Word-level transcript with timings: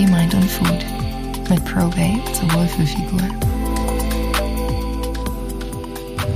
Body, 0.00 0.12
Mind 0.12 0.34
und 0.34 0.50
Food 0.50 1.50
mit 1.50 1.62
Probate 1.66 2.32
zur 2.32 2.50
Wohlfühlfigur. 2.54 3.20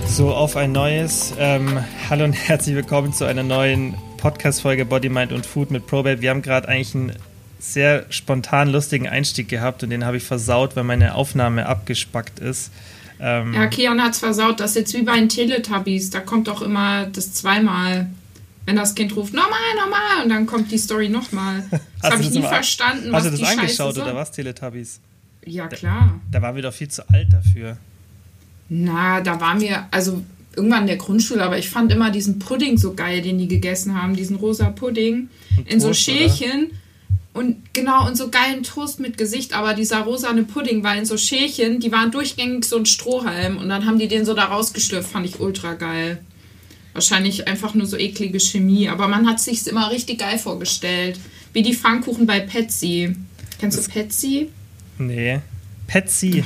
So, 0.06 0.34
auf 0.34 0.56
ein 0.56 0.72
neues. 0.72 1.32
Ähm, 1.38 1.82
hallo 2.10 2.24
und 2.24 2.34
herzlich 2.34 2.74
willkommen 2.74 3.14
zu 3.14 3.24
einer 3.24 3.42
neuen 3.42 3.94
Podcast-Folge 4.18 4.84
Body, 4.84 5.08
Mind 5.08 5.32
und 5.32 5.46
Food 5.46 5.70
mit 5.70 5.86
Probate. 5.86 6.20
Wir 6.20 6.28
haben 6.28 6.42
gerade 6.42 6.68
eigentlich 6.68 6.94
einen 6.94 7.12
sehr 7.58 8.04
spontan 8.10 8.68
lustigen 8.68 9.08
Einstieg 9.08 9.48
gehabt 9.48 9.82
und 9.82 9.88
den 9.88 10.04
habe 10.04 10.18
ich 10.18 10.24
versaut, 10.24 10.76
weil 10.76 10.84
meine 10.84 11.14
Aufnahme 11.14 11.64
abgespackt 11.64 12.40
ist. 12.40 12.70
Ähm, 13.18 13.54
ja, 13.54 13.66
Kian 13.68 14.02
hat 14.02 14.12
es 14.12 14.18
versaut. 14.18 14.60
Das 14.60 14.72
ist 14.72 14.76
jetzt 14.76 14.94
wie 14.94 15.02
bei 15.02 15.18
den 15.18 15.30
Teletubbies. 15.30 16.10
Da 16.10 16.20
kommt 16.20 16.50
auch 16.50 16.60
immer 16.60 17.06
das 17.06 17.32
zweimal. 17.32 18.08
Wenn 18.66 18.76
das 18.76 18.94
Kind 18.94 19.14
ruft, 19.14 19.34
nochmal, 19.34 19.58
nochmal, 19.76 20.24
und 20.24 20.30
dann 20.30 20.46
kommt 20.46 20.70
die 20.70 20.78
Story 20.78 21.08
nochmal. 21.08 21.64
Das 22.00 22.12
habe 22.12 22.22
ich 22.22 22.30
nie 22.32 22.42
verstanden. 22.42 23.14
Hast 23.14 23.26
du 23.26 23.30
das 23.30 23.42
angeschaut 23.42 23.96
oder 23.96 24.14
was, 24.14 24.30
Teletubbies? 24.30 25.00
Ja, 25.46 25.68
klar. 25.68 26.20
Da, 26.30 26.38
da 26.38 26.42
waren 26.42 26.54
wir 26.54 26.62
doch 26.62 26.74
viel 26.74 26.88
zu 26.88 27.08
alt 27.08 27.32
dafür. 27.32 27.78
Na, 28.68 29.22
da 29.22 29.40
waren 29.40 29.58
wir, 29.62 29.86
also 29.90 30.22
irgendwann 30.54 30.82
in 30.82 30.88
der 30.88 30.96
Grundschule, 30.96 31.42
aber 31.42 31.58
ich 31.58 31.70
fand 31.70 31.92
immer 31.92 32.10
diesen 32.10 32.38
Pudding 32.38 32.76
so 32.76 32.94
geil, 32.94 33.22
den 33.22 33.38
die 33.38 33.48
gegessen 33.48 34.00
haben, 34.00 34.14
diesen 34.14 34.36
rosa 34.36 34.70
Pudding 34.70 35.28
und 35.56 35.66
in 35.66 35.80
Toast, 35.80 35.80
so 35.80 35.94
Schälchen. 35.94 36.66
Oder? 36.66 36.76
Und 37.34 37.56
genau, 37.72 38.06
und 38.06 38.16
so 38.16 38.30
geilen 38.30 38.62
Toast 38.62 39.00
mit 39.00 39.18
Gesicht, 39.18 39.56
aber 39.56 39.74
dieser 39.74 40.02
rosane 40.02 40.44
Pudding 40.44 40.84
war 40.84 40.96
in 40.96 41.04
so 41.04 41.16
Schälchen, 41.16 41.80
die 41.80 41.90
waren 41.90 42.12
durchgängig 42.12 42.64
so 42.64 42.76
ein 42.76 42.86
Strohhalm 42.86 43.58
und 43.58 43.68
dann 43.68 43.86
haben 43.86 43.98
die 43.98 44.06
den 44.06 44.24
so 44.24 44.34
da 44.34 44.44
rausgeschlürft, 44.44 45.10
fand 45.10 45.26
ich 45.26 45.40
ultra 45.40 45.74
geil. 45.74 46.20
Wahrscheinlich 46.94 47.46
einfach 47.48 47.74
nur 47.74 47.86
so 47.86 47.98
eklige 47.98 48.40
Chemie, 48.40 48.88
aber 48.88 49.08
man 49.08 49.28
hat 49.28 49.40
sich 49.40 49.66
immer 49.66 49.90
richtig 49.90 50.20
geil 50.20 50.38
vorgestellt. 50.38 51.18
Wie 51.52 51.62
die 51.62 51.74
Pfannkuchen 51.74 52.26
bei 52.26 52.40
Petsy. 52.40 53.14
Kennst 53.58 53.78
das 53.78 53.86
du 53.86 53.92
Petsy? 53.92 54.50
Nee. 54.98 55.40
Petsy. 55.86 56.44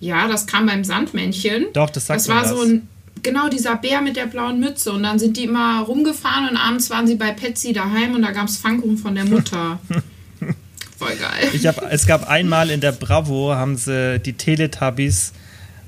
Ja, 0.00 0.28
das 0.28 0.46
kam 0.46 0.66
beim 0.66 0.84
Sandmännchen. 0.84 1.66
Doch, 1.72 1.90
das 1.90 2.06
sagt 2.06 2.20
Das 2.20 2.28
war 2.28 2.46
so 2.46 2.62
ein 2.62 2.88
genau 3.24 3.48
dieser 3.48 3.76
Bär 3.76 4.00
mit 4.00 4.16
der 4.16 4.26
blauen 4.26 4.60
Mütze. 4.60 4.92
Und 4.92 5.02
dann 5.02 5.18
sind 5.18 5.36
die 5.36 5.44
immer 5.44 5.80
rumgefahren 5.80 6.48
und 6.50 6.56
abends 6.56 6.90
waren 6.90 7.08
sie 7.08 7.16
bei 7.16 7.32
Patsy 7.32 7.72
daheim 7.72 8.14
und 8.14 8.22
da 8.22 8.30
gab 8.30 8.46
es 8.46 8.58
Pfannkuchen 8.58 8.98
von 8.98 9.16
der 9.16 9.24
Mutter. 9.24 9.80
Voll 10.98 11.16
geil. 11.16 11.48
Ich 11.52 11.66
hab, 11.66 11.90
es 11.90 12.06
gab 12.06 12.28
einmal 12.28 12.70
in 12.70 12.80
der 12.80 12.92
Bravo, 12.92 13.54
haben 13.54 13.76
sie 13.76 14.20
die 14.20 14.34
Teletubbies, 14.34 15.32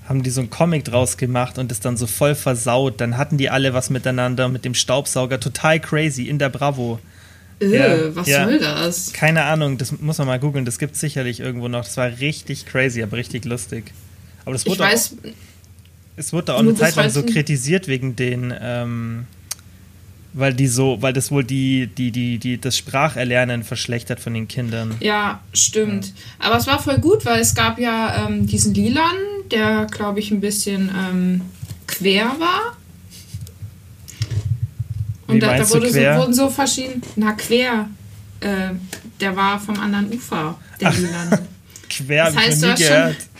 haben 0.08 0.22
die 0.22 0.30
so 0.30 0.40
einen 0.40 0.50
Comic 0.50 0.84
draus 0.84 1.16
gemacht 1.16 1.58
und 1.58 1.72
es 1.72 1.80
dann 1.80 1.96
so 1.96 2.06
voll 2.06 2.34
versaut. 2.34 3.00
Dann 3.00 3.16
hatten 3.16 3.38
die 3.38 3.50
alle 3.50 3.74
was 3.74 3.90
miteinander 3.90 4.48
mit 4.48 4.64
dem 4.64 4.74
Staubsauger. 4.74 5.40
Total 5.40 5.80
crazy 5.80 6.24
in 6.24 6.38
der 6.38 6.48
Bravo. 6.48 7.00
Öh, 7.60 7.76
ja, 7.76 8.14
was 8.14 8.28
ja. 8.28 8.44
soll 8.44 8.58
das? 8.58 9.12
Keine 9.12 9.44
Ahnung, 9.44 9.78
das 9.78 9.98
muss 9.98 10.18
man 10.18 10.26
mal 10.26 10.38
googeln. 10.38 10.64
Das 10.64 10.78
gibt 10.78 10.94
es 10.94 11.00
sicherlich 11.00 11.40
irgendwo 11.40 11.68
noch. 11.68 11.84
Das 11.84 11.96
war 11.96 12.08
richtig 12.20 12.66
crazy, 12.66 13.02
aber 13.02 13.16
richtig 13.16 13.44
lustig. 13.44 13.92
Aber 14.44 14.52
das 14.52 14.66
wurde 14.66 14.74
ich 14.74 14.80
weiß, 14.80 15.16
es 16.16 16.32
wurde 16.32 16.54
auch 16.54 16.60
eine 16.60 16.74
Zeit 16.74 16.96
lang 16.96 17.10
so 17.10 17.22
kritisiert 17.22 17.88
wegen 17.88 18.14
den, 18.14 18.54
ähm, 18.60 19.26
weil 20.32 20.54
die 20.54 20.66
so, 20.66 20.98
weil 21.00 21.12
das 21.12 21.30
wohl 21.30 21.44
die, 21.44 21.88
die, 21.88 22.10
die, 22.10 22.38
die, 22.38 22.60
das 22.60 22.76
Spracherlernen 22.76 23.64
verschlechtert 23.64 24.20
von 24.20 24.34
den 24.34 24.48
Kindern. 24.48 24.94
Ja, 25.00 25.40
stimmt. 25.52 26.06
Ja. 26.06 26.12
Aber 26.46 26.56
es 26.56 26.66
war 26.66 26.80
voll 26.80 26.98
gut, 26.98 27.24
weil 27.24 27.40
es 27.40 27.54
gab 27.54 27.78
ja 27.78 28.26
ähm, 28.26 28.46
diesen 28.46 28.74
Lilan, 28.74 29.16
der, 29.52 29.86
glaube 29.90 30.20
ich, 30.20 30.30
ein 30.30 30.40
bisschen 30.40 30.90
ähm, 30.96 31.40
quer 31.86 32.36
war. 32.38 32.76
Und 35.26 35.40
da, 35.40 35.56
da 35.56 35.68
wurde 35.70 35.90
so, 35.90 36.00
wurden 36.00 36.34
so 36.34 36.50
verschiedene. 36.50 37.00
Na, 37.16 37.32
quer. 37.32 37.88
Äh, 38.40 38.74
der 39.20 39.34
war 39.34 39.58
vom 39.58 39.78
anderen 39.80 40.12
Ufer, 40.12 40.58
der 40.80 40.92
Lilan. 40.92 41.38
quer, 41.88 42.26
das 42.26 42.36
heißt, 42.36 42.62
ich 42.62 42.68
nie 42.68 42.74
gehört. 42.76 43.14
Schon, 43.14 43.36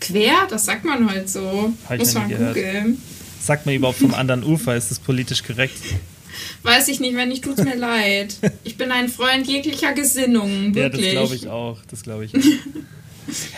Quer, 0.00 0.46
das 0.48 0.64
sagt 0.64 0.84
man 0.84 1.08
heute 1.10 1.28
so. 1.28 1.72
Hab 1.88 1.98
Muss 1.98 2.14
man 2.14 2.28
googeln. 2.28 3.00
Sagt 3.40 3.66
man 3.66 3.74
überhaupt 3.74 3.98
vom 3.98 4.14
anderen 4.14 4.42
Ufer? 4.44 4.76
Ist 4.76 4.90
das 4.90 4.98
politisch 4.98 5.44
korrekt? 5.44 5.78
Weiß 6.62 6.88
ich 6.88 7.00
nicht, 7.00 7.16
wenn 7.16 7.28
nicht, 7.28 7.44
tut's 7.44 7.62
mir 7.62 7.76
leid. 7.76 8.34
Ich 8.64 8.76
bin 8.76 8.92
ein 8.92 9.08
Freund 9.08 9.46
jeglicher 9.46 9.92
Gesinnung, 9.92 10.74
wirklich. 10.74 11.06
Ja, 11.12 11.20
das 11.20 11.28
glaube 11.28 11.34
ich 11.34 11.48
auch. 11.48 11.78
Das 11.90 12.02
glaube 12.02 12.24
ich. 12.24 12.34
Auch. 12.34 12.40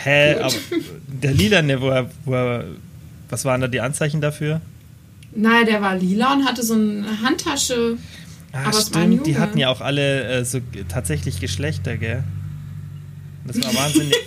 Hä, 0.03 0.35
aber 0.35 0.53
der 1.07 1.33
Lilane, 1.33 1.81
wo 1.81 1.89
er, 1.89 2.09
wo 2.25 2.33
er, 2.33 2.65
was 3.29 3.45
waren 3.45 3.61
da 3.61 3.67
die 3.67 3.81
Anzeichen 3.81 4.21
dafür? 4.21 4.61
Nein, 5.35 5.65
der 5.65 5.81
war 5.81 5.95
lila 5.95 6.33
und 6.33 6.45
hatte 6.45 6.63
so 6.63 6.75
eine 6.75 7.21
Handtasche. 7.21 7.97
Ah, 8.51 8.65
aber 8.65 8.79
stimmt, 8.79 9.25
die 9.25 9.37
hatten 9.37 9.57
ja 9.57 9.69
auch 9.69 9.81
alle 9.81 10.23
äh, 10.25 10.45
so 10.45 10.59
tatsächlich 10.87 11.39
Geschlechter, 11.39 11.97
gell? 11.97 12.23
Das 13.45 13.61
war 13.63 13.73
wahnsinnig. 13.73 14.15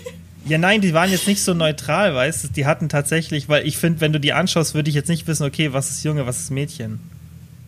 Ja, 0.49 0.59
nein, 0.59 0.81
die 0.81 0.95
waren 0.95 1.11
jetzt 1.11 1.27
nicht 1.27 1.43
so 1.43 1.55
neutral, 1.55 2.15
weißt 2.15 2.45
du? 2.45 2.49
Die 2.49 2.67
hatten 2.67 2.89
tatsächlich, 2.89 3.49
weil 3.49 3.67
ich 3.67 3.79
finde, 3.79 4.01
wenn 4.01 4.13
du 4.13 4.21
die 4.21 4.33
anschaust, 4.33 4.75
würde 4.75 4.89
ich 4.89 4.95
jetzt 4.95 5.09
nicht 5.09 5.27
wissen, 5.27 5.45
okay, 5.45 5.73
was 5.73 5.91
ist 5.91 6.05
Junge, 6.05 6.25
was 6.25 6.39
ist 6.39 6.51
Mädchen. 6.53 7.01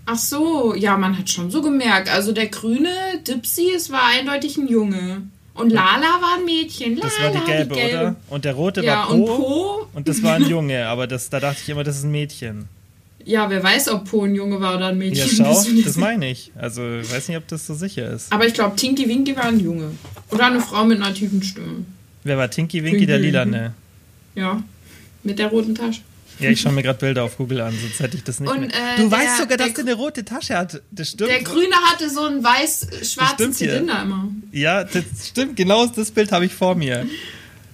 Ach 0.06 0.16
so, 0.16 0.74
ja, 0.76 0.96
man 0.96 1.18
hat 1.18 1.28
schon 1.28 1.50
so 1.50 1.60
gemerkt. 1.60 2.08
Also 2.08 2.30
der 2.30 2.46
grüne 2.46 2.88
Dipsy, 3.26 3.72
es 3.74 3.90
war 3.90 4.02
eindeutig 4.16 4.56
ein 4.58 4.68
Junge. 4.68 5.22
Und 5.58 5.70
Lala 5.70 6.20
war 6.20 6.38
ein 6.38 6.44
Mädchen. 6.44 6.96
Lala, 6.96 7.08
das 7.08 7.20
war 7.20 7.30
die 7.30 7.50
gelbe, 7.50 7.74
die 7.74 7.80
gelbe. 7.80 7.98
oder? 7.98 8.16
Und 8.30 8.44
der 8.44 8.54
rote 8.54 8.84
ja, 8.84 8.98
war 8.98 9.06
Po. 9.08 9.14
Und, 9.14 9.26
po. 9.26 9.86
und 9.94 10.08
das 10.08 10.22
war 10.22 10.34
ein 10.34 10.48
Junge, 10.48 10.86
aber 10.86 11.06
das, 11.06 11.30
da 11.30 11.40
dachte 11.40 11.60
ich 11.62 11.68
immer, 11.68 11.84
das 11.84 11.98
ist 11.98 12.04
ein 12.04 12.12
Mädchen. 12.12 12.68
Ja, 13.24 13.50
wer 13.50 13.62
weiß, 13.62 13.88
ob 13.88 14.08
Po 14.08 14.24
ein 14.24 14.34
Junge 14.34 14.60
war 14.60 14.76
oder 14.76 14.86
ein 14.86 14.98
Mädchen. 14.98 15.44
Ja, 15.44 15.52
schau, 15.52 15.64
das 15.84 15.96
meine 15.96 16.30
ich. 16.30 16.52
Also, 16.56 16.98
ich 16.98 17.12
weiß 17.12 17.28
nicht, 17.28 17.36
ob 17.36 17.46
das 17.48 17.66
so 17.66 17.74
sicher 17.74 18.10
ist. 18.10 18.32
Aber 18.32 18.46
ich 18.46 18.54
glaube, 18.54 18.76
Tinky 18.76 19.08
Winky 19.08 19.36
war 19.36 19.44
ein 19.44 19.60
Junge. 19.60 19.90
Oder 20.30 20.46
eine 20.46 20.60
Frau 20.60 20.84
mit 20.84 21.02
einer 21.02 21.12
tiefen 21.12 21.42
Stimme. 21.42 21.84
Wer 22.24 22.38
war 22.38 22.50
Tinky 22.50 22.82
Winky, 22.84 23.06
der 23.06 23.18
Lila, 23.18 23.44
ne? 23.44 23.74
Ja, 24.34 24.62
mit 25.24 25.38
der 25.38 25.48
roten 25.48 25.74
Tasche. 25.74 26.00
Ja, 26.40 26.50
ich 26.50 26.60
schaue 26.60 26.72
mir 26.72 26.82
gerade 26.82 26.98
Bilder 26.98 27.24
auf 27.24 27.36
Google 27.36 27.60
an, 27.60 27.74
sonst 27.80 28.00
hätte 28.00 28.16
ich 28.16 28.24
das 28.24 28.40
nicht. 28.40 28.50
Und, 28.50 28.64
äh, 28.64 28.96
du 28.96 29.08
der, 29.08 29.10
weißt 29.10 29.38
sogar, 29.38 29.56
dass 29.56 29.74
der 29.74 29.84
eine 29.84 29.94
rote 29.94 30.24
Tasche 30.24 30.56
hat. 30.56 30.80
Das 30.90 31.10
stimmt. 31.10 31.30
Der 31.30 31.42
Grüne 31.42 31.74
hatte 31.90 32.08
so 32.10 32.24
einen 32.24 32.42
weiß-schwarzen 32.42 33.52
Zylinder 33.52 34.02
immer. 34.02 34.28
Ja, 34.52 34.84
das 34.84 35.04
stimmt. 35.28 35.56
Genau 35.56 35.86
das 35.86 36.10
Bild 36.10 36.32
habe 36.32 36.44
ich 36.44 36.54
vor 36.54 36.74
mir. 36.74 37.06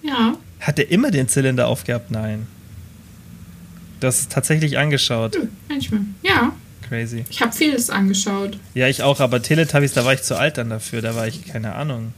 Ja. 0.03 0.37
Hat 0.61 0.79
er 0.79 0.91
immer 0.91 1.11
den 1.11 1.29
Zylinder 1.29 1.69
aufgehabt? 1.69 2.11
Nein. 2.11 2.47
Das 4.01 4.21
ist 4.21 4.33
tatsächlich 4.33 4.79
angeschaut. 4.79 5.37
Hm, 5.37 5.49
manchmal. 5.69 6.01
Ja. 6.23 6.53
Crazy. 6.89 7.25
Ich 7.31 7.41
habe 7.41 7.53
vieles 7.53 7.91
angeschaut. 7.91 8.59
Ja, 8.75 8.89
ich 8.89 9.03
auch, 9.03 9.21
aber 9.21 9.41
Teletubbies, 9.43 9.93
da 9.93 10.05
war 10.05 10.13
ich 10.13 10.23
zu 10.23 10.39
alt 10.39 10.59
dann 10.59 10.71
dafür. 10.71 11.01
Da 11.01 11.15
war 11.15 11.27
ich, 11.27 11.47
keine 11.47 11.75
Ahnung 11.75 12.13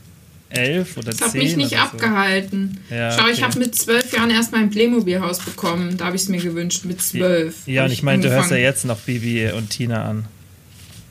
elf 0.51 0.97
oder 0.97 1.11
zehn. 1.11 1.19
Das 1.19 1.29
hat 1.29 1.35
mich 1.35 1.57
nicht 1.57 1.79
abgehalten. 1.79 2.79
Ja, 2.91 3.13
Schau, 3.13 3.23
okay. 3.23 3.33
ich 3.33 3.43
habe 3.43 3.59
mit 3.59 3.75
zwölf 3.75 4.13
Jahren 4.13 4.31
erst 4.31 4.53
mein 4.53 4.71
Playmobil-Haus 4.71 5.41
bekommen. 5.41 5.97
Da 5.97 6.07
habe 6.07 6.17
ich 6.17 6.23
es 6.23 6.29
mir 6.29 6.41
gewünscht, 6.41 6.85
mit 6.85 7.03
zwölf. 7.03 7.67
Ja, 7.67 7.85
und 7.85 7.93
ich 7.93 8.03
meine, 8.03 8.23
du 8.23 8.31
hörst 8.31 8.51
ja 8.51 8.57
jetzt 8.57 8.85
noch 8.85 8.99
Bibi 8.99 9.51
und 9.51 9.71
Tina 9.71 10.05
an. 10.05 10.27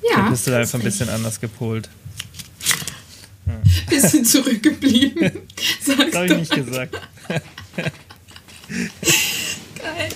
Ja. 0.10 0.24
Da 0.24 0.30
bist 0.30 0.48
du 0.48 0.52
da 0.52 0.60
einfach 0.60 0.80
ein 0.80 0.84
bisschen 0.84 1.10
anders 1.10 1.40
gepolt. 1.40 1.90
Ja. 3.46 3.54
Bisschen 3.90 4.26
zurückgeblieben. 4.26 5.32
das 5.86 6.16
habe 6.16 6.26
ich 6.26 6.38
nicht 6.38 6.52
gesagt. 6.52 7.00
Geil. 9.78 10.10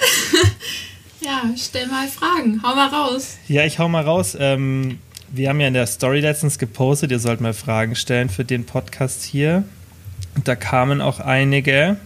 Ja, 1.21 1.43
stell 1.57 1.87
mal 1.87 2.07
Fragen. 2.07 2.61
Hau 2.63 2.75
mal 2.75 2.87
raus. 2.87 3.37
Ja, 3.47 3.65
ich 3.65 3.77
hau 3.77 3.89
mal 3.89 4.03
raus. 4.03 4.35
Ähm, 4.39 4.99
wir 5.31 5.49
haben 5.49 5.59
ja 5.59 5.67
in 5.67 5.73
der 5.73 5.87
Story 5.87 6.19
letztens 6.19 6.57
gepostet, 6.57 7.11
ihr 7.11 7.19
sollt 7.19 7.41
mal 7.41 7.53
Fragen 7.53 7.95
stellen 7.95 8.29
für 8.29 8.45
den 8.45 8.65
Podcast 8.65 9.23
hier. 9.23 9.63
Und 10.35 10.47
da 10.47 10.55
kamen 10.55 11.01
auch 11.01 11.19
einige. 11.19 11.97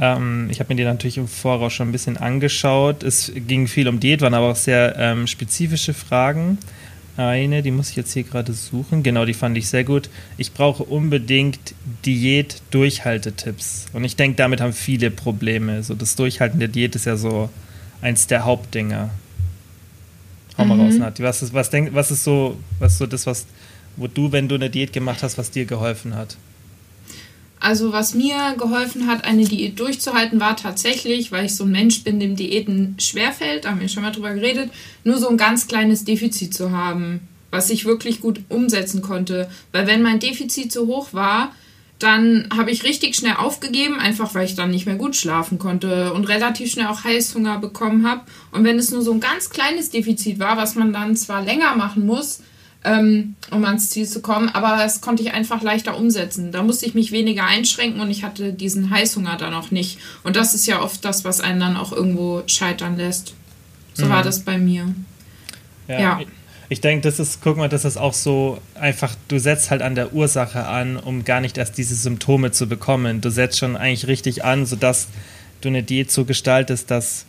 Ähm, 0.00 0.48
ich 0.50 0.60
habe 0.60 0.72
mir 0.72 0.76
die 0.76 0.84
natürlich 0.84 1.18
im 1.18 1.28
Voraus 1.28 1.72
schon 1.72 1.88
ein 1.88 1.92
bisschen 1.92 2.16
angeschaut. 2.16 3.02
Es 3.02 3.32
ging 3.34 3.66
viel 3.66 3.88
um 3.88 4.00
Diät, 4.00 4.20
waren 4.20 4.34
aber 4.34 4.50
auch 4.50 4.56
sehr 4.56 4.96
ähm, 4.98 5.26
spezifische 5.26 5.94
Fragen. 5.94 6.58
Eine, 7.16 7.62
die 7.62 7.72
muss 7.72 7.90
ich 7.90 7.96
jetzt 7.96 8.12
hier 8.12 8.22
gerade 8.22 8.52
suchen. 8.52 9.02
Genau, 9.02 9.24
die 9.24 9.34
fand 9.34 9.58
ich 9.58 9.66
sehr 9.66 9.82
gut. 9.82 10.08
Ich 10.36 10.52
brauche 10.52 10.84
unbedingt 10.84 11.74
Diät-Durchhaltetipps. 12.06 13.86
Und 13.92 14.04
ich 14.04 14.14
denke, 14.14 14.36
damit 14.36 14.60
haben 14.60 14.72
viele 14.72 15.10
Probleme. 15.10 15.82
So 15.82 15.94
das 15.94 16.14
Durchhalten 16.14 16.60
der 16.60 16.68
Diät 16.68 16.94
ist 16.94 17.06
ja 17.06 17.16
so 17.16 17.50
eins 18.02 18.28
der 18.28 18.44
Hauptdinger. 18.44 19.10
Hau 20.58 20.64
mal 20.64 20.74
mhm. 20.76 20.82
raus, 20.82 20.94
Nati. 20.94 21.22
Was 21.22 21.42
ist, 21.42 21.54
was, 21.54 21.70
denk, 21.70 21.94
was 21.94 22.10
ist 22.10 22.24
so, 22.24 22.56
was 22.80 22.98
so 22.98 23.06
das, 23.06 23.26
was, 23.26 23.46
wo 23.96 24.08
du, 24.08 24.32
wenn 24.32 24.48
du 24.48 24.56
eine 24.56 24.68
Diät 24.68 24.92
gemacht 24.92 25.22
hast, 25.22 25.38
was 25.38 25.50
dir 25.50 25.64
geholfen 25.64 26.14
hat? 26.14 26.36
Also 27.60 27.92
was 27.92 28.14
mir 28.14 28.54
geholfen 28.56 29.06
hat, 29.06 29.24
eine 29.24 29.44
Diät 29.44 29.80
durchzuhalten, 29.80 30.40
war 30.40 30.56
tatsächlich, 30.56 31.32
weil 31.32 31.46
ich 31.46 31.56
so 31.56 31.64
ein 31.64 31.72
Mensch 31.72 32.04
bin, 32.04 32.20
dem 32.20 32.36
Diäten 32.36 32.94
schwerfällt, 32.98 33.64
da 33.64 33.70
haben 33.70 33.80
wir 33.80 33.88
schon 33.88 34.02
mal 34.02 34.12
drüber 34.12 34.34
geredet, 34.34 34.70
nur 35.02 35.18
so 35.18 35.28
ein 35.28 35.36
ganz 35.36 35.66
kleines 35.66 36.04
Defizit 36.04 36.54
zu 36.54 36.70
haben, 36.70 37.20
was 37.50 37.70
ich 37.70 37.84
wirklich 37.84 38.20
gut 38.20 38.40
umsetzen 38.48 39.02
konnte. 39.02 39.50
Weil 39.72 39.86
wenn 39.86 40.02
mein 40.02 40.20
Defizit 40.20 40.70
zu 40.70 40.86
hoch 40.86 41.12
war, 41.12 41.52
dann 41.98 42.48
habe 42.56 42.70
ich 42.70 42.84
richtig 42.84 43.16
schnell 43.16 43.34
aufgegeben, 43.34 43.98
einfach 43.98 44.34
weil 44.34 44.46
ich 44.46 44.54
dann 44.54 44.70
nicht 44.70 44.86
mehr 44.86 44.94
gut 44.94 45.16
schlafen 45.16 45.58
konnte 45.58 46.12
und 46.12 46.28
relativ 46.28 46.70
schnell 46.70 46.86
auch 46.86 47.02
Heißhunger 47.02 47.58
bekommen 47.58 48.08
habe. 48.08 48.22
Und 48.52 48.64
wenn 48.64 48.78
es 48.78 48.90
nur 48.92 49.02
so 49.02 49.12
ein 49.12 49.20
ganz 49.20 49.50
kleines 49.50 49.90
Defizit 49.90 50.38
war, 50.38 50.56
was 50.56 50.76
man 50.76 50.92
dann 50.92 51.16
zwar 51.16 51.42
länger 51.42 51.74
machen 51.74 52.06
muss, 52.06 52.40
ähm, 52.84 53.34
um 53.50 53.64
ans 53.64 53.90
Ziel 53.90 54.06
zu 54.06 54.22
kommen. 54.22 54.48
Aber 54.48 54.76
das 54.76 55.00
konnte 55.00 55.22
ich 55.24 55.32
einfach 55.32 55.60
leichter 55.62 55.96
umsetzen. 55.96 56.52
Da 56.52 56.62
musste 56.62 56.86
ich 56.86 56.94
mich 56.94 57.10
weniger 57.10 57.44
einschränken 57.44 58.00
und 58.00 58.10
ich 58.10 58.22
hatte 58.22 58.52
diesen 58.52 58.90
Heißhunger 58.90 59.36
dann 59.36 59.52
auch 59.54 59.72
nicht. 59.72 59.98
Und 60.22 60.36
das 60.36 60.54
ist 60.54 60.66
ja 60.66 60.80
oft 60.80 61.04
das, 61.04 61.24
was 61.24 61.40
einen 61.40 61.58
dann 61.58 61.76
auch 61.76 61.92
irgendwo 61.92 62.44
scheitern 62.46 62.96
lässt. 62.96 63.34
So 63.94 64.06
mhm. 64.06 64.10
war 64.10 64.22
das 64.22 64.44
bei 64.44 64.58
mir. 64.58 64.94
ja. 65.88 65.98
ja 65.98 66.20
ich 66.68 66.80
denke, 66.80 67.08
das 67.08 67.18
ist, 67.18 67.40
guck 67.42 67.56
mal, 67.56 67.68
das 67.68 67.84
ist 67.84 67.96
auch 67.96 68.12
so 68.12 68.58
einfach, 68.74 69.14
du 69.28 69.38
setzt 69.38 69.70
halt 69.70 69.80
an 69.80 69.94
der 69.94 70.12
Ursache 70.12 70.66
an, 70.66 70.96
um 70.96 71.24
gar 71.24 71.40
nicht 71.40 71.56
erst 71.56 71.78
diese 71.78 71.94
Symptome 71.94 72.50
zu 72.50 72.68
bekommen. 72.68 73.20
Du 73.20 73.30
setzt 73.30 73.58
schon 73.58 73.76
eigentlich 73.76 74.06
richtig 74.06 74.44
an, 74.44 74.66
sodass 74.66 75.08
du 75.62 75.68
eine 75.68 75.82
Diät 75.82 76.10
so 76.10 76.24
gestaltest, 76.24 76.90
dass 76.90 77.24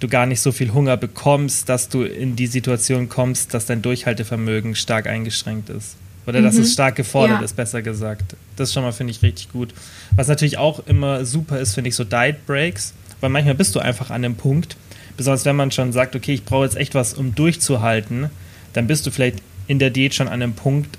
du 0.00 0.08
gar 0.08 0.26
nicht 0.26 0.40
so 0.40 0.50
viel 0.50 0.72
Hunger 0.72 0.96
bekommst, 0.96 1.68
dass 1.68 1.88
du 1.88 2.02
in 2.02 2.34
die 2.34 2.48
Situation 2.48 3.08
kommst, 3.08 3.54
dass 3.54 3.66
dein 3.66 3.80
Durchhaltevermögen 3.80 4.74
stark 4.74 5.06
eingeschränkt 5.06 5.70
ist. 5.70 5.96
Oder 6.26 6.40
mhm. 6.40 6.44
dass 6.44 6.54
es 6.56 6.68
mhm. 6.68 6.72
stark 6.72 6.96
gefordert 6.96 7.38
ja. 7.38 7.44
ist, 7.44 7.54
besser 7.54 7.80
gesagt. 7.80 8.34
Das 8.56 8.72
schon 8.72 8.82
mal, 8.82 8.92
finde 8.92 9.12
ich, 9.12 9.22
richtig 9.22 9.52
gut. 9.52 9.72
Was 10.16 10.26
natürlich 10.26 10.58
auch 10.58 10.84
immer 10.86 11.24
super 11.24 11.60
ist, 11.60 11.74
finde 11.74 11.88
ich, 11.88 11.96
so 11.96 12.02
Diet 12.02 12.44
Breaks, 12.46 12.92
weil 13.20 13.30
manchmal 13.30 13.54
bist 13.54 13.74
du 13.76 13.78
einfach 13.78 14.10
an 14.10 14.22
dem 14.22 14.34
Punkt, 14.34 14.76
besonders 15.16 15.44
wenn 15.44 15.54
man 15.54 15.70
schon 15.70 15.92
sagt, 15.92 16.16
okay, 16.16 16.34
ich 16.34 16.44
brauche 16.44 16.64
jetzt 16.64 16.76
echt 16.76 16.94
was, 16.94 17.14
um 17.14 17.34
durchzuhalten, 17.36 18.30
dann 18.74 18.86
bist 18.86 19.06
du 19.06 19.10
vielleicht 19.10 19.38
in 19.66 19.78
der 19.78 19.90
Diät 19.90 20.14
schon 20.14 20.28
an 20.28 20.34
einem 20.34 20.52
Punkt, 20.52 20.98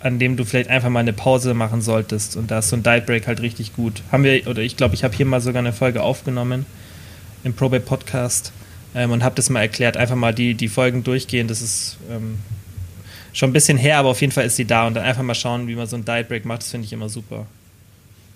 an 0.00 0.18
dem 0.18 0.36
du 0.36 0.44
vielleicht 0.44 0.70
einfach 0.70 0.88
mal 0.88 1.00
eine 1.00 1.12
Pause 1.12 1.54
machen 1.54 1.82
solltest. 1.82 2.36
Und 2.36 2.50
da 2.50 2.58
ist 2.58 2.70
so 2.70 2.76
ein 2.76 2.82
Diet 2.82 3.06
Break 3.06 3.26
halt 3.26 3.40
richtig 3.40 3.74
gut. 3.74 4.02
Haben 4.10 4.24
wir, 4.24 4.46
oder 4.48 4.62
ich 4.62 4.76
glaube, 4.76 4.94
ich 4.94 5.04
habe 5.04 5.14
hier 5.14 5.26
mal 5.26 5.40
sogar 5.40 5.60
eine 5.60 5.72
Folge 5.72 6.02
aufgenommen 6.02 6.66
im 7.44 7.54
Probate 7.54 7.84
Podcast 7.84 8.52
ähm, 8.94 9.12
und 9.12 9.22
habe 9.22 9.34
das 9.34 9.50
mal 9.50 9.60
erklärt. 9.60 9.96
Einfach 9.96 10.16
mal 10.16 10.34
die, 10.34 10.54
die 10.54 10.68
Folgen 10.68 11.04
durchgehen. 11.04 11.46
Das 11.48 11.62
ist 11.62 11.98
ähm, 12.10 12.38
schon 13.32 13.50
ein 13.50 13.52
bisschen 13.52 13.78
her, 13.78 13.98
aber 13.98 14.08
auf 14.08 14.20
jeden 14.20 14.32
Fall 14.32 14.46
ist 14.46 14.56
sie 14.56 14.64
da. 14.64 14.86
Und 14.86 14.94
dann 14.94 15.04
einfach 15.04 15.22
mal 15.22 15.34
schauen, 15.34 15.68
wie 15.68 15.76
man 15.76 15.86
so 15.86 15.96
ein 15.96 16.04
Diet 16.04 16.28
Break 16.28 16.46
macht. 16.46 16.62
Das 16.62 16.70
finde 16.70 16.86
ich 16.86 16.92
immer 16.92 17.10
super. 17.10 17.46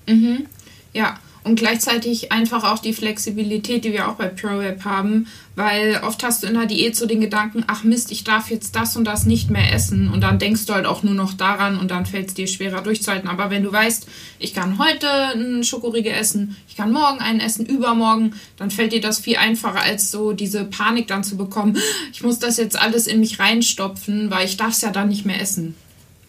Mhm. 0.07 0.47
Ja, 0.93 1.19
und 1.45 1.57
gleichzeitig 1.57 2.33
einfach 2.33 2.65
auch 2.65 2.79
die 2.79 2.95
Flexibilität, 2.95 3.85
die 3.85 3.93
wir 3.93 4.09
auch 4.09 4.15
bei 4.15 4.29
ProRap 4.29 4.85
haben, 4.85 5.27
weil 5.55 6.01
oft 6.03 6.25
hast 6.25 6.43
du 6.43 6.47
in 6.47 6.55
der 6.55 6.67
Diät 6.67 6.97
so 6.97 7.07
den 7.07 7.21
Gedanken, 7.21 7.65
ach 7.67 7.85
Mist, 7.85 8.11
ich 8.11 8.25
darf 8.25 8.51
jetzt 8.51 8.75
das 8.75 8.97
und 8.97 9.05
das 9.05 9.27
nicht 9.27 9.51
mehr 9.51 9.73
essen 9.73 10.11
und 10.11 10.23
dann 10.23 10.39
denkst 10.39 10.65
du 10.67 10.73
halt 10.73 10.87
auch 10.87 11.03
nur 11.03 11.15
noch 11.15 11.35
daran 11.35 11.79
und 11.79 11.91
dann 11.91 12.07
fällt 12.07 12.29
es 12.29 12.35
dir 12.35 12.47
schwerer 12.47 12.81
durchzuhalten. 12.81 13.29
Aber 13.29 13.51
wenn 13.51 13.63
du 13.63 13.71
weißt, 13.71 14.09
ich 14.39 14.55
kann 14.55 14.79
heute 14.79 15.09
einen 15.09 15.63
Schokoriegel 15.63 16.13
essen, 16.13 16.57
ich 16.67 16.77
kann 16.77 16.91
morgen 16.91 17.21
einen 17.21 17.41
essen, 17.41 17.67
übermorgen, 17.67 18.35
dann 18.57 18.71
fällt 18.71 18.93
dir 18.93 19.03
das 19.03 19.21
viel 19.21 19.37
einfacher, 19.37 19.83
als 19.83 20.11
so 20.11 20.33
diese 20.33 20.65
Panik 20.65 21.09
dann 21.09 21.25
zu 21.25 21.37
bekommen, 21.37 21.77
ich 22.13 22.23
muss 22.23 22.39
das 22.39 22.57
jetzt 22.57 22.81
alles 22.81 23.07
in 23.07 23.21
mich 23.21 23.39
reinstopfen, 23.39 24.31
weil 24.31 24.47
ich 24.47 24.57
darf 24.57 24.71
es 24.71 24.81
ja 24.81 24.91
dann 24.91 25.09
nicht 25.11 25.27
mehr 25.27 25.41
essen. 25.41 25.75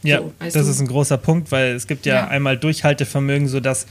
Ja, 0.03 0.19
so, 0.19 0.33
das 0.39 0.53
du? 0.53 0.59
ist 0.59 0.79
ein 0.79 0.87
großer 0.87 1.17
Punkt, 1.17 1.51
weil 1.51 1.73
es 1.73 1.87
gibt 1.87 2.05
ja, 2.05 2.15
ja. 2.15 2.27
einmal 2.27 2.57
Durchhaltevermögen, 2.57 3.47
sodass 3.47 3.87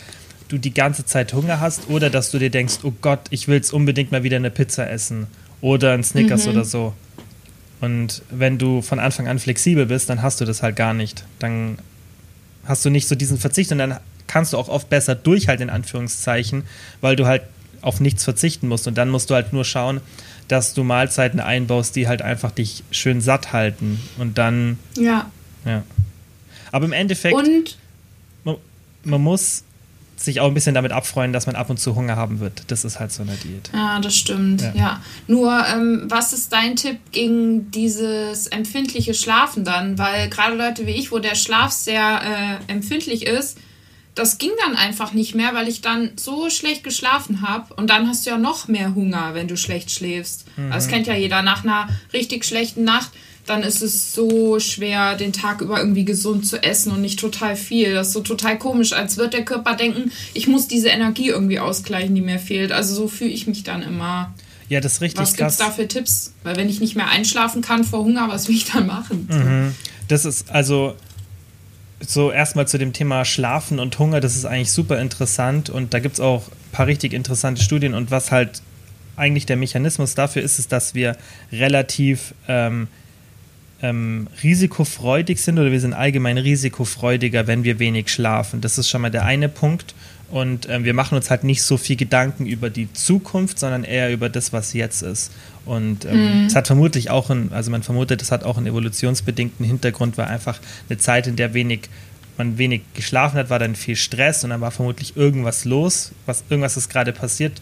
du 0.49 0.59
die 0.59 0.75
ganze 0.75 1.05
Zeit 1.05 1.33
Hunger 1.33 1.61
hast 1.61 1.89
oder 1.89 2.11
dass 2.11 2.31
du 2.31 2.39
dir 2.39 2.51
denkst, 2.51 2.79
oh 2.83 2.93
Gott, 3.01 3.21
ich 3.31 3.49
will 3.49 3.57
jetzt 3.57 3.73
unbedingt 3.73 4.13
mal 4.13 4.23
wieder 4.23 4.37
eine 4.37 4.51
Pizza 4.51 4.91
essen 4.91 5.27
oder 5.61 5.93
ein 5.93 6.05
Snickers 6.05 6.47
mhm. 6.47 6.53
oder 6.53 6.65
so. 6.65 6.95
Und 7.81 8.23
wenn 8.31 8.59
du 8.59 8.83
von 8.83 8.99
Anfang 8.99 9.29
an 9.29 9.39
flexibel 9.39 9.87
bist, 9.87 10.09
dann 10.09 10.23
hast 10.23 10.41
du 10.41 10.45
das 10.45 10.63
halt 10.63 10.77
gar 10.77 10.95
nicht. 10.95 11.25
Dann 11.39 11.79
hast 12.65 12.85
du 12.85 12.91
nicht 12.91 13.09
so 13.09 13.15
diesen 13.15 13.39
Verzicht 13.39 13.73
und 13.73 13.79
dann 13.79 13.99
kannst 14.27 14.53
du 14.53 14.59
auch 14.59 14.69
oft 14.69 14.89
besser 14.89 15.15
durchhalten, 15.15 15.69
in 15.69 15.71
Anführungszeichen, 15.71 16.65
weil 17.01 17.17
du 17.17 17.27
halt 17.27 17.43
auf 17.83 18.01
nichts 18.01 18.25
verzichten 18.25 18.69
musst. 18.69 18.87
Und 18.87 18.97
dann 18.97 19.11
musst 19.11 19.29
du 19.29 19.35
halt 19.35 19.53
nur 19.53 19.65
schauen, 19.65 20.01
dass 20.49 20.75
du 20.75 20.85
Mahlzeiten 20.85 21.41
einbaust, 21.41 21.97
die 21.97 22.09
halt 22.09 22.23
einfach 22.23 22.51
dich 22.51 22.83
schön 22.91 23.21
satt 23.21 23.53
halten. 23.53 24.01
Und 24.19 24.39
dann. 24.39 24.79
Ja. 24.97 25.31
Ja. 25.65 25.83
Aber 26.73 26.87
im 26.87 26.93
Endeffekt. 26.93 27.35
Und? 27.35 27.77
Man, 28.45 28.57
man 29.05 29.21
muss 29.21 29.65
sich 30.17 30.41
auch 30.41 30.49
ein 30.49 30.55
bisschen 30.55 30.75
damit 30.75 30.93
abfreuen, 30.93 31.33
dass 31.33 31.47
man 31.47 31.57
ab 31.57 31.71
und 31.71 31.79
zu 31.79 31.95
Hunger 31.95 32.17
haben 32.17 32.41
wird. 32.41 32.65
Das 32.69 32.85
ist 32.85 33.01
halt 33.01 33.13
so 33.13 33.23
eine 33.23 33.37
Diät. 33.37 33.71
Ja, 33.73 33.99
das 34.01 34.17
stimmt. 34.17 34.63
Ja. 34.63 34.73
ja. 34.75 35.03
Nur, 35.27 35.65
ähm, 35.67 36.05
was 36.09 36.33
ist 36.33 36.53
dein 36.53 36.77
Tipp 36.77 36.99
gegen 37.13 37.71
dieses 37.71 38.47
empfindliche 38.47 39.15
Schlafen 39.15 39.65
dann? 39.65 39.99
Weil 39.99 40.29
gerade 40.29 40.57
Leute 40.57 40.87
wie 40.87 40.93
ich, 40.93 41.13
wo 41.13 41.19
der 41.19 41.35
Schlaf 41.35 41.73
sehr 41.73 42.61
äh, 42.69 42.73
empfindlich 42.73 43.27
ist, 43.27 43.59
das 44.15 44.39
ging 44.39 44.53
dann 44.65 44.77
einfach 44.77 45.13
nicht 45.13 45.35
mehr, 45.35 45.55
weil 45.55 45.67
ich 45.67 45.81
dann 45.81 46.13
so 46.17 46.49
schlecht 46.49 46.85
geschlafen 46.85 47.43
habe. 47.43 47.75
Und 47.75 47.91
dann 47.91 48.09
hast 48.09 48.25
du 48.25 48.31
ja 48.31 48.39
noch 48.39 48.69
mehr 48.69 48.95
Hunger, 48.95 49.35
wenn 49.35 49.49
du 49.49 49.57
schlecht 49.57 49.91
schläfst. 49.91 50.47
Mhm. 50.57 50.71
Das 50.71 50.89
kennt 50.89 51.07
ja 51.07 51.15
jeder. 51.15 51.43
Nach 51.43 51.65
einer 51.65 51.89
richtig 52.13 52.45
schlechten 52.45 52.85
Nacht 52.85 53.11
dann 53.47 53.63
ist 53.63 53.83
es 53.83 54.15
so 54.15 54.59
schwer, 54.59 55.17
den 55.17 55.33
Tag 55.33 55.61
über 55.61 55.79
irgendwie 55.79 56.05
gesund 56.05 56.47
zu 56.47 56.63
essen 56.63 56.93
und 56.93 57.01
nicht 57.01 57.19
total 57.19 57.57
viel. 57.57 57.95
Das 57.95 58.09
ist 58.09 58.13
so 58.15 58.21
total 58.21 58.59
komisch, 58.59 58.93
als 58.93 59.17
wird 59.17 59.35
der 59.35 59.45
Körper 59.45 59.77
denken, 59.77 60.11
ich 60.33 60.49
muss 60.49 60.67
diese 60.67 60.89
Energie 60.89 61.29
irgendwie 61.29 61.59
ausgleichen, 61.59 62.15
die 62.15 62.23
mir 62.23 62.39
fehlt. 62.39 62.73
Also 62.73 62.95
so 62.95 63.09
fühle 63.09 63.31
ich 63.31 63.47
mich 63.47 63.63
dann 63.63 63.83
immer. 63.83 64.33
Ja, 64.69 64.81
das 64.81 64.95
ist 64.95 65.01
richtig 65.03 65.21
Was 65.21 65.37
gibt 65.37 65.51
es 65.51 65.57
da 65.59 65.71
für 65.71 65.87
Tipps? 65.87 66.33
Weil 66.43 66.57
wenn 66.57 66.71
ich 66.71 66.81
nicht 66.81 66.97
mehr 66.97 67.09
einschlafen 67.09 67.61
kann 67.61 67.85
vor 67.85 68.05
Hunger, 68.05 68.29
was 68.29 68.49
will 68.49 68.57
ich 68.57 68.71
dann 68.71 68.87
machen? 68.87 69.29
Mhm. 69.31 69.75
Das 70.09 70.25
ist 70.25 70.51
also 70.51 70.95
so 72.01 72.31
erstmal 72.31 72.67
zu 72.67 72.79
dem 72.79 72.93
Thema 72.93 73.25
Schlafen 73.25 73.79
und 73.79 73.99
Hunger, 73.99 74.21
das 74.21 74.37
ist 74.37 74.47
eigentlich 74.47 74.73
super 74.73 75.01
interessant 75.01 75.71
und 75.71 75.95
da 75.95 75.99
gibt 76.01 76.15
es 76.15 76.21
auch 76.21 76.49
ein 76.49 76.73
paar 76.73 76.87
richtig 76.87 77.13
interessante 77.13 77.63
Studien 77.63 77.95
und 77.95 78.11
was 78.11 78.31
halt 78.31 78.63
eigentlich 79.17 79.47
der 79.47 79.57
Mechanismus 79.57 80.15
dafür 80.15 80.43
ist, 80.43 80.59
ist, 80.59 80.73
dass 80.73 80.95
wir 80.95 81.17
relativ 81.53 82.35
ähm, 82.49 82.89
ähm, 83.85 84.29
risikofreudig 84.43 85.43
sind 85.43 85.59
oder 85.59 85.71
wir 85.71 85.81
sind 85.81 85.93
allgemein 85.93 86.39
risikofreudiger, 86.39 87.47
wenn 87.47 87.65
wir 87.65 87.79
wenig 87.79 88.09
schlafen. 88.09 88.63
Das 88.63 88.79
ist 88.79 88.89
schon 88.89 89.03
mal 89.03 89.11
der 89.11 89.27
eine 89.27 89.51
Punkt. 89.51 89.95
Und 90.31 90.67
ähm, 90.71 90.85
wir 90.85 90.95
machen 90.95 91.17
uns 91.17 91.31
halt 91.31 91.45
nicht 91.45 91.63
so 91.63 91.77
viel 91.77 91.97
Gedanken 91.97 92.47
über 92.47 92.71
die 92.71 92.91
Zukunft, 92.95 93.59
sondern 93.59 93.85
eher 93.85 94.11
über 94.11 94.31
das, 94.31 94.55
was 94.55 94.73
jetzt 94.73 95.03
ist. 95.03 95.33
Und 95.67 96.07
ähm, 96.07 96.47
es 96.47 96.55
mhm. 96.55 96.57
hat 96.57 96.67
vermutlich 96.67 97.11
auch, 97.11 97.29
einen, 97.29 97.53
also 97.53 97.71
man 97.71 97.83
vermutet, 97.83 98.23
es 98.23 98.33
hat 98.33 98.43
auch 98.43 98.57
einen 98.57 98.67
evolutionsbedingten 98.67 99.67
Hintergrund, 99.67 100.17
weil 100.17 100.27
einfach 100.27 100.61
eine 100.89 100.99
Zeit, 100.99 101.27
in 101.27 101.37
der 101.37 101.53
wenig 101.53 101.91
man 102.37 102.59
wenig 102.59 102.83
geschlafen 102.95 103.37
hat, 103.37 103.49
war 103.49 103.61
dann 103.61 103.77
viel 103.77 103.95
Stress 103.95 104.43
und 104.43 104.51
dann 104.51 104.61
war 104.61 104.73
vermutlich 104.73 105.17
irgendwas 105.17 105.65
los, 105.65 106.11
was 106.27 106.43
irgendwas 106.49 106.77
ist 106.77 106.89
gerade 106.89 107.13
passiert, 107.13 107.61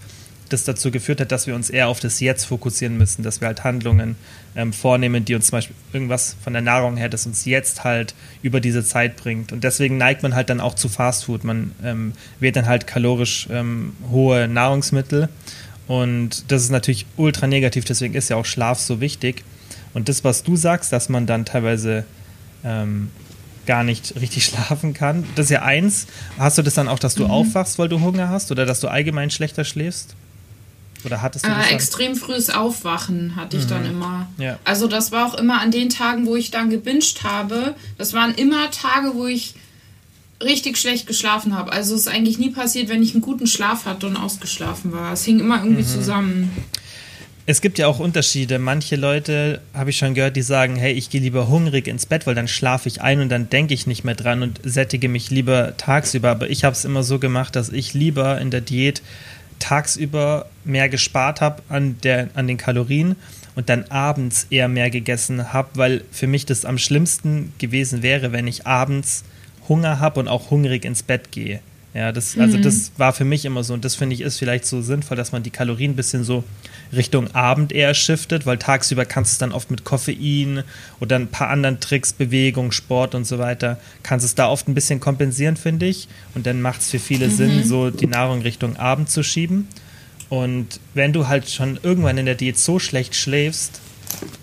das 0.52 0.64
dazu 0.64 0.90
geführt 0.90 1.20
hat, 1.20 1.32
dass 1.32 1.46
wir 1.46 1.54
uns 1.54 1.70
eher 1.70 1.88
auf 1.88 2.00
das 2.00 2.20
Jetzt 2.20 2.44
fokussieren 2.44 2.96
müssen, 2.98 3.22
dass 3.22 3.40
wir 3.40 3.48
halt 3.48 3.64
Handlungen 3.64 4.16
ähm, 4.54 4.72
vornehmen, 4.72 5.24
die 5.24 5.34
uns 5.34 5.46
zum 5.46 5.58
Beispiel 5.58 5.76
irgendwas 5.92 6.36
von 6.42 6.52
der 6.52 6.62
Nahrung 6.62 6.96
her, 6.96 7.08
das 7.08 7.26
uns 7.26 7.44
jetzt 7.44 7.84
halt 7.84 8.14
über 8.42 8.60
diese 8.60 8.84
Zeit 8.84 9.16
bringt. 9.16 9.52
Und 9.52 9.64
deswegen 9.64 9.96
neigt 9.96 10.22
man 10.22 10.34
halt 10.34 10.50
dann 10.50 10.60
auch 10.60 10.74
zu 10.74 10.88
Fastfood. 10.88 11.44
Man 11.44 11.72
ähm, 11.82 12.12
wählt 12.40 12.56
dann 12.56 12.66
halt 12.66 12.86
kalorisch 12.86 13.48
ähm, 13.50 13.94
hohe 14.10 14.48
Nahrungsmittel. 14.48 15.28
Und 15.88 16.50
das 16.50 16.62
ist 16.62 16.70
natürlich 16.70 17.06
ultra 17.16 17.46
negativ, 17.46 17.84
deswegen 17.84 18.14
ist 18.14 18.30
ja 18.30 18.36
auch 18.36 18.46
Schlaf 18.46 18.78
so 18.78 19.00
wichtig. 19.00 19.42
Und 19.94 20.08
das, 20.08 20.24
was 20.24 20.42
du 20.42 20.56
sagst, 20.56 20.92
dass 20.92 21.08
man 21.08 21.26
dann 21.26 21.44
teilweise 21.44 22.04
ähm, 22.64 23.10
gar 23.66 23.84
nicht 23.84 24.14
richtig 24.20 24.44
schlafen 24.46 24.94
kann, 24.94 25.24
das 25.34 25.46
ist 25.46 25.50
ja 25.50 25.62
eins. 25.62 26.06
Hast 26.38 26.58
du 26.58 26.62
das 26.62 26.74
dann 26.74 26.88
auch, 26.88 26.98
dass 26.98 27.14
du 27.14 27.24
mhm. 27.24 27.30
aufwachst, 27.30 27.78
weil 27.78 27.88
du 27.88 28.00
Hunger 28.00 28.28
hast 28.28 28.50
oder 28.50 28.66
dass 28.66 28.80
du 28.80 28.88
allgemein 28.88 29.30
schlechter 29.30 29.64
schläfst? 29.64 30.14
Oder 31.04 31.22
hattest 31.22 31.44
du 31.44 31.50
das 31.50 31.70
äh, 31.70 31.74
Extrem 31.74 32.16
frühes 32.16 32.50
Aufwachen 32.50 33.36
hatte 33.36 33.56
ich 33.56 33.64
mhm. 33.64 33.68
dann 33.68 33.86
immer. 33.86 34.28
Ja. 34.38 34.58
Also 34.64 34.86
das 34.86 35.12
war 35.12 35.26
auch 35.26 35.34
immer 35.34 35.60
an 35.60 35.70
den 35.70 35.90
Tagen, 35.90 36.26
wo 36.26 36.36
ich 36.36 36.50
dann 36.50 36.70
gebinged 36.70 37.24
habe. 37.24 37.74
Das 37.98 38.12
waren 38.12 38.34
immer 38.34 38.70
Tage, 38.70 39.14
wo 39.14 39.26
ich 39.26 39.54
richtig 40.42 40.76
schlecht 40.76 41.06
geschlafen 41.06 41.56
habe. 41.56 41.72
Also 41.72 41.94
es 41.94 42.02
ist 42.02 42.08
eigentlich 42.08 42.38
nie 42.38 42.50
passiert, 42.50 42.88
wenn 42.88 43.02
ich 43.02 43.12
einen 43.12 43.22
guten 43.22 43.46
Schlaf 43.46 43.86
hatte 43.86 44.06
und 44.06 44.16
ausgeschlafen 44.16 44.92
war. 44.92 45.12
Es 45.12 45.24
hing 45.24 45.40
immer 45.40 45.58
irgendwie 45.62 45.82
mhm. 45.82 45.86
zusammen. 45.86 46.50
Es 47.44 47.60
gibt 47.60 47.78
ja 47.78 47.88
auch 47.88 47.98
Unterschiede. 47.98 48.60
Manche 48.60 48.94
Leute, 48.94 49.60
habe 49.74 49.90
ich 49.90 49.96
schon 49.96 50.14
gehört, 50.14 50.36
die 50.36 50.42
sagen, 50.42 50.76
hey, 50.76 50.92
ich 50.92 51.10
gehe 51.10 51.20
lieber 51.20 51.48
hungrig 51.48 51.88
ins 51.88 52.06
Bett, 52.06 52.26
weil 52.26 52.36
dann 52.36 52.46
schlafe 52.46 52.88
ich 52.88 53.02
ein 53.02 53.20
und 53.20 53.30
dann 53.30 53.50
denke 53.50 53.74
ich 53.74 53.86
nicht 53.86 54.04
mehr 54.04 54.14
dran 54.14 54.42
und 54.42 54.60
sättige 54.62 55.08
mich 55.08 55.30
lieber 55.30 55.76
tagsüber. 55.76 56.30
Aber 56.30 56.50
ich 56.50 56.62
habe 56.64 56.74
es 56.74 56.84
immer 56.84 57.02
so 57.02 57.18
gemacht, 57.18 57.56
dass 57.56 57.70
ich 57.70 57.94
lieber 57.94 58.40
in 58.40 58.52
der 58.52 58.60
Diät 58.60 59.02
tagsüber 59.62 60.46
mehr 60.64 60.88
gespart 60.88 61.40
habe 61.40 61.62
an, 61.68 61.96
an 62.34 62.46
den 62.48 62.56
Kalorien 62.56 63.16
und 63.54 63.68
dann 63.68 63.84
abends 63.84 64.46
eher 64.50 64.68
mehr 64.68 64.90
gegessen 64.90 65.52
habe, 65.52 65.68
weil 65.74 66.04
für 66.10 66.26
mich 66.26 66.46
das 66.46 66.64
am 66.64 66.78
schlimmsten 66.78 67.52
gewesen 67.58 68.02
wäre, 68.02 68.32
wenn 68.32 68.48
ich 68.48 68.66
abends 68.66 69.24
Hunger 69.68 70.00
habe 70.00 70.18
und 70.18 70.28
auch 70.28 70.50
hungrig 70.50 70.84
ins 70.84 71.04
Bett 71.04 71.30
gehe. 71.30 71.60
Ja, 71.94 72.10
das, 72.10 72.38
also 72.38 72.56
mhm. 72.56 72.62
das 72.62 72.92
war 72.96 73.12
für 73.12 73.26
mich 73.26 73.44
immer 73.44 73.62
so 73.64 73.74
und 73.74 73.84
das 73.84 73.96
finde 73.96 74.14
ich 74.14 74.22
ist 74.22 74.38
vielleicht 74.38 74.64
so 74.64 74.80
sinnvoll, 74.80 75.16
dass 75.16 75.32
man 75.32 75.42
die 75.42 75.50
Kalorien 75.50 75.92
ein 75.92 75.96
bisschen 75.96 76.24
so 76.24 76.42
Richtung 76.90 77.34
Abend 77.34 77.70
eher 77.70 77.92
shiftet, 77.92 78.46
weil 78.46 78.56
tagsüber 78.56 79.04
kannst 79.04 79.32
du 79.32 79.34
es 79.34 79.38
dann 79.38 79.52
oft 79.52 79.70
mit 79.70 79.84
Koffein 79.84 80.62
oder 81.00 81.16
ein 81.16 81.28
paar 81.28 81.50
anderen 81.50 81.80
Tricks, 81.80 82.14
Bewegung, 82.14 82.72
Sport 82.72 83.14
und 83.14 83.26
so 83.26 83.38
weiter, 83.38 83.78
kannst 84.02 84.24
es 84.24 84.34
da 84.34 84.48
oft 84.48 84.68
ein 84.68 84.74
bisschen 84.74 85.00
kompensieren, 85.00 85.56
finde 85.56 85.86
ich. 85.86 86.08
Und 86.34 86.46
dann 86.46 86.62
macht 86.62 86.80
es 86.80 86.90
für 86.90 86.98
viele 86.98 87.28
mhm. 87.28 87.32
Sinn, 87.32 87.64
so 87.64 87.90
die 87.90 88.06
Nahrung 88.06 88.40
Richtung 88.40 88.76
Abend 88.76 89.10
zu 89.10 89.22
schieben. 89.22 89.68
Und 90.30 90.80
wenn 90.94 91.12
du 91.12 91.28
halt 91.28 91.50
schon 91.50 91.78
irgendwann 91.82 92.16
in 92.16 92.24
der 92.24 92.36
Diät 92.36 92.58
so 92.58 92.78
schlecht 92.78 93.14
schläfst, 93.14 93.82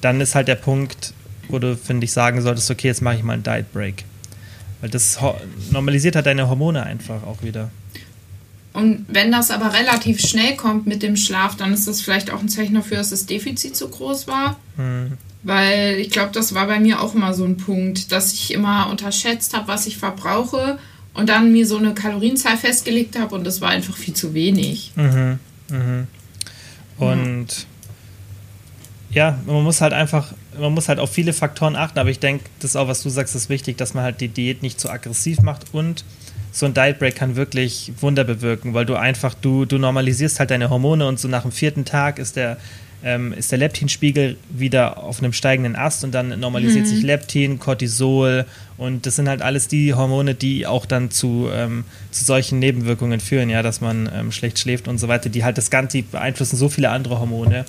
dann 0.01 0.21
ist 0.21 0.35
halt 0.35 0.47
der 0.47 0.55
Punkt, 0.55 1.13
wo 1.47 1.57
du, 1.57 1.75
finde 1.75 2.05
ich, 2.05 2.11
sagen 2.11 2.41
solltest, 2.43 2.69
okay, 2.69 2.87
jetzt 2.87 3.01
mache 3.01 3.15
ich 3.15 3.23
mal 3.23 3.33
einen 3.33 3.43
Diet 3.43 3.73
Break. 3.73 4.05
Weil 4.81 4.89
das 4.89 5.19
normalisiert 5.71 6.15
halt 6.15 6.25
deine 6.25 6.49
Hormone 6.49 6.83
einfach 6.83 7.23
auch 7.23 7.43
wieder. 7.43 7.69
Und 8.71 9.05
wenn 9.09 9.31
das 9.31 9.51
aber 9.51 9.73
relativ 9.73 10.21
schnell 10.21 10.55
kommt 10.55 10.87
mit 10.87 11.03
dem 11.03 11.17
Schlaf, 11.17 11.57
dann 11.57 11.73
ist 11.73 11.87
das 11.87 12.01
vielleicht 12.01 12.31
auch 12.31 12.39
ein 12.39 12.49
Zeichen 12.49 12.75
dafür, 12.75 12.97
dass 12.97 13.09
das 13.09 13.25
Defizit 13.25 13.75
zu 13.75 13.89
groß 13.89 14.27
war. 14.27 14.59
Hm. 14.77 15.17
Weil 15.43 15.97
ich 15.99 16.11
glaube, 16.11 16.31
das 16.33 16.53
war 16.53 16.67
bei 16.67 16.79
mir 16.79 17.01
auch 17.01 17.15
immer 17.15 17.33
so 17.33 17.45
ein 17.45 17.57
Punkt, 17.57 18.11
dass 18.11 18.33
ich 18.33 18.53
immer 18.53 18.89
unterschätzt 18.89 19.53
habe, 19.53 19.67
was 19.67 19.87
ich 19.87 19.97
verbrauche 19.97 20.77
und 21.13 21.29
dann 21.29 21.51
mir 21.51 21.65
so 21.65 21.77
eine 21.77 21.93
Kalorienzahl 21.93 22.57
festgelegt 22.57 23.17
habe 23.17 23.35
und 23.35 23.45
das 23.45 23.61
war 23.61 23.69
einfach 23.69 23.97
viel 23.97 24.13
zu 24.13 24.33
wenig. 24.33 24.91
Mhm. 24.95 25.39
Und 26.97 27.47
ja. 29.19 29.39
man 29.45 29.63
muss 29.63 29.81
halt 29.81 29.93
einfach, 29.93 30.33
man 30.59 30.73
muss 30.73 30.87
halt 30.87 30.99
auf 30.99 31.11
viele 31.11 31.33
Faktoren 31.33 31.75
achten, 31.75 31.99
aber 31.99 32.09
ich 32.09 32.19
denke, 32.19 32.45
das 32.59 32.71
ist 32.71 32.75
auch, 32.75 32.87
was 32.87 33.03
du 33.03 33.09
sagst, 33.09 33.35
ist 33.35 33.49
wichtig, 33.49 33.77
dass 33.77 33.93
man 33.93 34.03
halt 34.03 34.21
die 34.21 34.29
Diät 34.29 34.63
nicht 34.63 34.79
zu 34.79 34.89
aggressiv 34.89 35.41
macht 35.41 35.65
und 35.73 36.05
so 36.51 36.65
ein 36.65 36.73
Diet 36.73 36.99
Break 36.99 37.15
kann 37.15 37.35
wirklich 37.35 37.91
Wunder 37.99 38.23
bewirken, 38.23 38.73
weil 38.73 38.85
du 38.85 38.95
einfach, 38.95 39.33
du, 39.33 39.65
du 39.65 39.77
normalisierst 39.77 40.39
halt 40.39 40.51
deine 40.51 40.69
Hormone 40.69 41.07
und 41.07 41.19
so 41.19 41.27
nach 41.27 41.43
dem 41.43 41.51
vierten 41.51 41.85
Tag 41.85 42.17
ist 42.17 42.35
der, 42.35 42.57
ähm, 43.03 43.33
ist 43.33 43.51
der 43.51 43.59
Leptinspiegel 43.59 44.37
wieder 44.49 44.97
auf 44.97 45.19
einem 45.19 45.31
steigenden 45.31 45.75
Ast 45.75 46.03
und 46.03 46.13
dann 46.13 46.39
normalisiert 46.39 46.85
mhm. 46.85 46.89
sich 46.89 47.03
Leptin, 47.03 47.59
Cortisol 47.59 48.45
und 48.77 49.05
das 49.05 49.15
sind 49.15 49.29
halt 49.29 49.41
alles 49.41 49.67
die 49.67 49.93
Hormone, 49.93 50.33
die 50.33 50.65
auch 50.65 50.85
dann 50.85 51.11
zu, 51.11 51.49
ähm, 51.53 51.83
zu 52.11 52.25
solchen 52.25 52.59
Nebenwirkungen 52.59 53.19
führen, 53.19 53.49
ja, 53.49 53.61
dass 53.61 53.79
man 53.79 54.09
ähm, 54.13 54.31
schlecht 54.31 54.59
schläft 54.59 54.87
und 54.87 54.97
so 54.97 55.07
weiter, 55.07 55.29
die 55.29 55.43
halt 55.43 55.57
das 55.57 55.69
Ganze 55.69 56.01
beeinflussen 56.01 56.57
so 56.57 56.69
viele 56.69 56.89
andere 56.89 57.19
Hormone. 57.19 57.65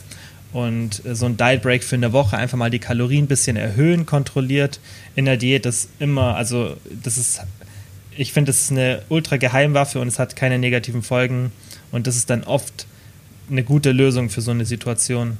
Und 0.53 1.05
äh, 1.05 1.15
so 1.15 1.27
ein 1.27 1.37
Diet 1.37 1.63
Break 1.63 1.85
für 1.85 1.97
eine 1.97 2.13
Woche 2.13 2.37
einfach 2.37 2.59
mal 2.59 2.71
die 2.71 2.79
Kalorien 2.79 3.25
ein 3.25 3.29
bisschen 3.29 3.57
erhöhen, 3.57 4.07
kontrolliert 4.07 4.81
in 5.15 5.25
der 5.25 5.37
Diät, 5.37 5.65
das 5.65 5.89
immer, 5.99 6.35
also 6.37 6.77
das 7.03 7.19
ist 7.19 7.41
ich 8.21 8.33
finde, 8.33 8.51
es 8.51 8.61
ist 8.61 8.71
eine 8.73 9.03
ultra 9.09 9.39
Geheimwaffe 9.39 10.01
und 10.01 10.09
es 10.09 10.19
hat 10.19 10.37
keine 10.37 10.59
negativen 10.59 11.03
Folgen. 11.03 11.53
Und 11.91 12.07
das 12.07 12.17
ist 12.17 12.29
dann 12.29 12.45
oft 12.45 12.87
eine 13.51 13.65
gute 13.65 13.93
Lösung 13.93 14.31
für 14.31 14.43
so 14.43 14.51
eine 14.51 14.67
Situation. 14.67 15.39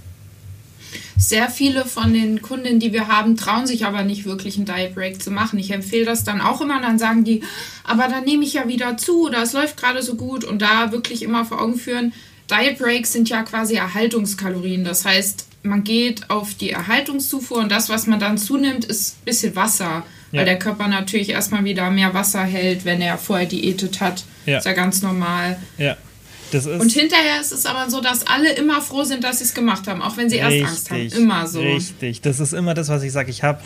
Sehr 1.17 1.51
viele 1.51 1.85
von 1.85 2.13
den 2.15 2.43
Kunden, 2.43 2.81
die 2.81 2.93
wir 2.93 3.07
haben, 3.07 3.37
trauen 3.37 3.67
sich 3.67 3.85
aber 3.85 4.03
nicht 4.03 4.25
wirklich 4.25 4.57
einen 4.57 4.65
Diet 4.65 4.95
Break 4.95 5.23
zu 5.23 5.31
machen. 5.31 5.59
Ich 5.59 5.71
empfehle 5.71 6.07
das 6.07 6.25
dann 6.25 6.41
auch 6.41 6.61
immer. 6.61 6.81
Dann 6.81 6.99
sagen 6.99 7.23
die, 7.23 7.43
aber 7.85 8.09
dann 8.09 8.25
nehme 8.25 8.45
ich 8.45 8.55
ja 8.55 8.67
wieder 8.67 8.97
zu 8.97 9.27
oder 9.27 9.43
es 9.43 9.53
läuft 9.53 9.77
gerade 9.77 10.03
so 10.03 10.15
gut. 10.15 10.45
Und 10.45 10.63
da 10.63 10.91
wirklich 10.91 11.23
immer 11.23 11.45
vor 11.45 11.61
Augen 11.61 11.77
führen, 11.77 12.13
Diet 12.51 12.79
Breaks 12.79 13.13
sind 13.13 13.29
ja 13.29 13.43
quasi 13.43 13.77
Erhaltungskalorien. 13.77 14.85
Das 14.85 15.05
heißt, 15.05 15.47
man 15.63 15.85
geht 15.85 16.31
auf 16.31 16.55
die 16.55 16.71
Erhaltungszufuhr 16.71 17.59
und 17.59 17.71
das, 17.71 17.89
was 17.89 18.07
man 18.07 18.19
dann 18.19 18.39
zunimmt, 18.39 18.85
ist 18.85 19.19
ein 19.19 19.25
bisschen 19.25 19.57
Wasser. 19.57 20.05
Ja. 20.33 20.39
Weil 20.39 20.45
der 20.45 20.59
Körper 20.59 20.87
natürlich 20.87 21.31
erstmal 21.31 21.65
wieder 21.65 21.91
mehr 21.91 22.15
Wasser 22.15 22.43
hält, 22.43 22.85
wenn 22.85 23.01
er 23.01 23.19
vorher 23.19 23.47
diätet 23.47 24.01
hat. 24.01 24.25
Ja. 24.47 24.59
Ist 24.59 24.65
ja 24.65 24.73
ganz 24.73 25.03
normal. 25.03 25.59
Ja. 25.77 25.97
und 26.53 26.93
hinterher 26.93 27.41
ist 27.41 27.53
es 27.53 27.67
aber 27.67 27.91
so, 27.91 28.01
dass 28.01 28.27
alle 28.27 28.53
immer 28.53 28.81
froh 28.81 29.03
sind, 29.03 29.25
dass 29.25 29.39
sie 29.39 29.45
es 29.45 29.55
gemacht 29.55 29.89
haben, 29.89 30.03
auch 30.03 30.17
wenn 30.17 30.31
sie 30.31 30.39
richtig, 30.39 30.61
erst 30.61 30.71
Angst 30.71 30.91
haben. 30.91 31.23
Immer 31.23 31.47
so. 31.47 31.61
Richtig, 31.61 32.21
das 32.21 32.39
ist 32.39 32.53
immer 32.53 32.75
das, 32.75 32.89
was 32.89 33.03
ich 33.03 33.13
sage. 33.13 33.31
Ich 33.31 33.43
habe 33.43 33.61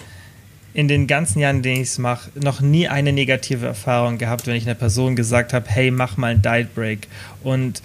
in 0.72 0.88
den 0.88 1.06
ganzen 1.06 1.38
Jahren, 1.38 1.56
in 1.56 1.62
denen 1.62 1.82
ich 1.82 1.88
es 1.88 1.98
mache, 1.98 2.30
noch 2.34 2.60
nie 2.60 2.88
eine 2.88 3.12
negative 3.12 3.66
Erfahrung 3.66 4.18
gehabt, 4.18 4.46
wenn 4.46 4.56
ich 4.56 4.64
einer 4.64 4.74
Person 4.74 5.16
gesagt 5.16 5.52
habe, 5.52 5.66
hey, 5.68 5.90
mach 5.90 6.16
mal 6.16 6.32
einen 6.32 6.42
Diet 6.42 6.74
Break. 6.74 7.08
Und 7.42 7.82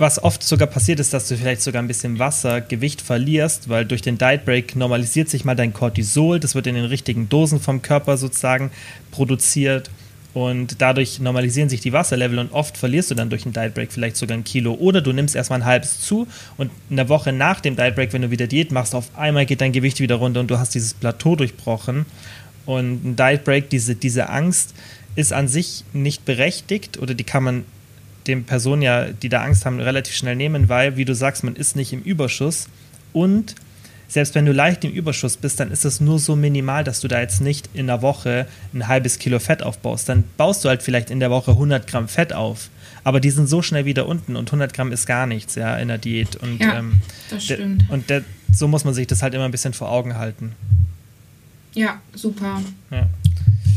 was 0.00 0.22
oft 0.22 0.42
sogar 0.42 0.66
passiert 0.66 0.98
ist, 0.98 1.12
dass 1.12 1.28
du 1.28 1.36
vielleicht 1.36 1.60
sogar 1.60 1.82
ein 1.82 1.88
bisschen 1.88 2.18
Wasser, 2.18 2.62
Gewicht 2.62 3.02
verlierst, 3.02 3.68
weil 3.68 3.84
durch 3.84 4.00
den 4.00 4.16
Diet 4.16 4.46
Break 4.46 4.74
normalisiert 4.74 5.28
sich 5.28 5.44
mal 5.44 5.54
dein 5.54 5.74
Cortisol, 5.74 6.40
das 6.40 6.54
wird 6.54 6.66
in 6.66 6.74
den 6.74 6.86
richtigen 6.86 7.28
Dosen 7.28 7.60
vom 7.60 7.82
Körper 7.82 8.16
sozusagen 8.16 8.70
produziert 9.10 9.90
und 10.32 10.80
dadurch 10.80 11.20
normalisieren 11.20 11.68
sich 11.68 11.80
die 11.80 11.92
Wasserlevel 11.92 12.38
und 12.38 12.52
oft 12.52 12.78
verlierst 12.78 13.10
du 13.10 13.14
dann 13.14 13.28
durch 13.28 13.42
den 13.42 13.52
Diet 13.52 13.74
Break 13.74 13.92
vielleicht 13.92 14.16
sogar 14.16 14.38
ein 14.38 14.44
Kilo 14.44 14.72
oder 14.72 15.02
du 15.02 15.12
nimmst 15.12 15.36
erstmal 15.36 15.60
ein 15.60 15.66
halbes 15.66 16.00
zu 16.00 16.26
und 16.56 16.70
in 16.88 16.96
der 16.96 17.08
Woche 17.10 17.32
nach 17.32 17.60
dem 17.60 17.76
Diet 17.76 17.94
Break, 17.94 18.12
wenn 18.14 18.22
du 18.22 18.30
wieder 18.30 18.46
Diät 18.46 18.72
machst, 18.72 18.94
auf 18.94 19.10
einmal 19.18 19.44
geht 19.44 19.60
dein 19.60 19.72
Gewicht 19.72 20.00
wieder 20.00 20.14
runter 20.14 20.40
und 20.40 20.50
du 20.50 20.58
hast 20.58 20.74
dieses 20.74 20.94
Plateau 20.94 21.36
durchbrochen 21.36 22.06
und 22.64 23.04
ein 23.04 23.16
Diet 23.16 23.44
Break, 23.44 23.68
diese, 23.68 23.96
diese 23.96 24.30
Angst 24.30 24.74
ist 25.14 25.32
an 25.32 25.46
sich 25.46 25.84
nicht 25.92 26.24
berechtigt 26.24 26.98
oder 26.98 27.14
die 27.14 27.24
kann 27.24 27.42
man 27.42 27.64
den 28.30 28.44
Personen 28.44 28.82
ja, 28.82 29.06
die 29.06 29.28
da 29.28 29.42
Angst 29.42 29.66
haben, 29.66 29.80
relativ 29.80 30.14
schnell 30.14 30.36
nehmen, 30.36 30.68
weil, 30.68 30.96
wie 30.96 31.04
du 31.04 31.14
sagst, 31.14 31.44
man 31.44 31.56
ist 31.56 31.76
nicht 31.76 31.92
im 31.92 32.02
Überschuss 32.02 32.68
und 33.12 33.54
selbst 34.10 34.34
wenn 34.34 34.44
du 34.44 34.52
leicht 34.52 34.84
im 34.84 34.90
Überschuss 34.90 35.36
bist, 35.36 35.60
dann 35.60 35.70
ist 35.70 35.84
es 35.84 36.00
nur 36.00 36.18
so 36.18 36.34
minimal, 36.34 36.82
dass 36.82 37.00
du 37.00 37.06
da 37.06 37.20
jetzt 37.20 37.40
nicht 37.40 37.70
in 37.74 37.86
der 37.86 38.02
Woche 38.02 38.46
ein 38.74 38.88
halbes 38.88 39.20
Kilo 39.20 39.38
Fett 39.38 39.62
aufbaust. 39.62 40.08
Dann 40.08 40.24
baust 40.36 40.64
du 40.64 40.68
halt 40.68 40.82
vielleicht 40.82 41.10
in 41.10 41.20
der 41.20 41.30
Woche 41.30 41.52
100 41.52 41.86
Gramm 41.86 42.08
Fett 42.08 42.32
auf. 42.32 42.70
Aber 43.04 43.20
die 43.20 43.30
sind 43.30 43.48
so 43.48 43.62
schnell 43.62 43.84
wieder 43.84 44.06
unten 44.06 44.34
und 44.34 44.48
100 44.48 44.74
Gramm 44.74 44.90
ist 44.90 45.06
gar 45.06 45.26
nichts, 45.26 45.54
ja, 45.54 45.76
in 45.76 45.86
der 45.86 45.98
Diät. 45.98 46.34
Und, 46.34 46.58
ja, 46.60 46.80
ähm, 46.80 47.00
das 47.30 47.44
stimmt. 47.44 47.88
Und 47.88 48.12
so 48.52 48.66
muss 48.66 48.84
man 48.84 48.94
sich 48.94 49.06
das 49.06 49.22
halt 49.22 49.32
immer 49.32 49.44
ein 49.44 49.52
bisschen 49.52 49.74
vor 49.74 49.90
Augen 49.90 50.16
halten. 50.16 50.56
Ja, 51.74 52.00
super. 52.12 52.60
Ja. 52.90 53.08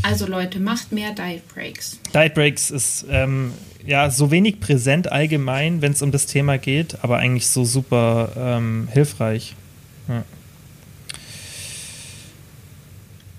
Also 0.04 0.26
Leute, 0.26 0.60
macht 0.60 0.92
mehr 0.92 1.12
Diet 1.12 1.48
Breaks. 1.48 1.98
Diet 2.12 2.34
Breaks 2.34 2.70
ist 2.70 3.06
ähm, 3.08 3.54
ja 3.86 4.10
so 4.10 4.30
wenig 4.30 4.60
präsent 4.60 5.10
allgemein, 5.10 5.80
wenn 5.80 5.92
es 5.92 6.02
um 6.02 6.12
das 6.12 6.26
Thema 6.26 6.58
geht, 6.58 6.98
aber 7.00 7.16
eigentlich 7.16 7.46
so 7.46 7.64
super 7.64 8.30
ähm, 8.36 8.86
hilfreich. 8.92 9.56
Ja. 10.06 10.22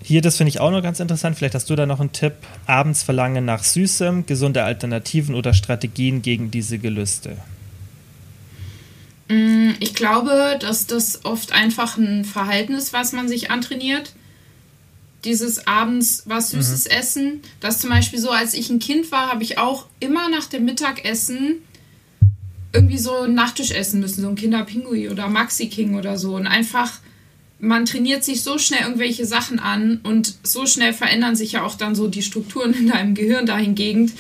Hier, 0.02 0.24
das 0.24 0.38
finde 0.38 0.50
ich 0.50 0.60
auch 0.60 0.72
noch 0.72 0.82
ganz 0.82 1.00
interessant. 1.00 1.38
Vielleicht 1.38 1.54
hast 1.54 1.70
du 1.70 1.76
da 1.76 1.86
noch 1.86 2.00
einen 2.00 2.14
Tipp. 2.14 2.34
Abends 2.66 3.04
verlangen 3.04 3.46
nach 3.46 3.64
Süßem, 3.64 4.26
gesunde 4.26 4.64
Alternativen 4.64 5.36
oder 5.36 5.54
Strategien 5.54 6.24
gegen 6.24 6.50
diese 6.50 6.80
Gelüste. 6.80 7.38
Mm, 9.28 9.74
ich 9.80 9.94
glaube, 9.94 10.58
dass 10.60 10.88
das 10.88 11.26
oft 11.26 11.52
einfach 11.52 11.98
ein 11.98 12.26
Verhalten 12.26 12.74
ist, 12.74 12.92
was 12.92 13.14
man 13.14 13.28
sich 13.28 13.52
antrainiert 13.52 14.14
dieses 15.26 15.68
abends 15.68 16.24
was 16.26 16.52
Süßes 16.52 16.86
mhm. 16.86 16.92
essen. 16.92 17.42
Das 17.60 17.80
zum 17.80 17.90
Beispiel 17.90 18.20
so, 18.20 18.30
als 18.30 18.54
ich 18.54 18.70
ein 18.70 18.80
Kind 18.80 19.12
war, 19.12 19.32
habe 19.32 19.44
ich 19.44 19.58
auch 19.58 19.88
immer 20.00 20.30
nach 20.30 20.46
dem 20.46 20.66
Mittagessen 20.66 21.62
irgendwie 22.74 22.98
so 22.98 23.22
ein 23.22 23.34
Nachtisch 23.34 23.72
essen 23.72 24.02
müssen, 24.02 24.22
so 24.22 24.28
ein 24.28 24.36
Kinderpingui 24.36 25.10
oder 25.10 25.28
Maxi 25.28 25.68
King 25.68 25.96
oder 25.96 26.18
so. 26.18 26.36
Und 26.36 26.46
einfach, 26.46 27.00
man 27.60 27.86
trainiert 27.86 28.24
sich 28.24 28.44
so 28.44 28.58
schnell 28.58 28.82
irgendwelche 28.82 29.26
Sachen 29.26 29.60
an 29.60 30.02
und 30.04 30.36
so 30.44 30.66
schnell 30.66 30.94
verändern 30.94 31.36
sich 31.36 31.54
ja 31.54 31.64
auch 31.64 31.76
dann 31.76 31.96
so 31.96 32.08
die 32.08 32.22
Strukturen 32.22 32.74
in 32.74 32.90
deinem 32.90 33.16
Gehirn 33.16 33.46
dahingehend. 33.46 34.12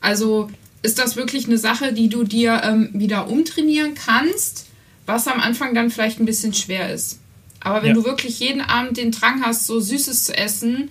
Also 0.00 0.50
ist 0.82 0.98
das 0.98 1.16
wirklich 1.16 1.46
eine 1.46 1.58
Sache, 1.58 1.92
die 1.92 2.08
du 2.08 2.22
dir 2.22 2.62
ähm, 2.64 2.90
wieder 2.92 3.28
umtrainieren 3.28 3.94
kannst, 3.94 4.66
was 5.04 5.26
am 5.26 5.40
Anfang 5.40 5.74
dann 5.74 5.90
vielleicht 5.90 6.20
ein 6.20 6.26
bisschen 6.26 6.54
schwer 6.54 6.92
ist. 6.94 7.18
Aber 7.66 7.82
wenn 7.82 7.88
ja. 7.88 7.94
du 7.94 8.04
wirklich 8.04 8.38
jeden 8.38 8.60
Abend 8.60 8.96
den 8.96 9.10
Drang 9.10 9.42
hast, 9.44 9.66
so 9.66 9.80
Süßes 9.80 10.22
zu 10.22 10.36
essen, 10.36 10.88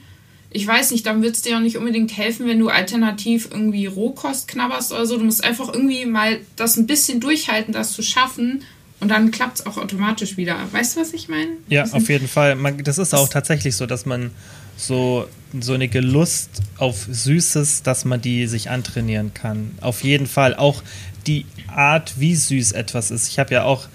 ich 0.50 0.68
weiß 0.68 0.92
nicht, 0.92 1.06
dann 1.06 1.22
wird 1.22 1.36
es 1.36 1.42
dir 1.42 1.56
auch 1.56 1.62
nicht 1.62 1.78
unbedingt 1.78 2.18
helfen, 2.18 2.48
wenn 2.48 2.60
du 2.60 2.68
alternativ 2.68 3.48
irgendwie 3.50 3.86
Rohkost 3.86 4.50
knabberst 4.50 4.92
oder 4.92 5.06
so. 5.06 5.18
Du 5.18 5.24
musst 5.24 5.42
einfach 5.42 5.74
irgendwie 5.74 6.06
mal 6.06 6.40
das 6.58 6.76
ein 6.76 6.86
bisschen 6.86 7.22
durchhalten, 7.22 7.74
das 7.74 7.94
zu 7.94 8.02
schaffen. 8.02 8.64
Und 9.00 9.08
dann 9.08 9.32
klappt 9.32 9.60
es 9.60 9.66
auch 9.66 9.78
automatisch 9.78 10.36
wieder. 10.36 10.58
Weißt 10.74 10.98
du, 10.98 11.02
was 11.02 11.14
ich 11.14 11.30
meine? 11.30 11.52
Ja, 11.70 11.86
auf 11.86 12.10
jeden 12.10 12.28
Fall. 12.28 12.56
Man, 12.56 12.84
das 12.84 12.98
ist 12.98 13.16
auch 13.16 13.30
tatsächlich 13.30 13.78
so, 13.78 13.86
dass 13.86 14.06
man 14.06 14.32
so, 14.76 15.30
so 15.58 15.74
eine 15.74 15.88
Gelust 15.88 16.50
auf 16.78 17.08
Süßes, 17.10 17.84
dass 17.84 18.04
man 18.04 18.20
die 18.22 18.48
sich 18.48 18.70
antrainieren 18.70 19.34
kann. 19.34 19.72
Auf 19.80 20.04
jeden 20.04 20.28
Fall. 20.28 20.56
Auch 20.56 20.84
die 21.26 21.46
Art, 21.68 22.20
wie 22.20 22.36
süß 22.36 22.74
etwas 22.74 23.12
ist. 23.12 23.30
Ich 23.30 23.40
habe 23.40 23.54
ja 23.54 23.64
auch 23.64 23.88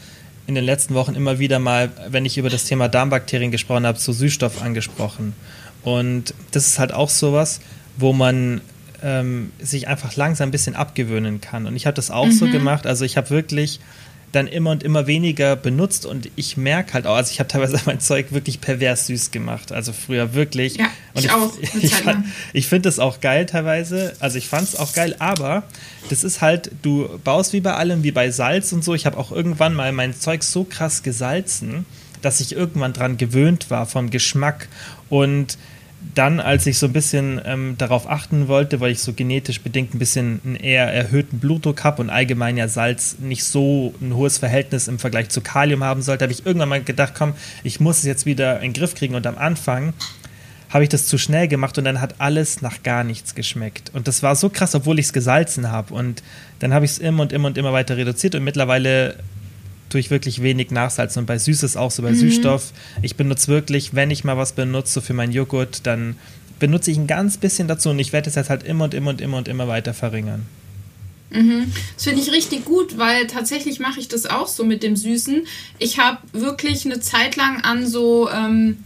in 0.46 0.54
den 0.54 0.64
letzten 0.64 0.94
Wochen 0.94 1.14
immer 1.14 1.38
wieder 1.38 1.58
mal, 1.58 1.90
wenn 2.08 2.24
ich 2.24 2.38
über 2.38 2.50
das 2.50 2.64
Thema 2.64 2.88
Darmbakterien 2.88 3.50
gesprochen 3.50 3.86
habe, 3.86 3.98
so 3.98 4.12
Süßstoff 4.12 4.62
angesprochen. 4.62 5.34
Und 5.82 6.34
das 6.50 6.66
ist 6.66 6.78
halt 6.78 6.92
auch 6.92 7.08
sowas, 7.08 7.60
wo 7.96 8.12
man 8.12 8.60
ähm, 9.02 9.52
sich 9.60 9.88
einfach 9.88 10.16
langsam 10.16 10.48
ein 10.48 10.52
bisschen 10.52 10.74
abgewöhnen 10.74 11.40
kann. 11.40 11.66
Und 11.66 11.76
ich 11.76 11.86
habe 11.86 11.94
das 11.94 12.10
auch 12.10 12.26
mhm. 12.26 12.32
so 12.32 12.48
gemacht. 12.48 12.86
Also 12.86 13.04
ich 13.04 13.16
habe 13.16 13.30
wirklich 13.30 13.80
dann 14.32 14.46
immer 14.46 14.70
und 14.70 14.82
immer 14.82 15.06
weniger 15.06 15.56
benutzt 15.56 16.06
und 16.06 16.30
ich 16.36 16.56
merke 16.56 16.94
halt 16.94 17.06
auch, 17.06 17.16
also 17.16 17.32
ich 17.32 17.40
habe 17.40 17.48
teilweise 17.48 17.80
mein 17.86 18.00
Zeug 18.00 18.32
wirklich 18.32 18.60
pervers 18.60 19.06
süß 19.06 19.30
gemacht, 19.30 19.72
also 19.72 19.92
früher 19.92 20.34
wirklich. 20.34 20.76
Ja, 20.76 20.86
und 21.14 21.24
ich, 21.24 21.30
auch. 21.30 21.52
Ich, 21.80 21.92
ich 22.52 22.66
finde 22.66 22.88
das 22.88 22.98
auch 22.98 23.20
geil 23.20 23.46
teilweise, 23.46 24.14
also 24.20 24.38
ich 24.38 24.48
fand 24.48 24.68
es 24.68 24.76
auch 24.76 24.92
geil, 24.92 25.16
aber 25.18 25.64
das 26.08 26.24
ist 26.24 26.40
halt, 26.40 26.70
du 26.82 27.18
baust 27.24 27.52
wie 27.52 27.60
bei 27.60 27.74
allem, 27.74 28.02
wie 28.02 28.12
bei 28.12 28.30
Salz 28.30 28.72
und 28.72 28.84
so. 28.84 28.94
Ich 28.94 29.06
habe 29.06 29.18
auch 29.18 29.32
irgendwann 29.32 29.74
mal 29.74 29.92
mein 29.92 30.14
Zeug 30.14 30.42
so 30.42 30.64
krass 30.64 31.02
gesalzen, 31.02 31.84
dass 32.22 32.40
ich 32.40 32.54
irgendwann 32.54 32.92
dran 32.92 33.16
gewöhnt 33.16 33.70
war 33.70 33.86
vom 33.86 34.10
Geschmack 34.10 34.68
und 35.08 35.58
dann, 36.14 36.40
als 36.40 36.66
ich 36.66 36.78
so 36.78 36.86
ein 36.86 36.92
bisschen 36.92 37.40
ähm, 37.44 37.74
darauf 37.76 38.08
achten 38.08 38.48
wollte, 38.48 38.80
weil 38.80 38.92
ich 38.92 39.00
so 39.00 39.12
genetisch 39.12 39.60
bedingt 39.60 39.94
ein 39.94 39.98
bisschen 39.98 40.40
einen 40.44 40.56
eher 40.56 40.90
erhöhten 40.90 41.38
Blutdruck 41.38 41.84
habe 41.84 42.00
und 42.00 42.10
allgemein 42.10 42.56
ja 42.56 42.68
Salz 42.68 43.16
nicht 43.18 43.44
so 43.44 43.94
ein 44.00 44.14
hohes 44.14 44.38
Verhältnis 44.38 44.88
im 44.88 44.98
Vergleich 44.98 45.28
zu 45.28 45.40
Kalium 45.40 45.84
haben 45.84 46.02
sollte, 46.02 46.24
habe 46.24 46.32
ich 46.32 46.46
irgendwann 46.46 46.70
mal 46.70 46.82
gedacht, 46.82 47.12
komm, 47.16 47.34
ich 47.64 47.80
muss 47.80 47.98
es 47.98 48.04
jetzt 48.04 48.24
wieder 48.26 48.56
in 48.56 48.72
den 48.72 48.72
Griff 48.72 48.94
kriegen. 48.94 49.14
Und 49.14 49.26
am 49.26 49.36
Anfang 49.36 49.92
habe 50.70 50.84
ich 50.84 50.88
das 50.88 51.06
zu 51.06 51.18
schnell 51.18 51.48
gemacht 51.48 51.76
und 51.78 51.84
dann 51.84 52.00
hat 52.00 52.14
alles 52.18 52.62
nach 52.62 52.82
gar 52.82 53.02
nichts 53.04 53.34
geschmeckt. 53.34 53.90
Und 53.92 54.06
das 54.06 54.22
war 54.22 54.36
so 54.36 54.48
krass, 54.48 54.74
obwohl 54.74 54.98
ich 55.00 55.06
es 55.06 55.12
gesalzen 55.12 55.70
habe. 55.70 55.92
Und 55.92 56.22
dann 56.60 56.72
habe 56.72 56.84
ich 56.84 56.92
es 56.92 56.98
immer 56.98 57.22
und 57.22 57.32
immer 57.32 57.48
und 57.48 57.58
immer 57.58 57.72
weiter 57.72 57.96
reduziert 57.96 58.36
und 58.36 58.44
mittlerweile 58.44 59.16
durch 59.88 60.10
wirklich 60.10 60.42
wenig 60.42 60.70
Nachsalzen. 60.70 61.20
Und 61.20 61.26
bei 61.26 61.38
Süßes 61.38 61.76
auch 61.76 61.90
so, 61.90 62.02
bei 62.02 62.12
mhm. 62.12 62.16
Süßstoff. 62.16 62.72
Ich 63.02 63.16
benutze 63.16 63.48
wirklich, 63.48 63.94
wenn 63.94 64.12
ich 64.12 64.22
mal 64.22 64.36
was 64.36 64.52
benutze 64.52 64.92
so 64.94 65.00
für 65.00 65.12
meinen 65.12 65.32
Joghurt, 65.32 65.86
dann 65.86 66.16
benutze 66.60 66.92
ich 66.92 66.98
ein 66.98 67.08
ganz 67.08 67.36
bisschen 67.36 67.66
dazu 67.66 67.90
und 67.90 67.98
ich 67.98 68.12
werde 68.12 68.28
es 68.28 68.36
jetzt 68.36 68.50
halt 68.50 68.62
immer 68.62 68.84
und 68.84 68.94
immer 68.94 69.10
und 69.10 69.20
immer 69.20 69.38
und 69.38 69.48
immer 69.48 69.66
weiter 69.66 69.92
verringern. 69.92 70.46
Mhm. 71.30 71.72
Das 71.96 72.04
finde 72.04 72.22
ich 72.22 72.30
richtig 72.30 72.64
gut, 72.64 72.96
weil 72.96 73.26
tatsächlich 73.26 73.80
mache 73.80 73.98
ich 73.98 74.08
das 74.08 74.26
auch 74.26 74.46
so 74.46 74.64
mit 74.64 74.84
dem 74.84 74.94
Süßen. 74.94 75.46
Ich 75.78 75.98
habe 75.98 76.18
wirklich 76.32 76.84
eine 76.84 77.00
Zeit 77.00 77.36
lang 77.36 77.62
an 77.62 77.86
so 77.86 78.28
ähm, 78.30 78.78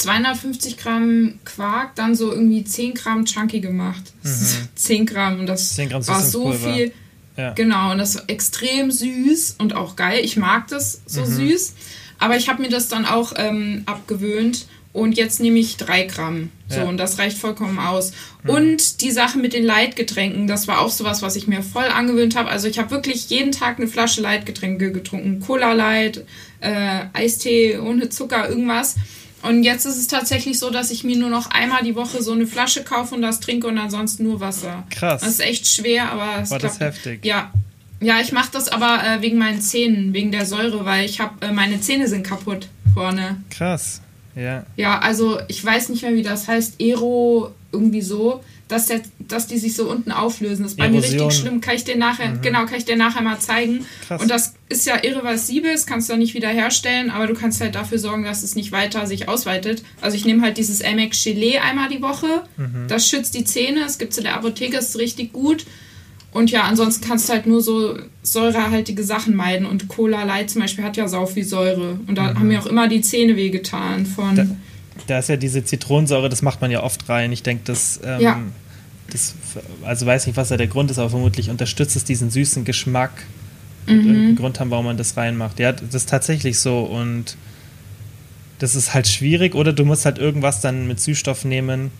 250 0.00 0.76
Gramm 0.78 1.38
Quark, 1.44 1.94
dann 1.94 2.14
so 2.14 2.32
irgendwie 2.32 2.64
10 2.64 2.94
Gramm 2.94 3.24
Chunky 3.24 3.60
gemacht. 3.60 4.02
Mhm. 4.22 4.68
10 4.74 5.06
Gramm 5.06 5.40
und 5.40 5.46
das 5.46 5.76
war 5.78 6.22
so 6.22 6.52
viel. 6.52 6.92
Ja. 7.36 7.52
Genau, 7.52 7.92
und 7.92 7.98
das 7.98 8.16
ist 8.16 8.28
extrem 8.28 8.90
süß 8.90 9.56
und 9.58 9.74
auch 9.74 9.96
geil. 9.96 10.20
Ich 10.24 10.36
mag 10.36 10.68
das 10.68 11.00
so 11.06 11.22
mhm. 11.22 11.26
süß. 11.26 11.74
Aber 12.18 12.36
ich 12.36 12.48
habe 12.48 12.60
mir 12.60 12.68
das 12.68 12.88
dann 12.88 13.06
auch 13.06 13.32
ähm, 13.36 13.82
abgewöhnt 13.86 14.66
und 14.92 15.16
jetzt 15.16 15.40
nehme 15.40 15.58
ich 15.58 15.76
drei 15.76 16.04
Gramm. 16.04 16.50
So, 16.68 16.80
ja. 16.80 16.84
und 16.84 16.98
das 16.98 17.18
reicht 17.18 17.38
vollkommen 17.38 17.78
aus. 17.78 18.12
Mhm. 18.42 18.50
Und 18.50 19.00
die 19.00 19.10
Sache 19.10 19.38
mit 19.38 19.52
den 19.52 19.64
Leitgetränken, 19.64 20.46
das 20.46 20.68
war 20.68 20.80
auch 20.80 20.90
sowas, 20.90 21.22
was 21.22 21.36
ich 21.36 21.46
mir 21.46 21.62
voll 21.62 21.86
angewöhnt 21.86 22.36
habe. 22.36 22.50
Also 22.50 22.68
ich 22.68 22.78
habe 22.78 22.90
wirklich 22.90 23.30
jeden 23.30 23.52
Tag 23.52 23.78
eine 23.78 23.86
Flasche 23.86 24.20
Leitgetränke 24.20 24.92
getrunken. 24.92 25.40
Cola 25.40 25.72
Light, 25.72 26.24
äh, 26.60 27.04
Eistee 27.12 27.78
ohne 27.78 28.08
Zucker, 28.08 28.48
irgendwas. 28.48 28.96
Und 29.42 29.62
jetzt 29.62 29.86
ist 29.86 29.96
es 29.96 30.06
tatsächlich 30.06 30.58
so, 30.58 30.70
dass 30.70 30.90
ich 30.90 31.04
mir 31.04 31.16
nur 31.16 31.30
noch 31.30 31.50
einmal 31.50 31.82
die 31.82 31.94
Woche 31.94 32.22
so 32.22 32.32
eine 32.32 32.46
Flasche 32.46 32.84
kaufe 32.84 33.14
und 33.14 33.22
das 33.22 33.40
trinke 33.40 33.66
und 33.66 33.78
ansonsten 33.78 34.24
nur 34.24 34.40
Wasser. 34.40 34.84
Krass. 34.90 35.22
Das 35.22 35.30
ist 35.30 35.40
echt 35.40 35.66
schwer, 35.66 36.12
aber 36.12 36.42
es 36.42 36.50
War 36.50 36.58
das 36.58 36.80
heftig? 36.80 37.24
Ja. 37.24 37.50
Ja, 38.02 38.18
ich 38.20 38.32
mache 38.32 38.50
das 38.52 38.68
aber 38.68 39.02
äh, 39.04 39.20
wegen 39.20 39.36
meinen 39.36 39.60
Zähnen, 39.60 40.14
wegen 40.14 40.32
der 40.32 40.46
Säure, 40.46 40.86
weil 40.86 41.04
ich 41.04 41.20
habe 41.20 41.46
äh, 41.46 41.52
meine 41.52 41.80
Zähne 41.80 42.08
sind 42.08 42.26
kaputt 42.26 42.68
vorne. 42.94 43.42
Krass. 43.50 44.00
Ja. 44.34 44.64
Ja, 44.76 44.98
also 45.00 45.38
ich 45.48 45.62
weiß 45.62 45.90
nicht 45.90 46.02
mehr, 46.02 46.14
wie 46.14 46.22
das 46.22 46.48
heißt. 46.48 46.80
Aero 46.80 47.52
irgendwie 47.72 48.00
so 48.00 48.42
dass, 48.70 48.86
der, 48.86 49.00
dass 49.18 49.46
die 49.48 49.58
sich 49.58 49.74
so 49.74 49.90
unten 49.90 50.12
auflösen. 50.12 50.62
Das 50.62 50.72
ist 50.72 50.78
bei 50.78 50.84
Erosion. 50.84 51.00
mir 51.00 51.22
richtig 51.24 51.40
schlimm. 51.40 51.60
Kann 51.60 51.74
ich 51.74 51.84
dir 51.84 51.96
nachher, 51.96 52.30
mhm. 52.30 52.40
genau, 52.40 52.64
kann 52.66 52.76
ich 52.76 52.84
dir 52.84 52.96
nachher 52.96 53.22
mal 53.22 53.38
zeigen. 53.38 53.84
Krass. 54.06 54.22
Und 54.22 54.30
das 54.30 54.54
ist 54.68 54.86
ja 54.86 55.02
irreversibel, 55.02 55.72
das 55.72 55.86
kannst 55.86 56.08
du 56.08 56.16
nicht 56.16 56.34
wieder 56.34 56.48
herstellen, 56.48 57.10
aber 57.10 57.26
du 57.26 57.34
kannst 57.34 57.60
halt 57.60 57.74
dafür 57.74 57.98
sorgen, 57.98 58.24
dass 58.24 58.42
es 58.42 58.54
nicht 58.54 58.70
weiter 58.70 59.06
sich 59.06 59.28
ausweitet. 59.28 59.82
Also 60.00 60.16
ich 60.16 60.24
nehme 60.24 60.42
halt 60.42 60.56
dieses 60.56 60.82
Amex 60.82 61.22
Gelee 61.24 61.58
einmal 61.58 61.88
die 61.88 62.00
Woche. 62.00 62.44
Mhm. 62.56 62.86
Das 62.88 63.08
schützt 63.08 63.34
die 63.34 63.44
Zähne. 63.44 63.80
Es 63.84 63.98
gibt 63.98 64.12
es 64.12 64.18
in 64.18 64.24
der 64.24 64.36
Apotheke, 64.36 64.76
ist 64.76 64.96
richtig 64.98 65.32
gut. 65.32 65.66
Und 66.32 66.52
ja, 66.52 66.62
ansonsten 66.62 67.04
kannst 67.06 67.28
du 67.28 67.32
halt 67.32 67.46
nur 67.46 67.60
so 67.60 67.98
säurehaltige 68.22 69.02
Sachen 69.02 69.34
meiden. 69.34 69.66
Und 69.66 69.88
Cola 69.88 70.22
Light 70.22 70.50
zum 70.50 70.62
Beispiel 70.62 70.84
hat 70.84 70.96
ja 70.96 71.08
sau 71.08 71.26
viel 71.26 71.44
Säure. 71.44 71.98
Und 72.06 72.16
da 72.16 72.22
mhm. 72.30 72.38
haben 72.38 72.48
mir 72.48 72.60
auch 72.60 72.66
immer 72.66 72.86
die 72.86 73.00
Zähne 73.00 73.34
wehgetan 73.34 74.06
von. 74.06 74.36
Da 74.36 74.46
da 75.06 75.18
ist 75.18 75.28
ja 75.28 75.36
diese 75.36 75.64
Zitronensäure, 75.64 76.28
das 76.28 76.42
macht 76.42 76.60
man 76.60 76.70
ja 76.70 76.82
oft 76.82 77.08
rein. 77.08 77.32
Ich 77.32 77.42
denke, 77.42 77.62
das, 77.64 78.00
ähm, 78.04 78.20
ja. 78.20 78.40
das, 79.10 79.34
also 79.82 80.06
weiß 80.06 80.26
nicht, 80.26 80.36
was 80.36 80.48
da 80.48 80.56
der 80.56 80.66
Grund 80.66 80.90
ist, 80.90 80.98
aber 80.98 81.10
vermutlich 81.10 81.50
unterstützt 81.50 81.96
es 81.96 82.04
diesen 82.04 82.30
süßen 82.30 82.64
Geschmack. 82.64 83.10
Mhm. 83.86 83.92
Und 83.92 84.06
irgendeinen 84.06 84.36
Grund 84.36 84.60
haben, 84.60 84.70
warum 84.70 84.86
man 84.86 84.96
das 84.96 85.16
reinmacht. 85.16 85.58
Ja, 85.58 85.72
das 85.72 85.94
ist 85.94 86.08
tatsächlich 86.08 86.58
so 86.58 86.80
und 86.80 87.36
das 88.58 88.74
ist 88.74 88.92
halt 88.94 89.08
schwierig 89.08 89.54
oder 89.54 89.72
du 89.72 89.84
musst 89.84 90.04
halt 90.04 90.18
irgendwas 90.18 90.60
dann 90.60 90.86
mit 90.86 91.00
Süßstoff 91.00 91.44
nehmen, 91.44 91.90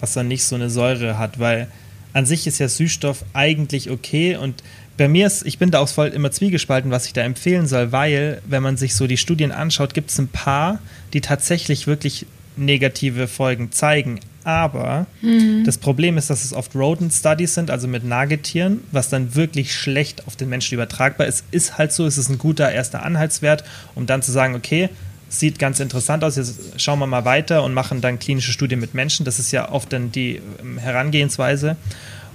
was 0.00 0.14
dann 0.14 0.28
nicht 0.28 0.44
so 0.44 0.56
eine 0.56 0.68
Säure 0.68 1.16
hat, 1.16 1.38
weil 1.38 1.68
an 2.12 2.26
sich 2.26 2.46
ist 2.46 2.58
ja 2.58 2.68
Süßstoff 2.68 3.24
eigentlich 3.32 3.90
okay 3.90 4.36
und 4.36 4.62
bei 4.96 5.08
mir 5.08 5.26
ist, 5.26 5.46
ich 5.46 5.58
bin 5.58 5.70
da 5.70 5.78
auch 5.78 5.88
voll 5.88 6.08
immer 6.08 6.30
zwiegespalten, 6.30 6.90
was 6.90 7.06
ich 7.06 7.12
da 7.12 7.22
empfehlen 7.22 7.66
soll, 7.66 7.92
weil, 7.92 8.42
wenn 8.46 8.62
man 8.62 8.76
sich 8.76 8.94
so 8.94 9.06
die 9.06 9.16
Studien 9.16 9.50
anschaut, 9.50 9.94
gibt 9.94 10.10
es 10.10 10.18
ein 10.18 10.28
paar, 10.28 10.80
die 11.12 11.20
tatsächlich 11.20 11.86
wirklich 11.86 12.26
negative 12.56 13.26
Folgen 13.26 13.72
zeigen. 13.72 14.20
Aber 14.44 15.06
mhm. 15.22 15.64
das 15.64 15.78
Problem 15.78 16.18
ist, 16.18 16.28
dass 16.28 16.44
es 16.44 16.52
oft 16.52 16.74
Rodent 16.74 17.12
Studies 17.12 17.54
sind, 17.54 17.70
also 17.70 17.88
mit 17.88 18.04
Nagetieren, 18.04 18.80
was 18.90 19.08
dann 19.08 19.34
wirklich 19.34 19.74
schlecht 19.74 20.26
auf 20.26 20.36
den 20.36 20.48
Menschen 20.48 20.74
übertragbar 20.74 21.26
ist. 21.26 21.44
Ist 21.52 21.78
halt 21.78 21.92
so, 21.92 22.06
ist 22.06 22.18
es 22.18 22.28
ein 22.28 22.38
guter 22.38 22.70
erster 22.70 23.02
Anhaltswert, 23.04 23.64
um 23.94 24.06
dann 24.06 24.20
zu 24.20 24.32
sagen, 24.32 24.54
okay, 24.54 24.90
sieht 25.32 25.58
ganz 25.58 25.80
interessant 25.80 26.24
aus, 26.24 26.36
jetzt 26.36 26.80
schauen 26.80 26.98
wir 26.98 27.06
mal 27.06 27.24
weiter 27.24 27.64
und 27.64 27.72
machen 27.72 28.00
dann 28.00 28.18
klinische 28.18 28.52
Studien 28.52 28.80
mit 28.80 28.92
Menschen. 28.94 29.24
Das 29.24 29.38
ist 29.38 29.50
ja 29.50 29.70
oft 29.70 29.92
dann 29.92 30.12
die 30.12 30.42
ähm, 30.60 30.78
Herangehensweise. 30.78 31.76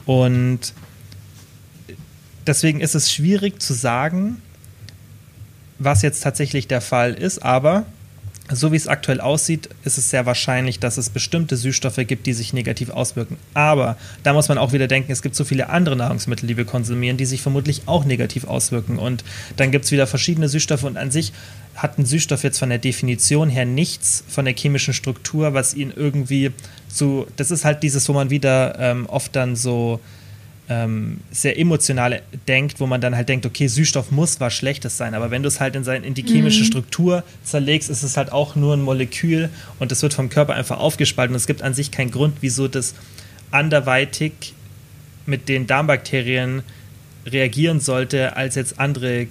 Und 0.05 0.73
deswegen 2.47 2.81
ist 2.81 2.95
es 2.95 3.13
schwierig 3.13 3.61
zu 3.61 3.73
sagen, 3.73 4.41
was 5.79 6.01
jetzt 6.01 6.21
tatsächlich 6.21 6.67
der 6.67 6.81
Fall 6.81 7.13
ist, 7.13 7.43
aber 7.43 7.85
so 8.49 8.71
wie 8.71 8.77
es 8.77 8.87
aktuell 8.87 9.19
aussieht, 9.19 9.69
ist 9.83 9.97
es 9.97 10.09
sehr 10.09 10.25
wahrscheinlich, 10.25 10.79
dass 10.79 10.97
es 10.97 11.09
bestimmte 11.09 11.57
Süßstoffe 11.57 11.99
gibt, 12.07 12.25
die 12.25 12.33
sich 12.33 12.53
negativ 12.53 12.89
auswirken. 12.89 13.37
Aber 13.53 13.97
da 14.23 14.33
muss 14.33 14.47
man 14.47 14.57
auch 14.57 14.71
wieder 14.71 14.87
denken, 14.87 15.11
es 15.11 15.21
gibt 15.21 15.35
so 15.35 15.43
viele 15.43 15.69
andere 15.69 15.97
Nahrungsmittel, 15.97 16.47
die 16.47 16.55
wir 16.55 16.65
konsumieren, 16.65 17.17
die 17.17 17.25
sich 17.25 17.41
vermutlich 17.41 17.83
auch 17.87 18.05
negativ 18.05 18.45
auswirken. 18.45 18.99
Und 18.99 19.23
dann 19.57 19.71
gibt 19.71 19.85
es 19.85 19.91
wieder 19.91 20.07
verschiedene 20.07 20.47
Süßstoffe 20.47 20.83
und 20.83 20.97
an 20.97 21.11
sich 21.11 21.33
hat 21.77 21.99
ein 21.99 22.05
Süßstoff 22.05 22.43
jetzt 22.43 22.57
von 22.57 22.69
der 22.69 22.79
Definition 22.79 23.49
her 23.49 23.65
nichts 23.65 24.23
von 24.27 24.45
der 24.45 24.55
chemischen 24.55 24.93
Struktur, 24.93 25.53
was 25.53 25.75
ihn 25.75 25.93
irgendwie 25.95 26.51
so, 26.87 27.27
das 27.35 27.51
ist 27.51 27.65
halt 27.65 27.83
dieses, 27.83 28.09
wo 28.09 28.13
man 28.13 28.29
wieder 28.29 28.77
ähm, 28.79 29.05
oft 29.05 29.35
dann 29.35 29.55
so 29.55 29.99
ähm, 30.69 31.19
sehr 31.31 31.57
emotional 31.57 32.21
denkt, 32.47 32.79
wo 32.79 32.87
man 32.87 32.99
dann 32.99 33.15
halt 33.15 33.29
denkt, 33.29 33.45
okay, 33.45 33.67
Süßstoff 33.67 34.11
muss 34.11 34.39
was 34.39 34.53
Schlechtes 34.53 34.97
sein, 34.97 35.13
aber 35.13 35.29
wenn 35.29 35.43
du 35.43 35.47
es 35.47 35.59
halt 35.59 35.75
in, 35.75 35.83
sein, 35.83 36.03
in 36.03 36.15
die 36.15 36.23
chemische 36.23 36.61
mhm. 36.61 36.65
Struktur 36.65 37.23
zerlegst, 37.43 37.89
ist 37.91 38.03
es 38.03 38.17
halt 38.17 38.31
auch 38.31 38.55
nur 38.55 38.73
ein 38.73 38.81
Molekül 38.81 39.49
und 39.79 39.91
es 39.91 40.01
wird 40.01 40.15
vom 40.15 40.29
Körper 40.29 40.55
einfach 40.55 40.79
aufgespalten 40.79 41.35
und 41.35 41.37
es 41.37 41.47
gibt 41.47 41.61
an 41.61 41.75
sich 41.75 41.91
keinen 41.91 42.11
Grund, 42.11 42.37
wieso 42.41 42.67
das 42.67 42.95
anderweitig 43.51 44.53
mit 45.27 45.47
den 45.47 45.67
Darmbakterien 45.67 46.63
reagieren 47.25 47.79
sollte, 47.79 48.35
als 48.35 48.55
jetzt 48.55 48.79
andere 48.79 49.27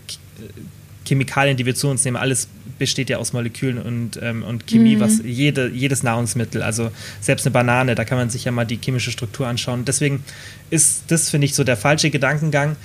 Chemikalien, 1.06 1.56
die 1.56 1.66
wir 1.66 1.74
zu 1.74 1.88
uns 1.88 2.04
nehmen. 2.04 2.16
Alles 2.16 2.48
besteht 2.78 3.08
ja 3.10 3.18
aus 3.18 3.32
Molekülen 3.32 3.78
und, 3.78 4.18
ähm, 4.22 4.42
und 4.42 4.66
Chemie, 4.66 4.96
mhm. 4.96 5.00
was 5.00 5.20
jede, 5.24 5.68
jedes 5.68 6.02
Nahrungsmittel, 6.02 6.62
also 6.62 6.90
selbst 7.20 7.46
eine 7.46 7.52
Banane, 7.52 7.94
da 7.94 8.04
kann 8.04 8.18
man 8.18 8.30
sich 8.30 8.44
ja 8.44 8.52
mal 8.52 8.64
die 8.64 8.78
chemische 8.82 9.10
Struktur 9.10 9.46
anschauen. 9.46 9.84
Deswegen 9.84 10.22
ist 10.70 11.04
das, 11.08 11.30
finde 11.30 11.46
ich, 11.46 11.54
so 11.54 11.64
der 11.64 11.76
falsche 11.76 12.10
Gedankengang. 12.10 12.76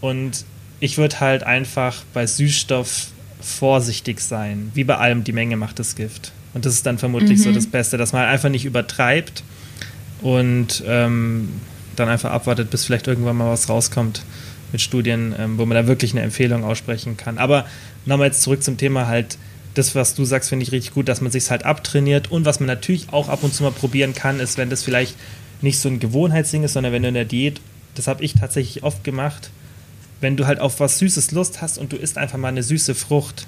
Und 0.00 0.44
ich 0.80 0.98
würde 0.98 1.20
halt 1.20 1.44
einfach 1.44 2.02
bei 2.12 2.26
Süßstoff 2.26 3.08
vorsichtig 3.40 4.20
sein. 4.20 4.70
Wie 4.74 4.84
bei 4.84 4.96
allem, 4.96 5.24
die 5.24 5.32
Menge 5.32 5.56
macht 5.56 5.78
das 5.78 5.94
Gift. 5.94 6.32
Und 6.54 6.64
das 6.64 6.74
ist 6.74 6.86
dann 6.86 6.98
vermutlich 6.98 7.38
mhm. 7.38 7.42
so 7.44 7.52
das 7.52 7.66
Beste, 7.66 7.96
dass 7.96 8.12
man 8.12 8.24
einfach 8.24 8.48
nicht 8.48 8.64
übertreibt 8.64 9.44
und 10.22 10.82
ähm, 10.86 11.48
dann 11.94 12.08
einfach 12.08 12.30
abwartet, 12.30 12.70
bis 12.70 12.84
vielleicht 12.84 13.06
irgendwann 13.06 13.36
mal 13.36 13.50
was 13.50 13.68
rauskommt 13.68 14.22
mit 14.72 14.80
Studien, 14.80 15.34
ähm, 15.38 15.58
wo 15.58 15.66
man 15.66 15.76
da 15.76 15.86
wirklich 15.86 16.12
eine 16.12 16.22
Empfehlung 16.22 16.64
aussprechen 16.64 17.16
kann. 17.16 17.38
Aber 17.38 17.66
nochmal 18.04 18.28
jetzt 18.28 18.42
zurück 18.42 18.62
zum 18.62 18.76
Thema 18.76 19.06
halt, 19.06 19.38
das, 19.74 19.94
was 19.94 20.14
du 20.14 20.24
sagst, 20.24 20.48
finde 20.48 20.62
ich 20.62 20.72
richtig 20.72 20.94
gut, 20.94 21.08
dass 21.08 21.20
man 21.20 21.30
sich 21.30 21.50
halt 21.50 21.64
abtrainiert. 21.64 22.30
Und 22.30 22.44
was 22.44 22.60
man 22.60 22.66
natürlich 22.66 23.12
auch 23.12 23.28
ab 23.28 23.42
und 23.42 23.52
zu 23.52 23.62
mal 23.62 23.72
probieren 23.72 24.14
kann, 24.14 24.40
ist, 24.40 24.56
wenn 24.56 24.70
das 24.70 24.82
vielleicht 24.82 25.16
nicht 25.60 25.78
so 25.78 25.88
ein 25.88 26.00
Gewohnheitsding 26.00 26.64
ist, 26.64 26.72
sondern 26.72 26.92
wenn 26.92 27.02
du 27.02 27.08
in 27.08 27.14
der 27.14 27.24
Diät, 27.24 27.60
das 27.94 28.06
habe 28.06 28.24
ich 28.24 28.34
tatsächlich 28.34 28.82
oft 28.82 29.04
gemacht, 29.04 29.50
wenn 30.20 30.36
du 30.36 30.46
halt 30.46 30.60
auf 30.60 30.80
was 30.80 30.98
Süßes 30.98 31.32
Lust 31.32 31.60
hast 31.60 31.78
und 31.78 31.92
du 31.92 31.96
isst 31.96 32.16
einfach 32.16 32.38
mal 32.38 32.48
eine 32.48 32.62
süße 32.62 32.94
Frucht, 32.94 33.46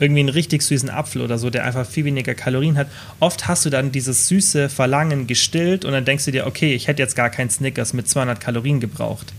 irgendwie 0.00 0.20
einen 0.20 0.28
richtig 0.28 0.62
süßen 0.62 0.90
Apfel 0.90 1.22
oder 1.22 1.38
so, 1.38 1.50
der 1.50 1.64
einfach 1.64 1.86
viel 1.86 2.04
weniger 2.04 2.34
Kalorien 2.34 2.78
hat, 2.78 2.88
oft 3.20 3.48
hast 3.48 3.66
du 3.66 3.70
dann 3.70 3.92
dieses 3.92 4.28
süße 4.28 4.68
Verlangen 4.68 5.26
gestillt 5.26 5.84
und 5.84 5.92
dann 5.92 6.04
denkst 6.04 6.24
du 6.24 6.30
dir, 6.30 6.46
okay, 6.46 6.74
ich 6.74 6.86
hätte 6.86 7.02
jetzt 7.02 7.16
gar 7.16 7.30
keinen 7.30 7.50
Snickers 7.50 7.92
mit 7.92 8.08
200 8.08 8.40
Kalorien 8.40 8.80
gebraucht. 8.80 9.32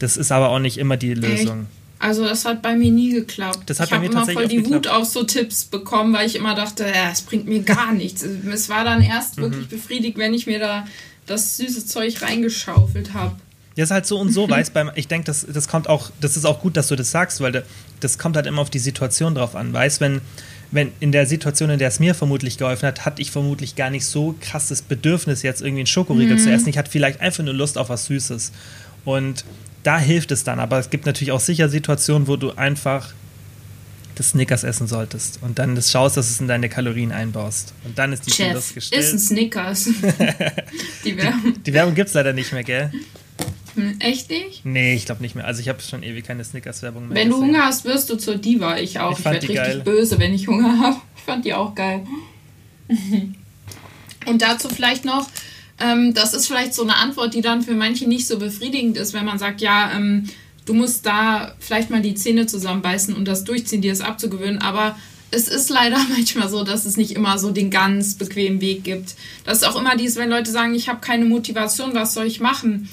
Das 0.00 0.16
ist 0.16 0.32
aber 0.32 0.48
auch 0.48 0.58
nicht 0.58 0.78
immer 0.78 0.96
die 0.96 1.14
Lösung. 1.14 1.60
Echt? 1.60 1.80
Also 2.00 2.24
das 2.24 2.46
hat 2.46 2.62
bei 2.62 2.74
mir 2.74 2.90
nie 2.90 3.12
geklappt. 3.12 3.68
Das 3.68 3.78
hat 3.78 3.88
ich 3.88 3.94
habe 3.94 4.06
immer 4.06 4.26
voll 4.26 4.48
die 4.48 4.66
Wut 4.66 4.88
auf 4.88 5.04
so 5.04 5.22
Tipps 5.22 5.66
bekommen, 5.66 6.14
weil 6.14 6.26
ich 6.26 6.34
immer 6.34 6.54
dachte, 6.54 6.84
ja, 6.84 7.10
es 7.12 7.20
bringt 7.20 7.46
mir 7.46 7.62
gar 7.62 7.92
nichts. 7.92 8.22
es 8.22 8.68
war 8.70 8.84
dann 8.84 9.02
erst 9.02 9.36
mhm. 9.36 9.42
wirklich 9.42 9.68
befriedigt, 9.68 10.16
wenn 10.16 10.32
ich 10.32 10.46
mir 10.46 10.58
da 10.58 10.86
das 11.26 11.58
süße 11.58 11.86
Zeug 11.86 12.22
reingeschaufelt 12.22 13.12
habe. 13.12 13.36
Ja, 13.76 13.84
ist 13.84 13.90
halt 13.90 14.06
so 14.06 14.18
und 14.18 14.32
so, 14.32 14.48
weißt 14.50 14.72
beim 14.72 14.90
Ich 14.94 15.08
denke, 15.08 15.26
das, 15.26 15.46
das 15.46 15.68
kommt 15.68 15.88
auch, 15.88 16.10
das 16.20 16.38
ist 16.38 16.46
auch 16.46 16.60
gut, 16.60 16.78
dass 16.78 16.88
du 16.88 16.96
das 16.96 17.10
sagst, 17.10 17.42
weil 17.42 17.64
das 18.00 18.18
kommt 18.18 18.36
halt 18.36 18.46
immer 18.46 18.62
auf 18.62 18.70
die 18.70 18.78
Situation 18.78 19.34
drauf 19.34 19.54
an. 19.54 19.72
Weißt 19.72 20.00
wenn 20.00 20.22
wenn 20.72 20.92
in 21.00 21.10
der 21.12 21.26
Situation, 21.26 21.70
in 21.70 21.78
der 21.78 21.88
es 21.88 21.98
mir 21.98 22.14
vermutlich 22.14 22.56
geholfen 22.56 22.86
hat, 22.86 23.04
hatte 23.04 23.20
ich 23.20 23.30
vermutlich 23.30 23.74
gar 23.74 23.90
nicht 23.90 24.06
so 24.06 24.36
krasses 24.40 24.82
Bedürfnis, 24.82 25.42
jetzt 25.42 25.62
irgendwie 25.62 25.80
einen 25.80 25.86
Schokoriegel 25.86 26.36
mhm. 26.36 26.40
zu 26.40 26.50
essen. 26.50 26.68
Ich 26.68 26.78
hatte 26.78 26.90
vielleicht 26.90 27.20
einfach 27.20 27.42
nur 27.42 27.54
Lust 27.54 27.76
auf 27.76 27.88
was 27.88 28.06
Süßes. 28.06 28.52
Und 29.04 29.44
da 29.82 29.98
hilft 29.98 30.30
es 30.32 30.44
dann. 30.44 30.60
Aber 30.60 30.78
es 30.78 30.90
gibt 30.90 31.06
natürlich 31.06 31.32
auch 31.32 31.40
sicher 31.40 31.68
Situationen, 31.68 32.28
wo 32.28 32.36
du 32.36 32.52
einfach 32.52 33.12
das 34.14 34.30
Snickers 34.30 34.64
essen 34.64 34.86
solltest 34.86 35.38
und 35.40 35.58
dann 35.58 35.74
das 35.74 35.90
schaust, 35.90 36.18
dass 36.18 36.28
es 36.28 36.40
in 36.40 36.48
deine 36.48 36.68
Kalorien 36.68 37.10
einbaust. 37.10 37.72
Und 37.84 37.96
dann 37.96 38.12
ist 38.12 38.26
die 38.26 38.30
Chef, 38.30 38.52
Lust 38.52 38.74
gestellt. 38.74 39.02
ist 39.02 39.12
ein 39.14 39.18
Snickers. 39.18 39.84
die 41.04 41.16
Werbung. 41.16 41.62
Die 41.62 41.72
Werbung 41.72 41.94
gibt 41.94 42.08
es 42.08 42.14
leider 42.14 42.34
nicht 42.34 42.52
mehr, 42.52 42.62
gell? 42.62 42.92
Hm, 43.76 43.98
echt 44.00 44.28
nicht? 44.28 44.66
Nee, 44.66 44.94
ich 44.94 45.06
glaube 45.06 45.22
nicht 45.22 45.34
mehr. 45.36 45.46
Also 45.46 45.60
ich 45.60 45.68
habe 45.70 45.80
schon 45.80 46.02
ewig 46.02 46.26
keine 46.26 46.44
Snickers-Werbung 46.44 47.08
mehr. 47.08 47.16
Wenn 47.16 47.28
gesehen. 47.28 47.40
du 47.40 47.46
Hunger 47.46 47.64
hast, 47.64 47.84
wirst 47.84 48.10
du 48.10 48.16
zur 48.16 48.36
Diva. 48.36 48.76
Ich 48.78 48.98
auch. 48.98 49.12
Ich, 49.12 49.20
ich 49.20 49.24
werde 49.24 49.40
richtig 49.40 49.56
geil. 49.56 49.80
böse, 49.80 50.18
wenn 50.18 50.34
ich 50.34 50.48
Hunger 50.48 50.78
habe. 50.78 50.96
Ich 51.16 51.22
fand 51.22 51.44
die 51.44 51.54
auch 51.54 51.74
geil. 51.74 52.06
Und 54.26 54.42
dazu 54.42 54.68
vielleicht 54.68 55.04
noch, 55.06 55.28
ähm, 55.80 56.14
das 56.14 56.34
ist 56.34 56.46
vielleicht 56.46 56.74
so 56.74 56.82
eine 56.82 56.96
Antwort, 56.96 57.34
die 57.34 57.40
dann 57.40 57.62
für 57.62 57.74
manche 57.74 58.06
nicht 58.06 58.26
so 58.26 58.38
befriedigend 58.38 58.96
ist, 58.96 59.12
wenn 59.12 59.24
man 59.24 59.38
sagt, 59.38 59.60
ja, 59.60 59.92
ähm, 59.94 60.28
du 60.66 60.74
musst 60.74 61.06
da 61.06 61.54
vielleicht 61.58 61.90
mal 61.90 62.02
die 62.02 62.14
Zähne 62.14 62.46
zusammenbeißen 62.46 63.14
und 63.14 63.26
das 63.26 63.44
durchziehen, 63.44 63.82
dir 63.82 63.92
es 63.92 64.00
abzugewöhnen. 64.00 64.58
Aber 64.60 64.96
es 65.30 65.48
ist 65.48 65.70
leider 65.70 65.98
manchmal 66.08 66.48
so, 66.48 66.64
dass 66.64 66.84
es 66.84 66.96
nicht 66.96 67.12
immer 67.12 67.38
so 67.38 67.50
den 67.50 67.70
ganz 67.70 68.14
bequemen 68.14 68.60
Weg 68.60 68.84
gibt. 68.84 69.14
Das 69.44 69.58
ist 69.58 69.64
auch 69.64 69.78
immer 69.78 69.96
dies, 69.96 70.16
wenn 70.16 70.30
Leute 70.30 70.50
sagen, 70.50 70.74
ich 70.74 70.88
habe 70.88 71.00
keine 71.00 71.24
Motivation, 71.24 71.94
was 71.94 72.14
soll 72.14 72.26
ich 72.26 72.40
machen? 72.40 72.88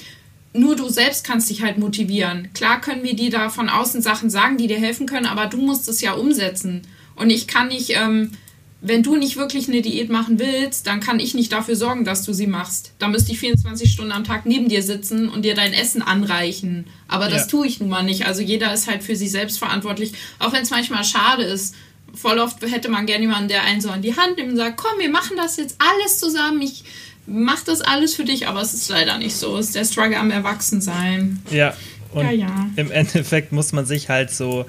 Nur 0.54 0.76
du 0.76 0.90
selbst 0.90 1.24
kannst 1.24 1.50
dich 1.50 1.62
halt 1.62 1.78
motivieren. 1.78 2.50
Klar 2.54 2.82
können 2.82 3.04
wir 3.04 3.16
dir 3.16 3.30
da 3.30 3.50
von 3.50 3.70
außen 3.70 4.02
Sachen 4.02 4.30
sagen, 4.30 4.58
die 4.58 4.68
dir 4.68 4.80
helfen 4.80 5.06
können, 5.06 5.26
aber 5.26 5.46
du 5.46 5.58
musst 5.58 5.88
es 5.88 6.02
ja 6.02 6.14
umsetzen. 6.14 6.82
Und 7.16 7.30
ich 7.30 7.48
kann 7.48 7.68
nicht, 7.68 7.92
ähm, 7.96 8.32
wenn 8.80 9.02
du 9.02 9.16
nicht 9.16 9.38
wirklich 9.38 9.68
eine 9.68 9.82
Diät 9.82 10.10
machen 10.10 10.38
willst, 10.38 10.86
dann 10.86 11.00
kann 11.00 11.20
ich 11.20 11.34
nicht 11.34 11.52
dafür 11.52 11.76
sorgen, 11.76 12.06
dass 12.06 12.24
du 12.24 12.32
sie 12.32 12.46
machst. 12.46 12.92
Da 13.00 13.08
müsste 13.08 13.32
ich 13.32 13.40
24 13.40 13.92
Stunden 13.92 14.12
am 14.12 14.24
Tag 14.24 14.46
neben 14.46 14.70
dir 14.70 14.84
sitzen 14.84 15.30
und 15.30 15.44
dir 15.44 15.56
dein 15.56 15.74
Essen 15.74 16.04
anreichen. 16.04 16.86
Aber 17.08 17.28
das 17.28 17.44
ja. 17.44 17.48
tue 17.48 17.68
ich 17.68 17.80
nun 17.80 17.90
mal 17.90 18.04
nicht. 18.04 18.28
Also 18.28 18.42
jeder 18.42 18.72
ist 18.74 18.88
halt 18.88 19.02
für 19.02 19.16
sich 19.16 19.32
selbst 19.32 19.58
verantwortlich, 19.58 20.14
auch 20.38 20.54
wenn 20.54 20.62
es 20.62 20.70
manchmal 20.70 21.04
schade 21.04 21.44
ist. 21.44 21.74
Voll 22.14 22.38
oft 22.38 22.62
hätte 22.62 22.90
man 22.90 23.08
gerne 23.08 23.24
jemanden, 23.24 23.50
der 23.50 23.64
einen 23.64 23.82
so 23.82 23.90
an 23.90 24.02
die 24.02 24.16
Hand 24.16 24.38
nimmt 24.38 24.52
und 24.52 24.58
sagt, 24.58 24.78
komm, 24.78 25.00
wir 25.00 25.10
machen 25.10 25.36
das 25.38 25.58
jetzt 25.58 25.78
alles 25.80 26.20
zusammen. 26.20 26.62
Ich 26.62 26.84
mach 27.26 27.64
das 27.64 27.82
alles 27.82 28.14
für 28.14 28.26
dich, 28.26 28.48
aber 28.48 28.62
es 28.62 28.74
ist 28.74 28.90
leider 28.90 29.18
nicht 29.18 29.36
so. 29.36 29.58
Es 29.58 29.68
ist 29.68 29.76
der 29.76 29.86
Struggle 29.86 30.18
am 30.18 30.30
Erwachsensein. 30.30 31.42
Ja, 31.50 31.76
und 32.14 32.26
ja, 32.26 32.32
ja. 32.32 32.70
im 32.76 32.92
Endeffekt 32.92 33.52
muss 33.52 33.74
man 33.74 33.86
sich 33.86 34.10
halt 34.10 34.32
so 34.32 34.66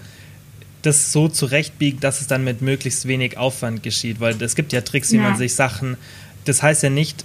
das 0.82 1.12
so 1.12 1.28
zurechtbiegt, 1.28 2.04
dass 2.04 2.20
es 2.20 2.26
dann 2.26 2.44
mit 2.44 2.62
möglichst 2.62 3.06
wenig 3.08 3.36
Aufwand 3.36 3.82
geschieht, 3.82 4.20
weil 4.20 4.40
es 4.40 4.54
gibt 4.54 4.72
ja 4.72 4.80
Tricks, 4.80 5.12
wie 5.12 5.16
ja. 5.16 5.22
man 5.22 5.36
sich 5.36 5.54
Sachen, 5.54 5.96
das 6.44 6.62
heißt 6.62 6.82
ja 6.82 6.90
nicht, 6.90 7.24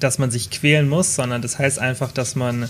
dass 0.00 0.18
man 0.18 0.30
sich 0.30 0.50
quälen 0.50 0.88
muss, 0.88 1.14
sondern 1.14 1.42
das 1.42 1.58
heißt 1.58 1.78
einfach, 1.78 2.12
dass 2.12 2.36
man, 2.36 2.68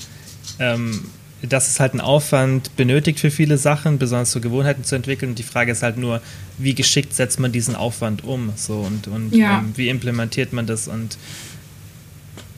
ähm, 0.58 1.04
dass 1.42 1.68
es 1.68 1.80
halt 1.80 1.92
einen 1.92 2.00
Aufwand 2.00 2.74
benötigt 2.76 3.20
für 3.20 3.30
viele 3.30 3.58
Sachen, 3.58 3.98
besonders 3.98 4.32
so 4.32 4.40
Gewohnheiten 4.40 4.84
zu 4.84 4.94
entwickeln. 4.94 5.30
Und 5.30 5.38
die 5.38 5.42
Frage 5.42 5.72
ist 5.72 5.82
halt 5.82 5.96
nur, 5.96 6.20
wie 6.58 6.74
geschickt 6.74 7.14
setzt 7.14 7.40
man 7.40 7.52
diesen 7.52 7.74
Aufwand 7.74 8.24
um, 8.24 8.52
so 8.56 8.80
und, 8.80 9.08
und 9.08 9.34
ja. 9.34 9.58
ähm, 9.58 9.72
wie 9.76 9.88
implementiert 9.88 10.52
man 10.52 10.66
das 10.66 10.88
und 10.88 11.18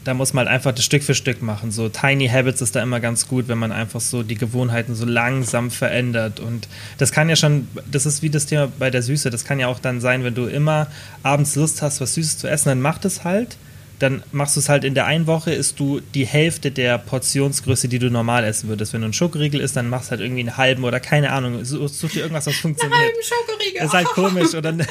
da 0.09 0.15
muss 0.15 0.33
man 0.33 0.47
halt 0.47 0.55
einfach 0.55 0.73
das 0.73 0.87
Stück 0.87 1.03
für 1.03 1.15
Stück 1.15 1.43
machen. 1.43 1.71
So 1.71 1.91
Tiny 1.91 2.29
Habits 2.29 2.63
ist 2.63 2.75
da 2.75 2.83
immer 2.83 2.99
ganz 2.99 3.29
gut, 3.29 3.47
wenn 3.47 3.59
man 3.59 3.73
einfach 3.73 4.01
so 4.01 4.23
die 4.23 4.37
Gewohnheiten 4.37 4.95
so 4.95 5.05
langsam 5.05 5.71
verändert. 5.71 6.41
Und 6.41 6.67
das 6.97 7.13
kann 7.13 7.29
ja 7.29 7.37
schon, 7.37 7.69
das 7.91 8.07
ist 8.07 8.23
wie 8.23 8.31
das 8.31 8.47
Thema 8.47 8.73
bei 8.79 8.89
der 8.89 9.03
Süße, 9.03 9.29
das 9.29 9.45
kann 9.45 9.61
ja 9.61 9.69
auch 9.69 9.79
dann 9.79 10.01
sein, 10.01 10.25
wenn 10.25 10.35
du 10.35 10.47
immer 10.47 10.87
abends 11.23 11.57
Lust 11.57 11.83
hast, 11.83 12.01
was 12.01 12.15
Süßes 12.15 12.39
zu 12.39 12.49
essen, 12.49 12.71
dann 12.71 12.81
mach 12.81 12.97
das 12.97 13.25
halt. 13.25 13.59
Dann 13.99 14.23
machst 14.33 14.57
du 14.57 14.61
es 14.61 14.71
halt 14.71 14.85
in 14.85 14.95
der 14.95 15.05
einen 15.05 15.27
Woche, 15.27 15.53
isst 15.53 15.79
du 15.79 16.01
die 16.01 16.25
Hälfte 16.25 16.71
der 16.71 16.97
Portionsgröße, 16.97 17.89
die 17.89 17.99
du 17.99 18.11
normal 18.11 18.45
essen 18.45 18.71
würdest. 18.71 18.95
Wenn 18.95 19.03
du 19.03 19.07
einen 19.07 19.13
Schokoriegel 19.13 19.61
isst, 19.61 19.77
dann 19.77 19.91
machst 19.91 20.07
du 20.07 20.11
halt 20.13 20.21
irgendwie 20.23 20.41
einen 20.41 20.57
halben 20.57 20.85
oder 20.85 21.01
keine 21.01 21.33
Ahnung. 21.33 21.65
Such 21.65 22.13
dir 22.13 22.21
irgendwas, 22.21 22.47
was 22.47 22.57
funktioniert. 22.57 22.99
Einen 22.99 23.09
halben 23.09 23.23
Schokoriegel. 23.23 23.81
Das 23.81 23.89
ist 23.89 23.95
halt 23.95 24.07
komisch. 24.07 24.55
Oder 24.55 24.73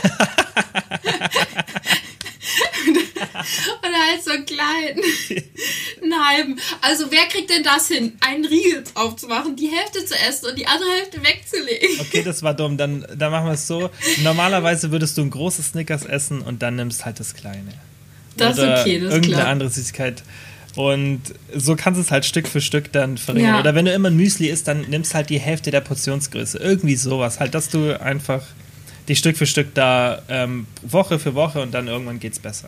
Oder 3.81 3.97
halt 4.11 4.23
so 4.23 4.31
klein. 4.45 5.01
Einen 6.01 6.27
halben. 6.27 6.59
Also 6.81 7.05
wer 7.09 7.25
kriegt 7.27 7.49
denn 7.49 7.63
das 7.63 7.87
hin, 7.87 8.13
einen 8.21 8.45
Riegel 8.45 8.83
aufzumachen, 8.93 9.55
die 9.55 9.67
Hälfte 9.67 10.05
zu 10.05 10.15
essen 10.15 10.49
und 10.49 10.57
die 10.57 10.67
andere 10.67 10.89
Hälfte 10.91 11.23
wegzulegen? 11.23 11.99
Okay, 11.99 12.23
das 12.23 12.43
war 12.43 12.53
dumm. 12.53 12.77
Dann, 12.77 13.05
dann 13.15 13.31
machen 13.31 13.47
wir 13.47 13.53
es 13.53 13.67
so. 13.67 13.89
Normalerweise 14.23 14.91
würdest 14.91 15.17
du 15.17 15.21
ein 15.23 15.29
großes 15.29 15.69
Snickers 15.69 16.05
essen 16.05 16.41
und 16.41 16.61
dann 16.61 16.75
nimmst 16.75 17.05
halt 17.05 17.19
das 17.19 17.33
kleine. 17.33 17.73
Das 18.37 18.57
ist 18.57 18.63
okay, 18.63 18.99
das 18.99 19.13
Irgendeine 19.13 19.35
klar. 19.35 19.47
andere 19.47 19.69
Süßigkeit. 19.69 20.23
Und 20.75 21.21
so 21.55 21.75
kannst 21.75 21.97
du 21.97 22.03
es 22.03 22.11
halt 22.11 22.23
Stück 22.23 22.47
für 22.47 22.61
Stück 22.61 22.91
dann 22.91 23.17
verringern. 23.17 23.55
Ja. 23.55 23.59
Oder 23.59 23.73
wenn 23.73 23.85
du 23.85 23.93
immer 23.93 24.11
Müsli 24.11 24.47
isst, 24.47 24.67
dann 24.67 24.81
nimmst 24.81 25.15
halt 25.15 25.31
die 25.31 25.39
Hälfte 25.39 25.71
der 25.71 25.81
Portionsgröße. 25.81 26.59
Irgendwie 26.59 26.95
sowas. 26.95 27.39
Halt, 27.39 27.55
dass 27.55 27.69
du 27.69 27.99
einfach 27.99 28.43
die 29.07 29.15
Stück 29.15 29.37
für 29.37 29.47
Stück 29.47 29.73
da 29.73 30.21
ähm, 30.29 30.67
Woche 30.83 31.17
für 31.17 31.33
Woche 31.33 31.61
und 31.61 31.73
dann 31.73 31.87
irgendwann 31.87 32.19
geht 32.19 32.33
es 32.33 32.39
besser. 32.39 32.67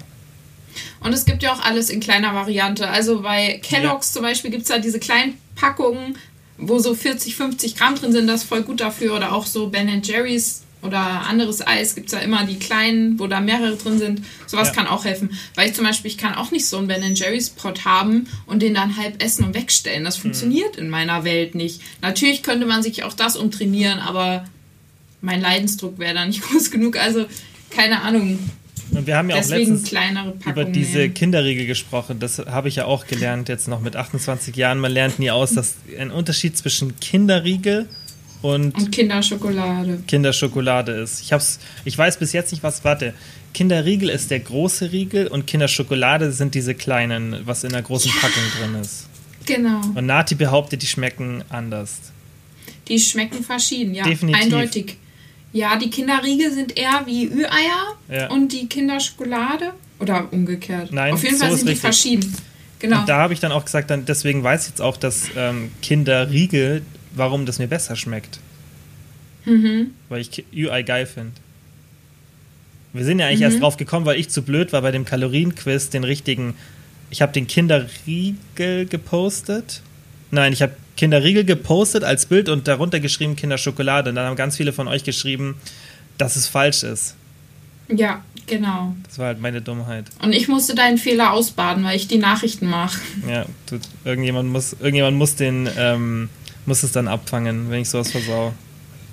Und 1.01 1.13
es 1.13 1.25
gibt 1.25 1.43
ja 1.43 1.53
auch 1.53 1.62
alles 1.62 1.89
in 1.89 1.99
kleiner 1.99 2.34
Variante. 2.34 2.88
Also 2.88 3.21
bei 3.21 3.60
Kellogg's 3.63 4.10
ja. 4.10 4.13
zum 4.13 4.21
Beispiel 4.23 4.51
gibt 4.51 4.63
es 4.63 4.69
ja 4.69 4.79
diese 4.79 4.99
kleinen 4.99 5.38
Packungen, 5.55 6.17
wo 6.58 6.79
so 6.79 6.93
40, 6.93 7.36
50 7.36 7.75
Gramm 7.75 7.95
drin 7.95 8.12
sind. 8.12 8.27
Das 8.27 8.43
ist 8.43 8.49
voll 8.49 8.63
gut 8.63 8.82
dafür. 8.82 9.15
Oder 9.15 9.34
auch 9.34 9.45
so 9.45 9.67
Ben 9.67 10.01
Jerry's 10.03 10.63
oder 10.82 10.99
anderes 11.27 11.65
Eis 11.65 11.93
gibt 11.93 12.08
es 12.08 12.13
ja 12.13 12.19
immer 12.19 12.45
die 12.45 12.58
kleinen, 12.58 13.19
wo 13.19 13.27
da 13.27 13.41
mehrere 13.41 13.75
drin 13.75 13.99
sind. 13.99 14.21
Sowas 14.47 14.69
ja. 14.69 14.75
kann 14.75 14.88
auch 14.88 15.03
helfen. 15.03 15.38
Weil 15.55 15.69
ich 15.69 15.75
zum 15.75 15.84
Beispiel, 15.84 16.10
ich 16.10 16.17
kann 16.17 16.36
auch 16.36 16.51
nicht 16.51 16.65
so 16.65 16.77
einen 16.77 16.88
Ben 16.88 17.15
Jerry's 17.15 17.49
Pot 17.49 17.84
haben 17.86 18.27
und 18.45 18.62
den 18.62 18.73
dann 18.73 18.95
halb 18.95 19.21
essen 19.21 19.43
und 19.43 19.55
wegstellen. 19.55 20.05
Das 20.05 20.17
mhm. 20.17 20.21
funktioniert 20.21 20.77
mhm. 20.77 20.84
in 20.84 20.89
meiner 20.89 21.23
Welt 21.23 21.55
nicht. 21.55 21.82
Natürlich 22.01 22.43
könnte 22.43 22.65
man 22.65 22.82
sich 22.82 23.03
auch 23.03 23.13
das 23.13 23.36
umtrainieren, 23.36 23.99
aber 23.99 24.45
mein 25.21 25.41
Leidensdruck 25.41 25.99
wäre 25.99 26.13
da 26.13 26.25
nicht 26.25 26.41
groß 26.49 26.71
genug. 26.71 26.97
Also 26.97 27.25
keine 27.69 28.01
Ahnung. 28.01 28.39
Und 28.91 29.06
wir 29.06 29.17
haben 29.17 29.30
ja 29.30 29.38
Deswegen 29.38 29.75
auch 29.75 29.91
letztens 29.91 30.45
über 30.45 30.65
diese 30.65 31.10
Kinderriegel 31.10 31.65
gesprochen. 31.67 32.19
Das 32.19 32.39
habe 32.39 32.69
ich 32.69 32.78
ja 32.78 32.86
auch 32.86 33.06
gelernt 33.06 33.49
jetzt 33.49 33.67
noch 33.67 33.82
mit 33.82 33.95
28 33.95 34.56
Jahren. 34.56 34.80
Man 34.80 34.91
lernt 34.91 35.19
nie 35.19 35.32
aus, 35.32 35.54
dass 35.54 35.75
ein 35.97 36.12
Unterschied 36.12 36.58
zwischen 36.58 36.99
Kinderriegel 36.99 37.88
und, 38.41 38.75
und 38.75 38.91
Kinderschokolade. 38.91 40.02
Kinderschokolade 40.08 40.93
ist. 40.93 41.21
Ich, 41.21 41.34
hab's, 41.34 41.60
ich 41.86 41.97
weiß 41.97 42.17
bis 42.17 42.34
jetzt 42.34 42.52
nicht, 42.52 42.63
was. 42.63 42.84
Warte. 42.84 43.13
Kinderriegel 43.54 44.10
ist 44.10 44.32
der 44.32 44.39
große 44.39 44.91
Riegel 44.91 45.28
und 45.28 45.47
Kinderschokolade 45.47 46.32
sind 46.32 46.54
diese 46.56 46.75
kleinen, 46.75 47.36
was 47.45 47.63
in 47.63 47.71
der 47.71 47.82
großen 47.82 48.12
ja. 48.12 48.21
Packung 48.21 48.43
drin 48.60 48.82
ist. 48.82 49.08
Genau. 49.45 49.82
Und 49.95 50.06
Nati 50.06 50.36
behauptet, 50.36 50.84
die 50.84 50.88
schmecken 50.88 51.43
anders. 51.49 51.99
Die 52.88 52.99
schmecken 52.99 53.43
verschieden, 53.43 53.95
ja. 53.95 54.04
Definitiv. 54.04 54.43
Eindeutig. 54.43 54.97
Ja, 55.51 55.77
die 55.77 55.89
Kinderriegel 55.89 56.51
sind 56.51 56.77
eher 56.77 57.03
wie 57.05 57.25
Ü-Eier 57.25 57.95
ja. 58.09 58.29
und 58.29 58.53
die 58.53 58.67
Kinderschokolade 58.67 59.73
oder 59.99 60.31
umgekehrt. 60.31 60.91
Nein, 60.91 61.13
auf 61.13 61.23
jeden 61.23 61.38
so 61.38 61.45
Fall 61.45 61.55
sind 61.55 61.65
die 61.65 61.71
richtig. 61.71 61.81
verschieden. 61.81 62.35
Genau. 62.79 63.01
Und 63.01 63.09
da 63.09 63.17
habe 63.17 63.33
ich 63.33 63.39
dann 63.39 63.51
auch 63.51 63.65
gesagt, 63.65 63.89
dann, 63.89 64.05
deswegen 64.05 64.43
weiß 64.43 64.63
ich 64.63 64.69
jetzt 64.69 64.81
auch, 64.81 64.95
dass 64.95 65.29
ähm, 65.35 65.71
Kinderriegel, 65.81 66.83
warum 67.13 67.45
das 67.45 67.59
mir 67.59 67.67
besser 67.67 67.95
schmeckt. 67.95 68.39
Mhm. 69.45 69.91
Weil 70.07 70.21
ich 70.21 70.45
Ü-Ei 70.53 70.83
geil 70.83 71.05
finde. 71.05 71.33
Wir 72.93 73.05
sind 73.05 73.19
ja 73.19 73.27
eigentlich 73.27 73.39
mhm. 73.39 73.45
erst 73.45 73.62
drauf 73.62 73.77
gekommen, 73.77 74.05
weil 74.05 74.19
ich 74.19 74.29
zu 74.29 74.41
blöd 74.43 74.71
war 74.71 74.81
bei 74.81 74.91
dem 74.91 75.05
Kalorienquiz, 75.05 75.89
den 75.89 76.03
richtigen. 76.03 76.55
Ich 77.09 77.21
habe 77.21 77.33
den 77.33 77.47
Kinderriegel 77.47 78.85
gepostet. 78.85 79.81
Nein, 80.31 80.53
ich 80.53 80.62
habe 80.62 80.73
Kinderriegel 80.99 81.45
gepostet 81.45 82.03
als 82.03 82.25
Bild 82.25 82.49
und 82.49 82.67
darunter 82.67 82.99
geschrieben 82.99 83.38
Kinderschokolade. 83.38 84.09
Und 84.09 84.17
dann 84.17 84.25
haben 84.25 84.35
ganz 84.35 84.57
viele 84.57 84.73
von 84.73 84.89
euch 84.89 85.05
geschrieben, 85.05 85.55
dass 86.17 86.35
es 86.35 86.45
falsch 86.45 86.83
ist. 86.83 87.15
Ja, 87.88 88.21
genau. 88.47 88.93
Das 89.05 89.17
war 89.17 89.27
halt 89.27 89.39
meine 89.39 89.62
Dummheit. 89.62 90.07
Und 90.21 90.33
ich 90.33 90.49
musste 90.49 90.75
deinen 90.75 90.97
Fehler 90.97 91.31
ausbaden, 91.31 91.85
weil 91.85 91.95
ich 91.95 92.09
die 92.09 92.17
Nachrichten 92.17 92.67
mache. 92.67 92.99
Ja, 93.29 93.45
du, 93.67 93.79
irgendjemand 94.03 94.49
muss, 94.49 94.73
irgendjemand 94.73 95.15
muss 95.15 95.35
den, 95.35 95.69
ähm, 95.77 96.27
muss 96.65 96.83
es 96.83 96.91
dann 96.91 97.07
abfangen, 97.07 97.71
wenn 97.71 97.81
ich 97.83 97.89
sowas 97.89 98.12
versau. 98.12 98.53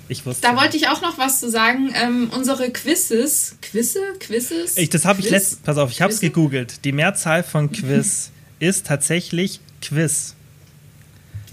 Ich 0.09 0.25
wusste. 0.25 0.41
Da 0.41 0.57
wollte 0.57 0.75
ich 0.75 0.89
auch 0.89 1.01
noch 1.01 1.17
was 1.17 1.39
zu 1.39 1.49
sagen. 1.49 1.93
Ähm, 1.95 2.29
unsere 2.35 2.69
Quizzes, 2.69 3.55
Quizze, 3.61 4.01
Quizzes. 4.19 4.75
Ich, 4.75 4.89
das 4.89 5.05
habe 5.05 5.21
ich 5.21 5.29
letzt, 5.29 5.63
pass 5.63 5.77
auf, 5.77 5.89
ich 5.89 6.01
habe 6.01 6.11
es 6.11 6.19
gegoogelt. 6.19 6.83
Die 6.83 6.91
Mehrzahl 6.91 7.43
von 7.43 7.71
Quiz 7.71 8.31
ist 8.59 8.87
tatsächlich 8.87 9.61
Quiz. 9.81 10.35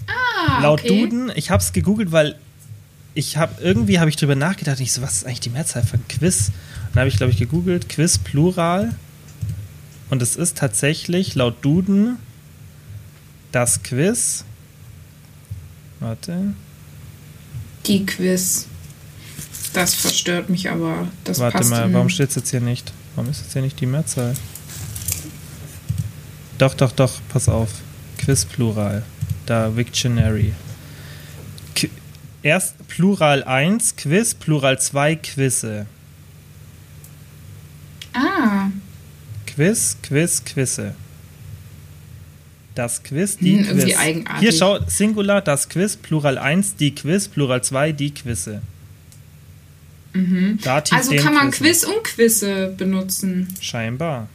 Ah, 0.07 0.61
Laut 0.61 0.81
okay. 0.81 1.07
Duden, 1.07 1.31
ich 1.35 1.49
habe 1.49 1.61
es 1.61 1.73
gegoogelt, 1.73 2.11
weil 2.11 2.35
ich 3.13 3.37
habe 3.37 3.61
irgendwie 3.61 3.99
habe 3.99 4.09
ich 4.09 4.17
drüber 4.17 4.35
nachgedacht, 4.35 4.79
ich 4.79 4.91
so, 4.91 5.01
was 5.01 5.17
ist 5.17 5.25
eigentlich 5.25 5.39
die 5.39 5.49
Mehrzahl 5.49 5.83
von 5.83 6.05
Quiz? 6.07 6.49
Und 6.49 6.95
dann 6.95 7.01
habe 7.01 7.09
ich 7.09 7.17
glaube 7.17 7.31
ich 7.31 7.39
gegoogelt, 7.39 7.89
Quiz 7.89 8.17
Plural. 8.17 8.93
Und 10.09 10.21
es 10.21 10.35
ist 10.35 10.57
tatsächlich 10.57 11.35
laut 11.35 11.63
Duden 11.63 12.17
das 13.51 13.81
Quiz. 13.83 14.43
Warte. 15.99 16.53
Die 17.85 18.05
Quiz. 18.05 18.67
Das 19.73 19.93
verstört 19.93 20.49
mich 20.49 20.69
aber. 20.69 21.07
Das 21.23 21.39
Warte 21.39 21.57
passt 21.57 21.69
mal, 21.69 21.91
warum 21.93 22.09
steht 22.09 22.29
es 22.29 22.35
jetzt 22.35 22.51
hier 22.51 22.61
nicht? 22.61 22.93
Warum 23.15 23.31
ist 23.31 23.41
jetzt 23.41 23.53
hier 23.53 23.61
nicht 23.61 23.79
die 23.79 23.85
Mehrzahl? 23.85 24.35
Doch, 26.57 26.73
doch, 26.73 26.91
doch, 26.91 27.13
pass 27.29 27.49
auf. 27.49 27.69
Quiz 28.17 28.45
Plural. 28.45 29.03
Da 29.45 29.75
Wiktionary. 29.75 30.53
Qu 31.75 31.87
Erst 32.41 32.87
Plural 32.87 33.43
1, 33.43 33.95
Quiz, 33.95 34.35
Plural 34.35 34.79
2, 34.79 35.15
Quizze. 35.15 35.87
Ah, 38.13 38.67
Quiz, 39.47 39.97
Quiz, 40.03 40.43
Quizze. 40.45 40.93
Das 42.75 43.01
Quiz, 43.03 43.37
die 43.37 43.57
Hm, 43.57 43.79
Quiz. 43.79 43.95
Hier 44.39 44.51
schau, 44.51 44.79
Singular, 44.87 45.41
das 45.41 45.69
Quiz, 45.69 45.95
Plural 45.95 46.37
1, 46.37 46.75
die 46.75 46.93
Quiz, 46.93 47.27
Plural 47.27 47.63
2, 47.63 47.93
die 47.93 48.13
Quizze. 48.13 48.61
Dativ, 50.63 50.97
also 50.97 51.15
kann 51.15 51.33
man. 51.33 51.51
Quiz 51.51 51.83
und 51.83 52.03
Quizze 52.03 52.73
benutzen. 52.77 53.47
Scheinbar. 53.59 54.29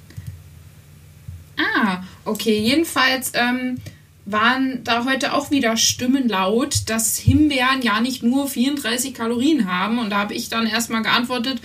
Ah, 1.57 2.03
okay. 2.25 2.59
Jedenfalls 2.59 3.33
ähm, 3.35 3.79
waren 4.27 4.85
da 4.85 5.05
heute 5.05 5.33
auch 5.35 5.51
wieder 5.51 5.77
Stimmen 5.77 6.29
laut, 6.29 6.83
dass 6.87 7.19
Himbeeren 7.19 7.83
ja 7.83 8.01
nicht 8.01 8.23
nur 8.23 8.47
34 8.47 9.15
Kalorien 9.15 9.71
haben. 9.71 9.99
Und 9.99 10.11
da 10.11 10.19
habe 10.19 10.35
ich 10.35 10.49
dann 10.49 10.67
erstmal 10.67 11.03
geantwortet, 11.03 11.61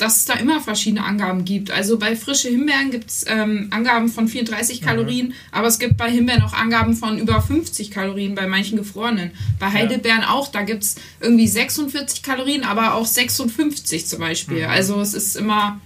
dass 0.00 0.16
es 0.16 0.24
da 0.24 0.34
immer 0.34 0.60
verschiedene 0.60 1.04
Angaben 1.04 1.44
gibt. 1.44 1.70
Also 1.70 1.98
bei 1.98 2.16
frische 2.16 2.48
Himbeeren 2.48 2.90
gibt 2.90 3.10
es 3.10 3.24
ähm, 3.28 3.68
Angaben 3.70 4.08
von 4.08 4.28
34 4.28 4.80
Kalorien, 4.80 5.34
aber 5.52 5.66
es 5.66 5.78
gibt 5.78 5.96
bei 5.96 6.10
Himbeeren 6.10 6.42
auch 6.42 6.54
Angaben 6.54 6.94
von 6.94 7.18
über 7.18 7.40
50 7.40 7.90
Kalorien 7.90 8.34
bei 8.34 8.46
manchen 8.46 8.78
gefrorenen. 8.78 9.32
Bei 9.58 9.70
Heidelbeeren 9.70 10.24
auch, 10.24 10.48
da 10.48 10.62
gibt 10.62 10.84
es 10.84 10.96
irgendwie 11.20 11.46
46 11.46 12.22
Kalorien, 12.22 12.64
aber 12.64 12.94
auch 12.94 13.06
56 13.06 14.06
zum 14.06 14.20
Beispiel. 14.20 14.64
Also 14.64 15.00
es 15.00 15.14
ist 15.14 15.36
immer 15.36 15.80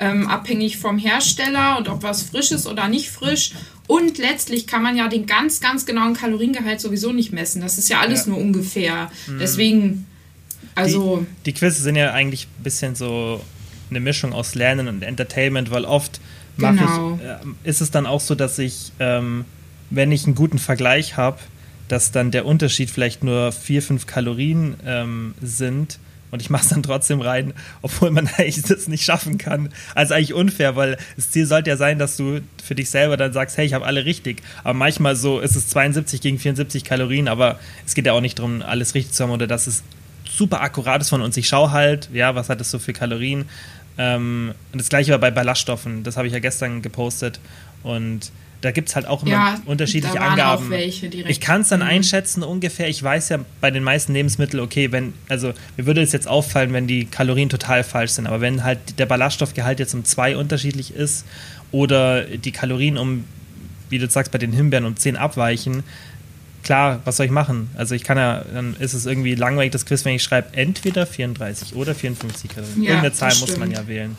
ähm, 0.00 0.26
abhängig 0.26 0.78
vom 0.78 0.98
Hersteller 0.98 1.78
und 1.78 1.88
ob 1.88 2.02
was 2.02 2.22
frisch 2.22 2.50
ist 2.50 2.66
oder 2.66 2.88
nicht 2.88 3.10
frisch. 3.10 3.52
Und 3.86 4.18
letztlich 4.18 4.66
kann 4.66 4.82
man 4.82 4.96
ja 4.96 5.08
den 5.08 5.26
ganz, 5.26 5.60
ganz 5.60 5.84
genauen 5.86 6.14
Kaloriengehalt 6.14 6.80
sowieso 6.80 7.12
nicht 7.12 7.32
messen. 7.32 7.60
Das 7.60 7.76
ist 7.78 7.88
ja 7.88 8.00
alles 8.00 8.24
Ja. 8.26 8.32
nur 8.32 8.38
ungefähr. 8.40 9.10
Deswegen, 9.40 10.06
also, 10.74 11.26
Die, 11.40 11.44
die 11.46 11.52
Quizze 11.52 11.82
sind 11.82 11.96
ja 11.96 12.12
eigentlich 12.12 12.46
ein 12.58 12.62
bisschen 12.62 12.94
so 12.94 13.40
eine 13.90 14.00
Mischung 14.00 14.32
aus 14.32 14.54
Lernen 14.54 14.88
und 14.88 15.02
Entertainment, 15.02 15.70
weil 15.70 15.84
oft 15.84 16.20
Genau. 16.56 17.18
ich, 17.20 17.24
äh, 17.24 17.68
ist 17.68 17.80
es 17.80 17.90
dann 17.90 18.06
auch 18.06 18.20
so, 18.20 18.34
dass 18.34 18.58
ich, 18.58 18.92
ähm, 19.00 19.44
wenn 19.90 20.12
ich 20.12 20.24
einen 20.26 20.34
guten 20.34 20.58
Vergleich 20.58 21.16
habe, 21.16 21.38
dass 21.88 22.12
dann 22.12 22.30
der 22.30 22.46
Unterschied 22.46 22.90
vielleicht 22.90 23.24
nur 23.24 23.50
4, 23.50 23.82
5 23.82 24.06
Kalorien 24.06 24.76
ähm, 24.86 25.34
sind 25.42 25.98
und 26.30 26.42
ich 26.42 26.50
mache 26.50 26.62
es 26.62 26.68
dann 26.68 26.82
trotzdem 26.82 27.20
rein, 27.20 27.54
obwohl 27.82 28.10
man 28.10 28.28
eigentlich 28.36 28.62
das 28.62 28.88
nicht 28.88 29.04
schaffen 29.04 29.38
kann. 29.38 29.70
Also 29.94 30.14
eigentlich 30.14 30.34
unfair, 30.34 30.76
weil 30.76 30.96
das 31.16 31.30
Ziel 31.30 31.46
sollte 31.46 31.70
ja 31.70 31.76
sein, 31.76 31.98
dass 31.98 32.16
du 32.16 32.40
für 32.62 32.74
dich 32.74 32.90
selber 32.90 33.16
dann 33.16 33.32
sagst, 33.32 33.56
hey, 33.56 33.66
ich 33.66 33.74
habe 33.74 33.86
alle 33.86 34.04
richtig. 34.04 34.42
Aber 34.64 34.74
manchmal 34.74 35.16
so 35.16 35.40
ist 35.40 35.56
es 35.56 35.68
72 35.68 36.20
gegen 36.20 36.38
74 36.38 36.84
Kalorien, 36.84 37.28
aber 37.28 37.58
es 37.86 37.94
geht 37.94 38.06
ja 38.06 38.12
auch 38.12 38.20
nicht 38.20 38.38
darum, 38.38 38.62
alles 38.62 38.94
richtig 38.94 39.12
zu 39.12 39.24
haben 39.24 39.30
oder 39.30 39.46
dass 39.46 39.66
es 39.66 39.82
super 40.24 40.60
akkurat 40.62 41.00
ist 41.00 41.10
von 41.10 41.22
uns. 41.22 41.36
Ich 41.36 41.48
schaue 41.48 41.72
halt, 41.72 42.08
ja, 42.12 42.34
was 42.34 42.48
hat 42.48 42.60
es 42.60 42.70
so 42.70 42.78
für 42.78 42.92
Kalorien. 42.92 43.46
Ähm, 43.98 44.54
und 44.72 44.80
das 44.80 44.88
gleiche 44.88 45.10
war 45.12 45.18
bei 45.18 45.30
Ballaststoffen, 45.30 46.04
das 46.04 46.16
habe 46.16 46.26
ich 46.26 46.32
ja 46.32 46.38
gestern 46.38 46.82
gepostet. 46.82 47.40
Und 47.82 48.30
da 48.62 48.70
gibt 48.72 48.88
es 48.90 48.96
halt 48.96 49.06
auch 49.06 49.22
immer 49.22 49.32
Ja, 49.32 49.60
unterschiedliche 49.64 50.20
Angaben. 50.20 50.70
Ich 50.72 51.40
kann 51.40 51.62
es 51.62 51.68
dann 51.68 51.80
Mhm. 51.80 51.86
einschätzen 51.86 52.42
ungefähr. 52.42 52.88
Ich 52.88 53.02
weiß 53.02 53.30
ja 53.30 53.38
bei 53.60 53.70
den 53.70 53.82
meisten 53.82 54.12
Lebensmitteln, 54.12 54.62
okay, 54.62 54.92
wenn, 54.92 55.14
also 55.28 55.52
mir 55.76 55.86
würde 55.86 56.02
es 56.02 56.12
jetzt 56.12 56.28
auffallen, 56.28 56.72
wenn 56.72 56.86
die 56.86 57.06
Kalorien 57.06 57.48
total 57.48 57.84
falsch 57.84 58.12
sind. 58.12 58.26
Aber 58.26 58.40
wenn 58.40 58.62
halt 58.62 58.98
der 58.98 59.06
Ballaststoffgehalt 59.06 59.78
jetzt 59.80 59.94
um 59.94 60.04
zwei 60.04 60.36
unterschiedlich 60.36 60.94
ist 60.94 61.24
oder 61.72 62.22
die 62.24 62.52
Kalorien 62.52 62.98
um, 62.98 63.24
wie 63.88 63.98
du 63.98 64.08
sagst, 64.10 64.30
bei 64.32 64.38
den 64.38 64.52
Himbeeren 64.52 64.84
um 64.84 64.96
10 64.96 65.16
abweichen, 65.16 65.82
klar, 66.62 67.00
was 67.06 67.16
soll 67.16 67.26
ich 67.26 67.32
machen? 67.32 67.70
Also 67.76 67.94
ich 67.94 68.04
kann 68.04 68.18
ja, 68.18 68.44
dann 68.52 68.76
ist 68.78 68.92
es 68.92 69.06
irgendwie 69.06 69.34
langweilig 69.34 69.72
das 69.72 69.86
Quiz, 69.86 70.04
wenn 70.04 70.14
ich 70.16 70.22
schreibe, 70.22 70.54
entweder 70.56 71.06
34 71.06 71.74
oder 71.76 71.94
54 71.94 72.50
Kalorien. 72.50 72.82
Ja, 72.82 72.88
Irgendeine 72.90 73.14
Zahl 73.14 73.34
muss 73.36 73.56
man 73.56 73.70
ja 73.70 73.86
wählen. 73.88 74.16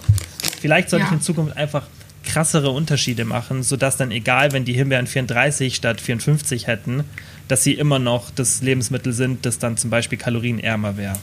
Vielleicht 0.60 0.89
sollte 0.89 1.06
ich 1.06 1.12
Ja. 1.12 1.17
in 1.17 1.21
Zukunft 1.21 1.56
einfach 1.58 1.84
krassere 2.23 2.69
Unterschiede 2.69 3.25
machen, 3.25 3.63
sodass 3.63 3.97
dann 3.97 4.12
egal, 4.12 4.51
wenn 4.51 4.65
die 4.65 4.73
Himbeeren 4.73 5.07
34 5.07 5.75
statt 5.75 6.01
54 6.01 6.67
hätten, 6.67 7.03
dass 7.47 7.63
sie 7.63 7.73
immer 7.73 7.99
noch 7.99 8.31
das 8.31 8.62
Lebensmittel 8.62 9.13
sind, 9.13 9.45
das 9.45 9.60
dann 9.60 9.77
zum 9.77 9.89
Beispiel 9.89 10.17
kalorienärmer 10.17 10.97
wäre. 10.97 11.15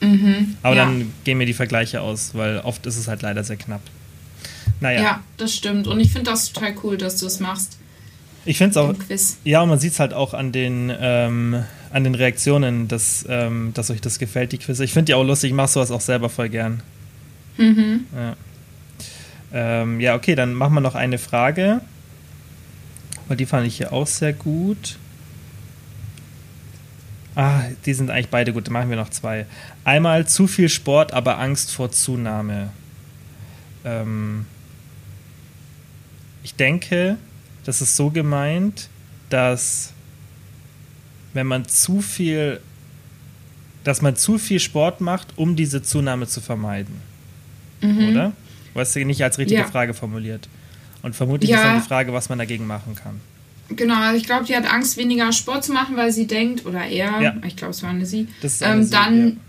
Aber 0.00 0.10
Mhm. 0.10 0.56
ja. 0.62 0.74
dann 0.74 1.12
gehen 1.24 1.38
mir 1.38 1.46
die 1.46 1.54
Vergleiche 1.54 2.00
aus, 2.00 2.34
weil 2.34 2.58
oft 2.58 2.84
ist 2.86 2.96
es 2.96 3.08
halt 3.08 3.22
leider 3.22 3.42
sehr 3.44 3.56
knapp. 3.56 3.80
Naja, 4.80 5.02
ja. 5.02 5.20
das 5.36 5.54
stimmt. 5.54 5.86
Und 5.86 6.00
ich 6.00 6.12
finde 6.12 6.30
das 6.30 6.52
total 6.52 6.74
cool, 6.82 6.98
dass 6.98 7.16
du 7.18 7.26
es 7.26 7.40
machst 7.40 7.78
ich 8.46 8.58
finde 8.58 8.70
es 8.72 8.76
auch, 8.76 8.94
ja, 9.44 9.62
und 9.62 9.70
man 9.70 9.78
sieht 9.78 9.92
es 9.92 10.00
halt 10.00 10.12
auch 10.12 10.34
an 10.34 10.52
den, 10.52 10.92
ähm, 10.98 11.64
an 11.90 12.04
den 12.04 12.14
Reaktionen, 12.14 12.88
dass, 12.88 13.24
ähm, 13.28 13.70
dass 13.74 13.90
euch 13.90 14.00
das 14.00 14.18
gefällt, 14.18 14.52
die 14.52 14.58
Quizze. 14.58 14.84
Ich 14.84 14.92
finde 14.92 15.06
die 15.06 15.14
auch 15.14 15.24
lustig, 15.24 15.50
ich 15.50 15.56
mache 15.56 15.68
sowas 15.68 15.90
auch 15.90 16.00
selber 16.00 16.28
voll 16.28 16.48
gern. 16.50 16.82
Mhm. 17.56 18.06
Ja. 18.14 18.36
Ähm, 19.54 20.00
ja, 20.00 20.16
okay, 20.16 20.34
dann 20.34 20.52
machen 20.52 20.74
wir 20.74 20.80
noch 20.80 20.96
eine 20.96 21.16
Frage. 21.16 21.80
Weil 23.28 23.36
die 23.36 23.46
fand 23.46 23.66
ich 23.66 23.76
hier 23.76 23.92
auch 23.92 24.06
sehr 24.06 24.32
gut. 24.32 24.98
Ah, 27.36 27.62
die 27.86 27.94
sind 27.94 28.10
eigentlich 28.10 28.28
beide 28.28 28.52
gut. 28.52 28.66
Dann 28.66 28.74
machen 28.74 28.90
wir 28.90 28.96
noch 28.96 29.10
zwei. 29.10 29.46
Einmal 29.84 30.26
zu 30.26 30.46
viel 30.48 30.68
Sport, 30.68 31.12
aber 31.12 31.38
Angst 31.38 31.70
vor 31.70 31.90
Zunahme. 31.92 32.70
Ähm, 33.84 34.46
ich 36.42 36.54
denke, 36.56 37.16
das 37.64 37.80
ist 37.80 37.96
so 37.96 38.10
gemeint, 38.10 38.88
dass 39.30 39.92
wenn 41.32 41.46
man 41.46 41.66
zu 41.66 42.00
viel, 42.00 42.60
dass 43.84 44.02
man 44.02 44.16
zu 44.16 44.38
viel 44.38 44.60
Sport 44.60 45.00
macht, 45.00 45.36
um 45.36 45.56
diese 45.56 45.82
Zunahme 45.82 46.26
zu 46.26 46.40
vermeiden. 46.40 47.00
Oder? 48.10 48.32
Du 48.74 48.80
hast 48.80 48.92
sie 48.92 49.04
nicht 49.04 49.22
als 49.22 49.38
richtige. 49.38 49.60
Ja. 49.62 49.66
Frage 49.66 49.94
formuliert. 49.94 50.48
Und 51.02 51.14
vermutlich 51.14 51.50
Ja. 51.50 51.56
ist 51.58 51.64
dann 51.64 51.80
die 51.80 51.86
Frage, 51.86 52.12
was 52.12 52.28
man 52.28 52.38
dagegen 52.38 52.66
machen 52.66 52.94
kann. 52.96 53.20
Genau, 53.70 53.94
also 53.96 54.16
ich 54.16 54.24
glaube, 54.24 54.44
die 54.44 54.54
hat 54.54 54.70
Angst, 54.70 54.96
weniger 54.96 55.32
Sport 55.32 55.64
zu 55.64 55.72
machen, 55.72 55.96
weil 55.96 56.12
sie 56.12 56.26
denkt, 56.26 56.66
oder 56.66 56.84
er, 56.84 57.20
Ja. 57.20 57.34
ich 57.46 57.56
glaube, 57.56 57.70
es 57.70 57.82
war 57.82 57.90
eine 57.90 58.04
sie, 58.04 58.28
ist 58.42 58.62
eine 58.62 58.74
ähm, 58.80 58.84
Sie, 58.84 58.90
dann, 58.90 59.40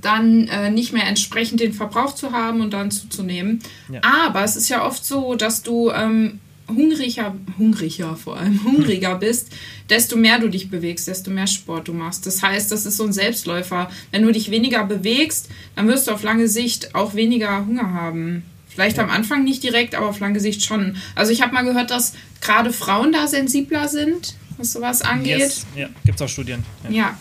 dann 0.00 0.48
äh, 0.48 0.70
nicht 0.70 0.92
mehr 0.92 1.06
entsprechend 1.06 1.60
den 1.60 1.72
Verbrauch 1.74 2.14
zu 2.14 2.32
haben 2.32 2.60
und 2.62 2.72
dann 2.72 2.90
zuzunehmen. 2.90 3.58
Ja. 3.92 4.00
Aber 4.26 4.44
es 4.44 4.56
ist 4.56 4.68
ja 4.70 4.84
oft 4.86 5.04
so, 5.04 5.34
dass 5.34 5.62
du 5.62 5.90
ähm, 5.90 6.40
hungriger, 6.68 7.34
hungriger 7.58 8.16
vor 8.16 8.36
allem, 8.38 8.62
hungriger 8.64 9.14
bist, 9.20 9.48
desto 9.90 10.16
mehr 10.16 10.38
du 10.38 10.48
dich 10.48 10.70
bewegst, 10.70 11.06
desto 11.08 11.30
mehr 11.30 11.46
Sport 11.46 11.88
du 11.88 11.92
machst. 11.92 12.26
Das 12.26 12.42
heißt, 12.42 12.72
das 12.72 12.86
ist 12.86 12.96
so 12.96 13.04
ein 13.04 13.12
Selbstläufer. 13.12 13.90
Wenn 14.10 14.22
du 14.22 14.32
dich 14.32 14.50
weniger 14.50 14.84
bewegst, 14.84 15.48
dann 15.76 15.88
wirst 15.88 16.06
du 16.06 16.12
auf 16.12 16.22
lange 16.22 16.48
Sicht 16.48 16.94
auch 16.94 17.14
weniger 17.14 17.66
Hunger 17.66 17.92
haben. 17.92 18.44
Vielleicht 18.68 18.98
am 18.98 19.10
Anfang 19.10 19.44
nicht 19.44 19.62
direkt, 19.62 19.94
aber 19.94 20.08
auf 20.08 20.18
lange 20.20 20.40
Sicht 20.40 20.64
schon. 20.64 20.96
Also 21.14 21.32
ich 21.32 21.42
habe 21.42 21.52
mal 21.54 21.62
gehört, 21.64 21.90
dass 21.90 22.14
gerade 22.40 22.72
Frauen 22.72 23.12
da 23.12 23.28
sensibler 23.28 23.86
sind, 23.88 24.34
was 24.56 24.72
sowas 24.72 25.02
angeht. 25.02 25.38
Yes. 25.38 25.66
Ja, 25.76 25.88
gibt 26.04 26.16
es 26.18 26.22
auch 26.22 26.28
Studien. 26.28 26.64
Ja. 26.84 26.90
Ja. 26.90 27.18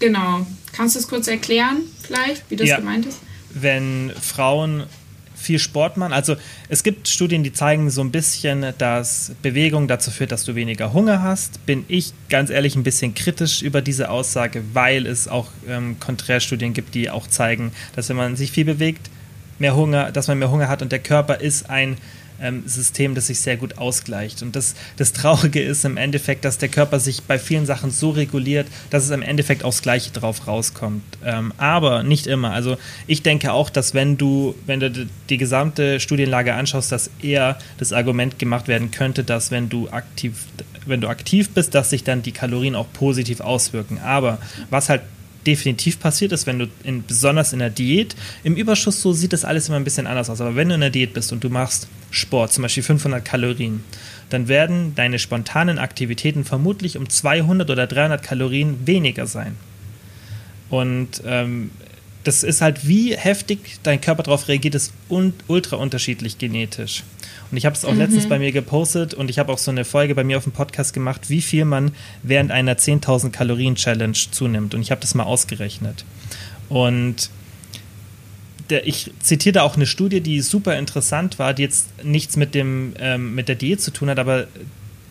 Genau. 0.00 0.46
Kannst 0.72 0.96
du 0.96 0.98
es 1.00 1.08
kurz 1.08 1.28
erklären, 1.28 1.78
vielleicht, 2.02 2.50
wie 2.50 2.56
das 2.56 2.68
Ja. 2.68 2.76
gemeint 2.78 3.06
ist? 3.06 3.18
wenn 3.56 4.12
Frauen 4.20 4.82
viel 5.44 5.58
Sport 5.58 5.96
machen. 5.96 6.12
Also 6.12 6.36
es 6.68 6.82
gibt 6.82 7.08
Studien, 7.08 7.44
die 7.44 7.52
zeigen 7.52 7.90
so 7.90 8.00
ein 8.00 8.10
bisschen, 8.10 8.66
dass 8.78 9.32
Bewegung 9.42 9.86
dazu 9.86 10.10
führt, 10.10 10.32
dass 10.32 10.44
du 10.44 10.54
weniger 10.54 10.92
Hunger 10.92 11.22
hast. 11.22 11.64
Bin 11.66 11.84
ich 11.88 12.12
ganz 12.28 12.50
ehrlich 12.50 12.74
ein 12.76 12.82
bisschen 12.82 13.14
kritisch 13.14 13.62
über 13.62 13.82
diese 13.82 14.10
Aussage, 14.10 14.62
weil 14.72 15.06
es 15.06 15.28
auch 15.28 15.48
ähm, 15.68 16.00
Konträrstudien 16.00 16.72
gibt, 16.72 16.94
die 16.94 17.10
auch 17.10 17.26
zeigen, 17.28 17.72
dass 17.94 18.08
wenn 18.08 18.16
man 18.16 18.36
sich 18.36 18.50
viel 18.50 18.64
bewegt, 18.64 19.10
mehr 19.58 19.76
Hunger, 19.76 20.10
dass 20.10 20.28
man 20.28 20.38
mehr 20.38 20.50
Hunger 20.50 20.68
hat 20.68 20.82
und 20.82 20.90
der 20.90 20.98
Körper 20.98 21.40
ist 21.40 21.70
ein 21.70 21.96
ähm, 22.40 22.62
System, 22.66 23.14
das 23.14 23.28
sich 23.28 23.40
sehr 23.40 23.56
gut 23.56 23.78
ausgleicht. 23.78 24.42
Und 24.42 24.56
das, 24.56 24.74
das 24.96 25.12
Traurige 25.12 25.62
ist 25.62 25.84
im 25.84 25.96
Endeffekt, 25.96 26.44
dass 26.44 26.58
der 26.58 26.68
Körper 26.68 27.00
sich 27.00 27.22
bei 27.22 27.38
vielen 27.38 27.66
Sachen 27.66 27.90
so 27.90 28.10
reguliert, 28.10 28.66
dass 28.90 29.04
es 29.04 29.10
im 29.10 29.22
Endeffekt 29.22 29.64
aufs 29.64 29.82
Gleiche 29.82 30.10
drauf 30.10 30.46
rauskommt. 30.46 31.02
Ähm, 31.24 31.52
aber 31.56 32.02
nicht 32.02 32.26
immer. 32.26 32.52
Also 32.52 32.76
ich 33.06 33.22
denke 33.22 33.52
auch, 33.52 33.70
dass 33.70 33.94
wenn 33.94 34.16
du, 34.16 34.54
wenn 34.66 34.80
du 34.80 34.90
die- 34.90 35.34
gesamte 35.44 36.00
Studienlage 36.00 36.54
anschaust, 36.54 36.92
dass 36.92 37.10
eher 37.20 37.58
das 37.78 37.92
Argument 37.92 38.38
gemacht 38.38 38.68
werden 38.68 38.90
könnte, 38.90 39.24
dass 39.24 39.50
wenn 39.50 39.68
du 39.68 39.88
aktiv, 39.90 40.46
wenn 40.86 41.00
du 41.00 41.08
aktiv 41.08 41.50
bist, 41.50 41.74
dass 41.74 41.90
sich 41.90 42.04
dann 42.04 42.22
die 42.22 42.32
Kalorien 42.32 42.74
auch 42.74 42.86
positiv 42.92 43.40
auswirken. 43.40 43.98
Aber 43.98 44.38
was 44.70 44.88
halt 44.88 45.02
definitiv 45.46 46.00
passiert 46.00 46.32
ist, 46.32 46.46
wenn 46.46 46.58
du 46.58 46.66
in, 46.82 47.04
besonders 47.04 47.52
in 47.52 47.58
der 47.58 47.70
Diät, 47.70 48.16
im 48.42 48.56
Überschuss 48.56 49.00
so 49.00 49.12
sieht 49.12 49.32
das 49.32 49.44
alles 49.44 49.68
immer 49.68 49.76
ein 49.76 49.84
bisschen 49.84 50.06
anders 50.06 50.30
aus, 50.30 50.40
aber 50.40 50.56
wenn 50.56 50.68
du 50.68 50.74
in 50.74 50.80
der 50.80 50.90
Diät 50.90 51.14
bist 51.14 51.32
und 51.32 51.44
du 51.44 51.50
machst 51.50 51.88
Sport, 52.10 52.52
zum 52.52 52.62
Beispiel 52.62 52.82
500 52.82 53.24
Kalorien, 53.24 53.82
dann 54.30 54.48
werden 54.48 54.94
deine 54.94 55.18
spontanen 55.18 55.78
Aktivitäten 55.78 56.44
vermutlich 56.44 56.96
um 56.96 57.08
200 57.08 57.70
oder 57.70 57.86
300 57.86 58.22
Kalorien 58.22 58.86
weniger 58.86 59.26
sein. 59.26 59.56
Und 60.70 61.22
ähm, 61.26 61.70
das 62.24 62.42
ist 62.42 62.60
halt, 62.60 62.88
wie 62.88 63.16
heftig 63.16 63.78
dein 63.82 64.00
Körper 64.00 64.22
darauf 64.22 64.48
reagiert, 64.48 64.74
ist 64.74 64.92
un 65.08 65.34
ultra 65.46 65.76
unterschiedlich 65.76 66.38
genetisch. 66.38 67.04
Und 67.54 67.58
ich 67.58 67.66
habe 67.66 67.76
es 67.76 67.84
auch 67.84 67.92
mhm. 67.92 67.98
letztens 67.98 68.28
bei 68.28 68.40
mir 68.40 68.50
gepostet 68.50 69.14
und 69.14 69.30
ich 69.30 69.38
habe 69.38 69.52
auch 69.52 69.58
so 69.58 69.70
eine 69.70 69.84
Folge 69.84 70.16
bei 70.16 70.24
mir 70.24 70.38
auf 70.38 70.42
dem 70.42 70.50
Podcast 70.50 70.92
gemacht, 70.92 71.30
wie 71.30 71.40
viel 71.40 71.64
man 71.64 71.92
während 72.24 72.50
einer 72.50 72.74
10.000 72.74 73.30
Kalorien 73.30 73.76
Challenge 73.76 74.18
zunimmt. 74.32 74.74
Und 74.74 74.82
ich 74.82 74.90
habe 74.90 75.00
das 75.00 75.14
mal 75.14 75.22
ausgerechnet. 75.22 76.04
Und 76.68 77.30
der, 78.70 78.88
ich 78.88 79.12
zitiere 79.20 79.52
da 79.52 79.62
auch 79.62 79.76
eine 79.76 79.86
Studie, 79.86 80.20
die 80.20 80.40
super 80.40 80.76
interessant 80.76 81.38
war, 81.38 81.54
die 81.54 81.62
jetzt 81.62 81.90
nichts 82.02 82.36
mit, 82.36 82.56
dem, 82.56 82.94
ähm, 82.98 83.36
mit 83.36 83.46
der 83.46 83.54
Diät 83.54 83.80
zu 83.80 83.92
tun 83.92 84.10
hat, 84.10 84.18
aber 84.18 84.48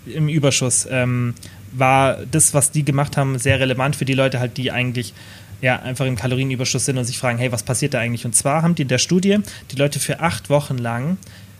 im 0.06 0.27
Überschuss 0.27 0.86
ähm, 0.91 1.36
war 1.71 2.25
das, 2.29 2.53
was 2.53 2.71
die 2.71 2.84
gemacht 2.84 3.15
haben, 3.15 3.39
sehr 3.39 3.62
relevant 3.62 3.95
für 3.95 4.03
die 4.03 4.15
Leute 4.15 4.41
halt, 4.41 4.58
die 4.58 4.69
eigentlich 4.69 5.13
ja, 5.62 5.79
einfach 5.79 6.06
im 6.06 6.17
Kalorienüberschuss 6.17 6.84
sind 6.84 6.97
und 6.97 7.06
sich 7.06 7.17
fragen, 7.17 7.38
hey, 7.38 7.53
was 7.53 7.63
passiert 7.63 7.93
da 7.93 7.99
eigentlich? 7.99 8.25
Und 8.25 8.36
zwar 8.36 8.63
haben 8.63 8.75
die 8.75 8.82
in 8.82 8.89
der 8.89 8.97
Studie 8.97 9.38
die 9.71 9.77
Leute 9.77 10.01
für 10.01 10.19
acht 10.19 10.49
Wochen 10.49 10.77
lang 10.77 11.17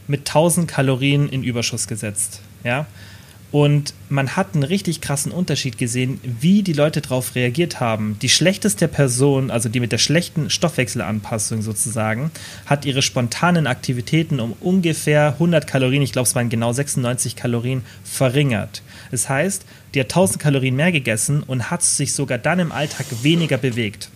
mit 0.08 0.22
1000 0.22 0.68
Kalorien 0.68 1.30
in 1.30 1.44
Überschuss 1.44 1.88
gesetzt. 1.88 2.42
Ja? 2.63 2.86
Und 3.54 3.94
man 4.10 4.36
hat 4.36 4.56
einen 4.56 4.63
richtig 4.63 5.00
krassen 5.00 5.32
Unterschied 5.32 5.78
gesehen, 5.78 6.20
wie 6.24 6.63
die 6.63 6.74
Leute 6.74 7.02
darauf 7.02 7.36
reagiert 7.36 7.80
haben. 7.80 8.18
Die 8.20 8.30
schlechteste 8.30 8.88
Person, 8.88 9.52
also 9.52 9.70
die 9.70 9.80
mit 9.80 9.92
der 9.92 10.00
schlechten 10.00 10.50
Stoffwechselanpassung 10.50 11.62
sozusagen, 11.62 12.32
hat 12.66 12.84
ihre 12.86 13.04
spontanen 13.04 13.68
Aktivitäten 13.68 14.39
um 14.39 14.54
ungefähr 14.60 15.34
100 15.34 15.68
Kalorien, 15.68 16.02
ich 16.02 16.13
glaube 16.13 16.28
es 16.28 16.34
waren 16.34 16.50
genau 16.50 16.74
96 16.74 17.36
Kalorien, 17.36 17.84
verringert. 18.04 18.82
Das 19.12 19.30
heißt, 19.30 19.66
die 19.94 20.00
hat 20.00 20.08
1000 20.08 20.39
Kalorien 20.39 20.76
mehr 20.76 20.92
gegessen 20.92 21.44
und 21.44 21.70
hat 21.70 21.84
sich 21.84 22.13
sogar 22.13 22.39
dann 22.39 22.58
im 22.58 22.72
Alltag 22.72 23.06
weniger 23.22 23.60
bewegt. 23.60 24.10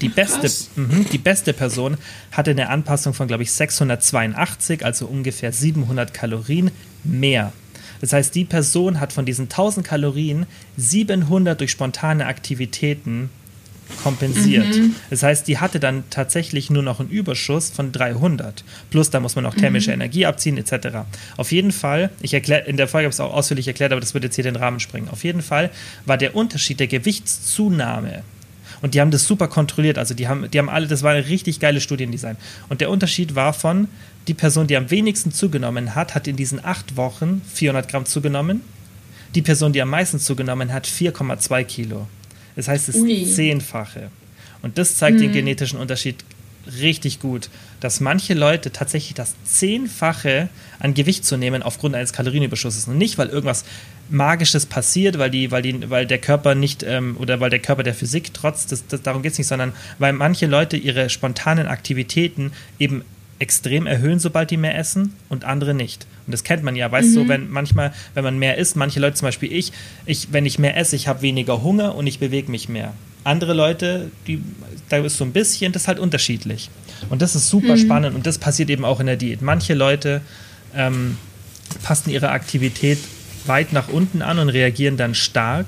Die 0.00 0.08
beste, 0.08 0.50
mh, 0.76 1.06
die 1.12 1.18
beste 1.18 1.52
Person 1.52 1.96
hatte 2.32 2.50
eine 2.50 2.68
Anpassung 2.68 3.14
von, 3.14 3.28
glaube 3.28 3.42
ich, 3.42 3.52
682, 3.52 4.84
also 4.84 5.06
ungefähr 5.06 5.52
700 5.52 6.12
Kalorien 6.12 6.70
mehr. 7.04 7.52
Das 8.00 8.12
heißt, 8.12 8.34
die 8.34 8.44
Person 8.44 8.98
hat 8.98 9.12
von 9.12 9.24
diesen 9.24 9.44
1000 9.44 9.86
Kalorien 9.86 10.46
700 10.76 11.60
durch 11.60 11.70
spontane 11.70 12.26
Aktivitäten 12.26 13.30
kompensiert. 14.02 14.74
Mhm. 14.74 14.96
Das 15.10 15.22
heißt, 15.22 15.46
die 15.46 15.58
hatte 15.58 15.78
dann 15.78 16.04
tatsächlich 16.10 16.70
nur 16.70 16.82
noch 16.82 16.98
einen 16.98 17.10
Überschuss 17.10 17.70
von 17.70 17.92
300. 17.92 18.64
Plus, 18.90 19.10
da 19.10 19.20
muss 19.20 19.36
man 19.36 19.46
auch 19.46 19.54
thermische 19.54 19.90
mhm. 19.90 19.94
Energie 19.94 20.26
abziehen, 20.26 20.56
etc. 20.56 21.04
Auf 21.36 21.52
jeden 21.52 21.72
Fall, 21.72 22.10
ich 22.20 22.34
erkläre, 22.34 22.66
in 22.66 22.76
der 22.76 22.88
Folge 22.88 23.06
habe 23.06 23.10
ich 23.10 23.16
es 23.16 23.20
auch 23.20 23.34
ausführlich 23.34 23.68
erklärt, 23.68 23.92
aber 23.92 24.00
das 24.00 24.14
würde 24.14 24.26
jetzt 24.26 24.34
hier 24.34 24.44
den 24.44 24.56
Rahmen 24.56 24.80
springen. 24.80 25.08
Auf 25.08 25.24
jeden 25.24 25.42
Fall 25.42 25.70
war 26.06 26.18
der 26.18 26.34
Unterschied 26.34 26.80
der 26.80 26.86
Gewichtszunahme 26.88 28.24
und 28.82 28.94
die 28.94 29.00
haben 29.00 29.10
das 29.10 29.24
super 29.24 29.48
kontrolliert. 29.48 29.96
Also 29.96 30.12
die 30.12 30.28
haben, 30.28 30.50
die 30.50 30.58
haben 30.58 30.68
alle, 30.68 30.88
das 30.88 31.02
war 31.02 31.12
ein 31.12 31.22
richtig 31.22 31.60
geiles 31.60 31.82
Studiendesign. 31.84 32.36
Und 32.68 32.80
der 32.80 32.90
Unterschied 32.90 33.34
war 33.34 33.52
von, 33.52 33.88
die 34.28 34.34
Person, 34.34 34.66
die 34.66 34.76
am 34.76 34.90
wenigsten 34.90 35.32
zugenommen 35.32 35.94
hat, 35.94 36.14
hat 36.14 36.28
in 36.28 36.36
diesen 36.36 36.64
acht 36.64 36.96
Wochen 36.96 37.42
400 37.54 37.88
Gramm 37.88 38.04
zugenommen. 38.04 38.60
Die 39.34 39.42
Person, 39.42 39.72
die 39.72 39.80
am 39.80 39.88
meisten 39.88 40.18
zugenommen 40.18 40.72
hat, 40.72 40.86
4,2 40.86 41.64
Kilo. 41.64 42.08
Das 42.56 42.68
heißt, 42.68 42.88
das 42.88 42.96
Ui. 42.96 43.24
Zehnfache. 43.24 44.10
Und 44.60 44.78
das 44.78 44.96
zeigt 44.96 45.16
mhm. 45.16 45.22
den 45.22 45.32
genetischen 45.32 45.78
Unterschied 45.78 46.16
richtig 46.80 47.18
gut, 47.18 47.50
dass 47.80 48.00
manche 48.00 48.34
Leute 48.34 48.70
tatsächlich 48.70 49.14
das 49.14 49.34
Zehnfache 49.44 50.48
an 50.78 50.94
Gewicht 50.94 51.24
zu 51.24 51.36
nehmen 51.36 51.62
aufgrund 51.62 51.94
eines 51.94 52.12
Kalorienüberschusses. 52.12 52.86
Und 52.86 52.98
nicht, 52.98 53.18
weil 53.18 53.28
irgendwas 53.28 53.64
Magisches 54.12 54.66
passiert, 54.66 55.18
weil, 55.18 55.30
die, 55.30 55.50
weil, 55.50 55.62
die, 55.62 55.90
weil 55.90 56.06
der 56.06 56.18
Körper 56.18 56.54
nicht 56.54 56.82
ähm, 56.82 57.16
oder 57.18 57.40
weil 57.40 57.50
der 57.50 57.58
Körper 57.58 57.82
der 57.82 57.94
Physik 57.94 58.32
trotz, 58.34 58.66
das, 58.66 58.86
das, 58.86 59.02
darum 59.02 59.22
geht 59.22 59.32
es 59.32 59.38
nicht, 59.38 59.48
sondern 59.48 59.72
weil 59.98 60.12
manche 60.12 60.46
Leute 60.46 60.76
ihre 60.76 61.10
spontanen 61.10 61.66
Aktivitäten 61.66 62.52
eben 62.78 63.02
extrem 63.38 63.86
erhöhen, 63.86 64.20
sobald 64.20 64.50
die 64.52 64.56
mehr 64.56 64.78
essen 64.78 65.14
und 65.28 65.44
andere 65.44 65.74
nicht. 65.74 66.06
Und 66.26 66.32
das 66.32 66.44
kennt 66.44 66.62
man 66.62 66.76
ja, 66.76 66.92
weißt 66.92 67.08
du, 67.08 67.20
mhm. 67.20 67.24
so, 67.24 67.28
wenn 67.28 67.50
manchmal, 67.50 67.92
wenn 68.14 68.22
man 68.22 68.38
mehr 68.38 68.56
isst, 68.56 68.76
manche 68.76 69.00
Leute, 69.00 69.16
zum 69.16 69.26
Beispiel 69.26 69.52
ich, 69.52 69.72
ich 70.06 70.28
wenn 70.32 70.46
ich 70.46 70.60
mehr 70.60 70.76
esse, 70.76 70.94
ich 70.94 71.08
habe 71.08 71.22
weniger 71.22 71.62
Hunger 71.62 71.96
und 71.96 72.06
ich 72.06 72.20
bewege 72.20 72.50
mich 72.50 72.68
mehr. 72.68 72.94
Andere 73.24 73.54
Leute, 73.54 74.10
die, 74.26 74.40
da 74.88 74.98
ist 74.98 75.16
so 75.16 75.24
ein 75.24 75.32
bisschen, 75.32 75.72
das 75.72 75.82
ist 75.82 75.88
halt 75.88 75.98
unterschiedlich. 75.98 76.70
Und 77.10 77.22
das 77.22 77.34
ist 77.34 77.48
super 77.48 77.74
mhm. 77.76 77.80
spannend 77.80 78.14
und 78.14 78.26
das 78.26 78.38
passiert 78.38 78.70
eben 78.70 78.84
auch 78.84 79.00
in 79.00 79.06
der 79.06 79.16
Diät. 79.16 79.42
Manche 79.42 79.74
Leute 79.74 80.20
ähm, 80.76 81.16
passen 81.82 82.10
ihre 82.10 82.30
Aktivität 82.30 82.98
weit 83.48 83.72
nach 83.72 83.88
unten 83.88 84.22
an 84.22 84.38
und 84.38 84.48
reagieren 84.48 84.96
dann 84.96 85.14
stark, 85.14 85.66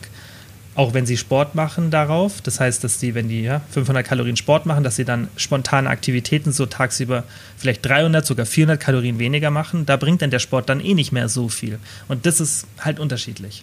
auch 0.75 0.93
wenn 0.95 1.07
sie 1.07 1.17
Sport 1.17 1.55
machen 1.55 1.91
darauf. 1.91 2.41
Das 2.41 2.61
heißt, 2.61 2.83
dass 2.83 2.99
die, 2.99 3.15
wenn 3.15 3.29
die 3.29 3.43
ja, 3.43 3.61
500 3.71 4.07
Kalorien 4.07 4.37
Sport 4.37 4.67
machen, 4.67 4.85
dass 4.85 4.97
sie 4.97 5.05
dann 5.05 5.29
spontane 5.37 5.89
Aktivitäten 5.89 6.53
so 6.53 6.67
tagsüber 6.67 7.25
vielleicht 7.57 7.85
300, 7.87 8.27
sogar 8.27 8.47
400 8.47 8.81
Kalorien 8.81 9.19
weniger 9.19 9.51
machen. 9.51 9.87
Da 9.87 9.97
bringt 9.97 10.23
dann 10.23 10.31
der 10.31 10.41
Sport 10.41 10.69
dann 10.69 10.81
eh 10.81 10.95
nicht 10.95 11.13
mehr 11.13 11.29
so 11.29 11.49
viel. 11.49 11.79
Und 12.09 12.27
das 12.27 12.41
ist 12.41 12.67
halt 12.81 12.99
unterschiedlich. 12.99 13.63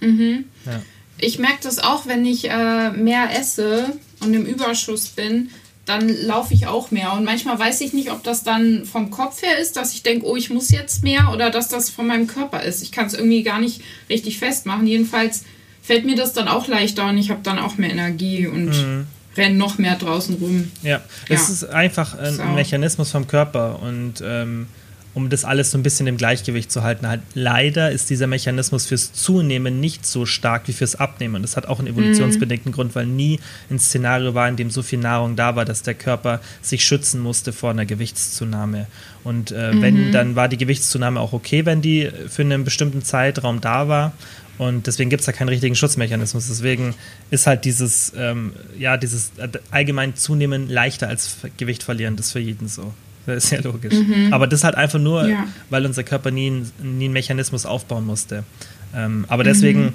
Mhm. 0.00 0.44
Ja 0.66 0.80
ich 1.18 1.38
merke 1.38 1.58
das 1.62 1.78
auch, 1.78 2.06
wenn 2.06 2.24
ich 2.24 2.50
äh, 2.50 2.90
mehr 2.90 3.38
esse 3.38 3.86
und 4.20 4.34
im 4.34 4.44
Überschuss 4.44 5.08
bin, 5.08 5.50
dann 5.86 6.08
laufe 6.08 6.54
ich 6.54 6.66
auch 6.66 6.90
mehr. 6.90 7.12
Und 7.12 7.24
manchmal 7.24 7.58
weiß 7.58 7.80
ich 7.82 7.92
nicht, 7.92 8.10
ob 8.10 8.22
das 8.22 8.42
dann 8.42 8.84
vom 8.84 9.10
Kopf 9.10 9.42
her 9.42 9.58
ist, 9.58 9.76
dass 9.76 9.92
ich 9.92 10.02
denke, 10.02 10.26
oh, 10.26 10.36
ich 10.36 10.50
muss 10.50 10.70
jetzt 10.70 11.02
mehr 11.02 11.30
oder 11.32 11.50
dass 11.50 11.68
das 11.68 11.90
von 11.90 12.06
meinem 12.06 12.26
Körper 12.26 12.62
ist. 12.62 12.82
Ich 12.82 12.92
kann 12.92 13.06
es 13.06 13.14
irgendwie 13.14 13.42
gar 13.42 13.60
nicht 13.60 13.82
richtig 14.08 14.38
festmachen. 14.38 14.86
Jedenfalls 14.86 15.44
fällt 15.82 16.06
mir 16.06 16.16
das 16.16 16.32
dann 16.32 16.48
auch 16.48 16.66
leichter 16.68 17.06
und 17.08 17.18
ich 17.18 17.30
habe 17.30 17.40
dann 17.42 17.58
auch 17.58 17.76
mehr 17.76 17.90
Energie 17.90 18.46
und 18.46 18.66
mhm. 18.66 19.06
renne 19.36 19.56
noch 19.56 19.76
mehr 19.76 19.96
draußen 19.96 20.36
rum. 20.36 20.70
Ja, 20.82 21.02
es 21.28 21.48
ja. 21.48 21.54
ist 21.54 21.64
einfach 21.64 22.18
ein 22.18 22.36
so. 22.36 22.44
Mechanismus 22.44 23.10
vom 23.10 23.26
Körper 23.26 23.80
und 23.82 24.22
ähm, 24.24 24.68
um 25.14 25.30
das 25.30 25.44
alles 25.44 25.70
so 25.70 25.78
ein 25.78 25.82
bisschen 25.82 26.06
im 26.08 26.16
Gleichgewicht 26.16 26.72
zu 26.72 26.82
halten. 26.82 27.06
Halt, 27.06 27.20
leider 27.34 27.92
ist 27.92 28.10
dieser 28.10 28.26
Mechanismus 28.26 28.86
fürs 28.86 29.12
Zunehmen 29.12 29.78
nicht 29.78 30.04
so 30.04 30.26
stark 30.26 30.66
wie 30.66 30.72
fürs 30.72 30.96
Abnehmen. 30.96 31.36
Und 31.36 31.42
das 31.42 31.56
hat 31.56 31.66
auch 31.66 31.78
einen 31.78 31.88
evolutionsbedingten 31.88 32.72
mhm. 32.72 32.74
Grund, 32.74 32.94
weil 32.96 33.06
nie 33.06 33.38
ein 33.70 33.78
Szenario 33.78 34.34
war, 34.34 34.48
in 34.48 34.56
dem 34.56 34.70
so 34.70 34.82
viel 34.82 34.98
Nahrung 34.98 35.36
da 35.36 35.54
war, 35.54 35.64
dass 35.64 35.82
der 35.82 35.94
Körper 35.94 36.40
sich 36.62 36.84
schützen 36.84 37.20
musste 37.20 37.52
vor 37.52 37.70
einer 37.70 37.86
Gewichtszunahme. 37.86 38.88
Und 39.22 39.52
äh, 39.52 39.72
mhm. 39.72 39.82
wenn, 39.82 40.12
dann 40.12 40.36
war 40.36 40.48
die 40.48 40.58
Gewichtszunahme 40.58 41.20
auch 41.20 41.32
okay, 41.32 41.64
wenn 41.64 41.80
die 41.80 42.10
für 42.28 42.42
einen 42.42 42.64
bestimmten 42.64 43.02
Zeitraum 43.02 43.60
da 43.60 43.86
war. 43.88 44.12
Und 44.58 44.86
deswegen 44.86 45.10
gibt 45.10 45.20
es 45.20 45.26
da 45.26 45.32
keinen 45.32 45.48
richtigen 45.48 45.74
Schutzmechanismus. 45.74 46.48
Deswegen 46.48 46.94
ist 47.30 47.46
halt 47.46 47.64
dieses, 47.64 48.12
ähm, 48.16 48.52
ja, 48.78 48.96
dieses 48.96 49.32
äh, 49.36 49.48
allgemein 49.70 50.16
Zunehmen 50.16 50.68
leichter 50.68 51.08
als 51.08 51.38
Gewicht 51.56 51.82
verlieren. 51.82 52.16
Das 52.16 52.26
ist 52.26 52.32
für 52.32 52.40
jeden 52.40 52.68
so. 52.68 52.92
Das 53.26 53.44
ist 53.44 53.50
ja 53.50 53.60
logisch. 53.60 53.94
Mhm. 53.94 54.32
Aber 54.32 54.46
das 54.46 54.64
halt 54.64 54.74
einfach 54.74 54.98
nur, 54.98 55.26
ja. 55.26 55.46
weil 55.70 55.86
unser 55.86 56.04
Körper 56.04 56.30
nie, 56.30 56.50
nie 56.82 57.04
einen 57.04 57.12
Mechanismus 57.12 57.66
aufbauen 57.66 58.04
musste. 58.04 58.44
Ähm, 58.94 59.24
aber 59.28 59.44
deswegen, 59.44 59.84
mhm. 59.84 59.92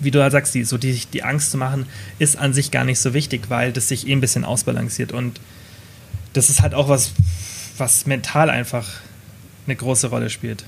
wie 0.00 0.10
du 0.10 0.22
halt 0.22 0.32
sagst, 0.32 0.54
die, 0.54 0.64
so 0.64 0.78
die, 0.78 1.00
die 1.12 1.22
Angst 1.22 1.50
zu 1.50 1.58
machen, 1.58 1.86
ist 2.18 2.36
an 2.36 2.52
sich 2.52 2.70
gar 2.70 2.84
nicht 2.84 2.98
so 2.98 3.14
wichtig, 3.14 3.48
weil 3.48 3.72
das 3.72 3.88
sich 3.88 4.06
eh 4.06 4.12
ein 4.12 4.20
bisschen 4.20 4.44
ausbalanciert. 4.44 5.12
Und 5.12 5.40
das 6.32 6.50
ist 6.50 6.60
halt 6.60 6.74
auch 6.74 6.88
was, 6.88 7.12
was 7.78 8.06
mental 8.06 8.50
einfach 8.50 8.88
eine 9.66 9.76
große 9.76 10.08
Rolle 10.08 10.30
spielt. 10.30 10.64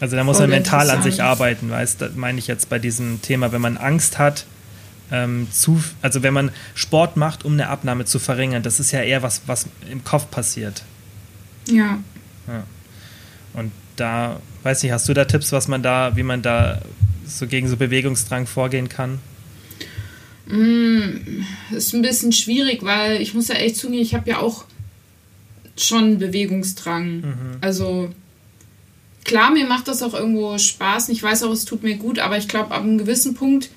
Also 0.00 0.16
da 0.16 0.22
muss 0.22 0.36
Voll 0.36 0.46
man 0.46 0.58
mental 0.58 0.90
an 0.90 1.02
sich 1.02 1.22
arbeiten, 1.22 1.70
weißt 1.70 2.02
du, 2.02 2.10
meine 2.14 2.38
ich 2.38 2.46
jetzt 2.46 2.68
bei 2.68 2.78
diesem 2.78 3.20
Thema, 3.20 3.50
wenn 3.50 3.60
man 3.60 3.76
Angst 3.76 4.18
hat, 4.18 4.46
ähm, 5.10 5.48
zu, 5.50 5.82
also 6.02 6.22
wenn 6.22 6.34
man 6.34 6.50
Sport 6.74 7.16
macht, 7.16 7.44
um 7.44 7.54
eine 7.54 7.68
Abnahme 7.68 8.04
zu 8.04 8.18
verringern, 8.18 8.62
das 8.62 8.80
ist 8.80 8.92
ja 8.92 9.00
eher 9.00 9.22
was, 9.22 9.42
was 9.46 9.66
im 9.90 10.04
Kopf 10.04 10.30
passiert. 10.30 10.84
Ja. 11.68 11.98
ja. 12.46 12.64
Und 13.54 13.72
da, 13.96 14.40
weiß 14.62 14.84
ich, 14.84 14.92
hast 14.92 15.08
du 15.08 15.14
da 15.14 15.24
Tipps, 15.24 15.52
was 15.52 15.68
man 15.68 15.82
da, 15.82 16.16
wie 16.16 16.22
man 16.22 16.42
da 16.42 16.80
so 17.26 17.46
gegen 17.46 17.68
so 17.68 17.76
Bewegungsdrang 17.76 18.46
vorgehen 18.46 18.88
kann? 18.88 19.18
Mm, 20.46 21.42
ist 21.70 21.94
ein 21.94 22.02
bisschen 22.02 22.32
schwierig, 22.32 22.82
weil 22.82 23.20
ich 23.20 23.34
muss 23.34 23.48
ja 23.48 23.56
echt 23.56 23.76
zugeben, 23.76 24.02
ich 24.02 24.14
habe 24.14 24.30
ja 24.30 24.38
auch 24.38 24.64
schon 25.76 26.18
Bewegungsdrang. 26.18 27.20
Mhm. 27.20 27.56
Also 27.60 28.10
klar, 29.24 29.50
mir 29.50 29.66
macht 29.66 29.88
das 29.88 30.02
auch 30.02 30.14
irgendwo 30.14 30.56
Spaß 30.56 31.08
und 31.08 31.14
ich 31.14 31.22
weiß 31.22 31.42
auch, 31.42 31.52
es 31.52 31.64
tut 31.64 31.82
mir 31.82 31.96
gut, 31.96 32.18
aber 32.18 32.38
ich 32.38 32.48
glaube, 32.48 32.74
ab 32.74 32.82
einem 32.82 32.98
gewissen 32.98 33.34
Punkt 33.34 33.70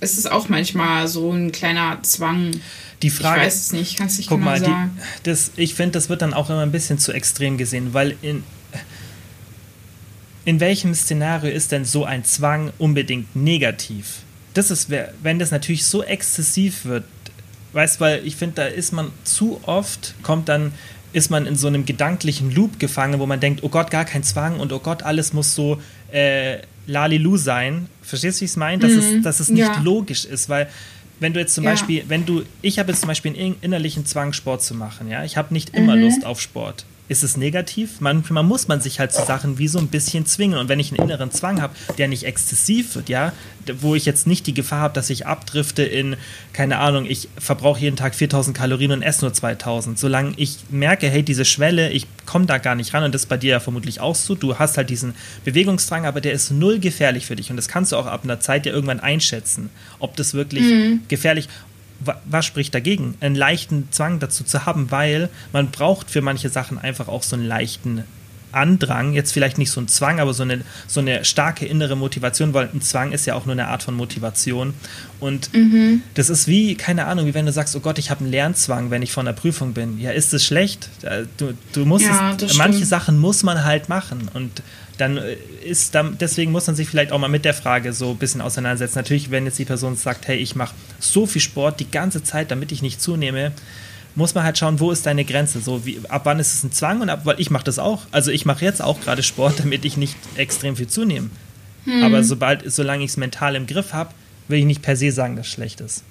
es 0.00 0.18
ist 0.18 0.30
auch 0.30 0.48
manchmal 0.48 1.08
so 1.08 1.32
ein 1.32 1.52
kleiner 1.52 1.98
Zwang. 2.02 2.52
Die 3.02 3.10
Frage, 3.10 3.40
ich 3.40 3.46
weiß 3.46 3.54
es 3.54 3.72
nicht, 3.72 3.98
kannst 3.98 4.18
nicht 4.18 4.28
guck 4.28 4.38
genau 4.38 4.52
mal, 4.52 4.60
sagen. 4.60 4.98
Die, 5.18 5.22
das, 5.24 5.52
ich 5.56 5.74
finde, 5.74 5.92
das 5.92 6.08
wird 6.08 6.22
dann 6.22 6.34
auch 6.34 6.50
immer 6.50 6.62
ein 6.62 6.72
bisschen 6.72 6.98
zu 6.98 7.12
extrem 7.12 7.58
gesehen, 7.58 7.92
weil 7.92 8.16
in, 8.22 8.42
in 10.44 10.60
welchem 10.60 10.94
Szenario 10.94 11.50
ist 11.50 11.72
denn 11.72 11.84
so 11.84 12.04
ein 12.04 12.24
Zwang 12.24 12.72
unbedingt 12.78 13.36
negativ? 13.36 14.22
Das 14.54 14.70
ist, 14.70 14.88
wenn 15.22 15.38
das 15.38 15.50
natürlich 15.50 15.84
so 15.84 16.02
exzessiv 16.02 16.86
wird, 16.86 17.04
weißt, 17.72 18.00
weil 18.00 18.26
ich 18.26 18.36
finde, 18.36 18.54
da 18.56 18.64
ist 18.64 18.92
man 18.92 19.10
zu 19.24 19.60
oft, 19.66 20.14
kommt 20.22 20.48
dann, 20.48 20.72
ist 21.12 21.30
man 21.30 21.46
in 21.46 21.56
so 21.56 21.66
einem 21.66 21.84
gedanklichen 21.84 22.50
Loop 22.50 22.78
gefangen, 22.78 23.20
wo 23.20 23.26
man 23.26 23.40
denkt, 23.40 23.62
oh 23.62 23.68
Gott, 23.68 23.90
gar 23.90 24.06
kein 24.06 24.22
Zwang 24.22 24.58
und 24.58 24.72
oh 24.72 24.78
Gott, 24.78 25.02
alles 25.02 25.34
muss 25.34 25.54
so 25.54 25.80
äh, 26.10 26.58
Lalilu 26.86 27.36
sein. 27.36 27.88
Verstehst 28.02 28.38
du, 28.38 28.40
wie 28.42 28.44
ich 28.46 28.50
es 28.52 28.56
meine? 28.56 28.78
Dass, 28.78 28.92
mhm. 28.92 28.98
es, 28.98 29.22
dass 29.22 29.40
es 29.40 29.48
nicht 29.48 29.60
ja. 29.60 29.80
logisch 29.82 30.24
ist, 30.24 30.48
weil 30.48 30.68
wenn 31.18 31.32
du 31.32 31.40
jetzt 31.40 31.54
zum 31.54 31.64
ja. 31.64 31.70
Beispiel, 31.70 32.04
wenn 32.08 32.26
du, 32.26 32.42
ich 32.62 32.78
habe 32.78 32.90
jetzt 32.90 33.00
zum 33.00 33.08
Beispiel 33.08 33.32
einen 33.34 33.56
innerlichen 33.62 34.04
Zwang, 34.04 34.32
Sport 34.32 34.62
zu 34.62 34.74
machen, 34.74 35.08
ja, 35.08 35.24
ich 35.24 35.36
habe 35.36 35.52
nicht 35.54 35.70
immer 35.74 35.96
mhm. 35.96 36.02
Lust 36.02 36.24
auf 36.24 36.40
Sport 36.40 36.84
ist 37.08 37.22
es 37.22 37.36
negativ. 37.36 38.00
Manchmal 38.00 38.42
muss 38.42 38.68
man 38.68 38.80
sich 38.80 38.98
halt 38.98 39.12
zu 39.12 39.24
Sachen 39.24 39.58
wie 39.58 39.68
so 39.68 39.78
ein 39.78 39.88
bisschen 39.88 40.26
zwingen. 40.26 40.58
Und 40.58 40.68
wenn 40.68 40.80
ich 40.80 40.90
einen 40.90 41.08
inneren 41.08 41.30
Zwang 41.30 41.62
habe, 41.62 41.74
der 41.98 42.08
nicht 42.08 42.24
exzessiv 42.24 42.94
wird, 42.96 43.08
ja, 43.08 43.32
wo 43.80 43.94
ich 43.94 44.04
jetzt 44.04 44.26
nicht 44.26 44.46
die 44.46 44.54
Gefahr 44.54 44.80
habe, 44.80 44.94
dass 44.94 45.10
ich 45.10 45.26
abdrifte 45.26 45.82
in, 45.82 46.16
keine 46.52 46.78
Ahnung, 46.78 47.06
ich 47.06 47.28
verbrauche 47.38 47.80
jeden 47.80 47.96
Tag 47.96 48.14
4000 48.14 48.56
Kalorien 48.56 48.92
und 48.92 49.02
esse 49.02 49.24
nur 49.24 49.32
2000. 49.32 49.98
Solange 49.98 50.34
ich 50.36 50.58
merke, 50.70 51.08
hey, 51.08 51.22
diese 51.22 51.44
Schwelle, 51.44 51.90
ich 51.90 52.06
komme 52.26 52.46
da 52.46 52.58
gar 52.58 52.74
nicht 52.74 52.92
ran 52.94 53.04
und 53.04 53.14
das 53.14 53.22
ist 53.22 53.28
bei 53.28 53.36
dir 53.36 53.52
ja 53.52 53.60
vermutlich 53.60 54.00
auch 54.00 54.14
so. 54.14 54.34
Du 54.34 54.58
hast 54.58 54.76
halt 54.76 54.90
diesen 54.90 55.14
Bewegungsdrang, 55.44 56.06
aber 56.06 56.20
der 56.20 56.32
ist 56.32 56.50
null 56.50 56.78
gefährlich 56.78 57.26
für 57.26 57.36
dich. 57.36 57.50
Und 57.50 57.56
das 57.56 57.68
kannst 57.68 57.92
du 57.92 57.96
auch 57.96 58.06
ab 58.06 58.24
einer 58.24 58.40
Zeit 58.40 58.66
ja 58.66 58.72
irgendwann 58.72 59.00
einschätzen, 59.00 59.70
ob 59.98 60.16
das 60.16 60.34
wirklich 60.34 60.62
mhm. 60.62 61.00
gefährlich 61.08 61.48
was 62.00 62.44
spricht 62.44 62.74
dagegen, 62.74 63.14
einen 63.20 63.34
leichten 63.34 63.88
Zwang 63.90 64.18
dazu 64.18 64.44
zu 64.44 64.66
haben, 64.66 64.90
weil 64.90 65.28
man 65.52 65.70
braucht 65.70 66.10
für 66.10 66.20
manche 66.20 66.48
Sachen 66.48 66.78
einfach 66.78 67.08
auch 67.08 67.22
so 67.22 67.36
einen 67.36 67.46
leichten 67.46 68.04
Andrang, 68.56 69.12
jetzt 69.12 69.32
vielleicht 69.32 69.58
nicht 69.58 69.70
so 69.70 69.80
ein 69.80 69.88
Zwang, 69.88 70.18
aber 70.18 70.32
so 70.32 70.42
eine, 70.42 70.62
so 70.86 71.00
eine 71.00 71.24
starke 71.24 71.66
innere 71.66 71.94
Motivation, 71.94 72.54
weil 72.54 72.70
ein 72.72 72.80
Zwang 72.80 73.12
ist 73.12 73.26
ja 73.26 73.34
auch 73.34 73.44
nur 73.44 73.52
eine 73.52 73.68
Art 73.68 73.82
von 73.82 73.94
Motivation. 73.94 74.72
Und 75.20 75.52
mhm. 75.52 76.02
das 76.14 76.30
ist 76.30 76.48
wie, 76.48 76.74
keine 76.74 77.06
Ahnung, 77.06 77.26
wie 77.26 77.34
wenn 77.34 77.46
du 77.46 77.52
sagst, 77.52 77.76
oh 77.76 77.80
Gott, 77.80 77.98
ich 77.98 78.10
habe 78.10 78.20
einen 78.20 78.30
Lernzwang, 78.30 78.90
wenn 78.90 79.02
ich 79.02 79.12
vor 79.12 79.22
einer 79.22 79.34
Prüfung 79.34 79.74
bin. 79.74 80.00
Ja, 80.00 80.10
ist 80.10 80.32
es 80.32 80.44
schlecht? 80.44 80.88
Du, 81.36 81.52
du 81.72 81.84
musst 81.84 82.06
ja, 82.06 82.36
es, 82.40 82.54
manche 82.54 82.86
Sachen 82.86 83.18
muss 83.18 83.42
man 83.42 83.64
halt 83.64 83.88
machen. 83.88 84.30
Und 84.32 84.62
dann 84.98 85.16
äh, 85.18 85.36
ist 85.64 85.94
dann, 85.94 86.16
deswegen 86.18 86.52
muss 86.52 86.66
man 86.66 86.76
sich 86.76 86.88
vielleicht 86.88 87.12
auch 87.12 87.18
mal 87.18 87.28
mit 87.28 87.44
der 87.44 87.54
Frage 87.54 87.92
so 87.92 88.10
ein 88.10 88.16
bisschen 88.16 88.40
auseinandersetzen. 88.40 88.98
Natürlich, 88.98 89.30
wenn 89.30 89.44
jetzt 89.44 89.58
die 89.58 89.64
Person 89.64 89.96
sagt, 89.96 90.28
hey, 90.28 90.36
ich 90.36 90.56
mache 90.56 90.74
so 90.98 91.26
viel 91.26 91.42
Sport 91.42 91.80
die 91.80 91.90
ganze 91.90 92.22
Zeit, 92.22 92.50
damit 92.50 92.72
ich 92.72 92.82
nicht 92.82 93.00
zunehme, 93.00 93.52
muss 94.14 94.34
man 94.34 94.44
halt 94.44 94.56
schauen, 94.56 94.80
wo 94.80 94.90
ist 94.90 95.04
deine 95.06 95.24
Grenze? 95.24 95.60
So 95.60 95.84
wie, 95.84 96.00
ab 96.08 96.22
wann 96.24 96.40
ist 96.40 96.54
es 96.54 96.64
ein 96.64 96.72
Zwang 96.72 97.02
und 97.02 97.10
ab, 97.10 97.20
weil 97.24 97.38
ich 97.38 97.50
mache 97.50 97.64
das 97.64 97.78
auch. 97.78 98.02
Also 98.10 98.30
ich 98.30 98.46
mache 98.46 98.64
jetzt 98.64 98.82
auch 98.82 99.00
gerade 99.00 99.22
Sport, 99.22 99.58
damit 99.58 99.84
ich 99.84 99.96
nicht 99.96 100.16
extrem 100.36 100.76
viel 100.76 100.88
zunehme. 100.88 101.30
Hm. 101.84 102.02
Aber 102.02 102.24
sobald, 102.24 102.70
solange 102.70 103.04
ich 103.04 103.10
es 103.10 103.16
mental 103.16 103.54
im 103.54 103.66
Griff 103.66 103.92
habe, 103.92 104.10
will 104.48 104.58
ich 104.58 104.64
nicht 104.64 104.82
per 104.82 104.96
se 104.96 105.12
sagen, 105.12 105.36
dass 105.36 105.46
es 105.46 105.52
schlecht 105.52 105.80
ist. 105.80 106.02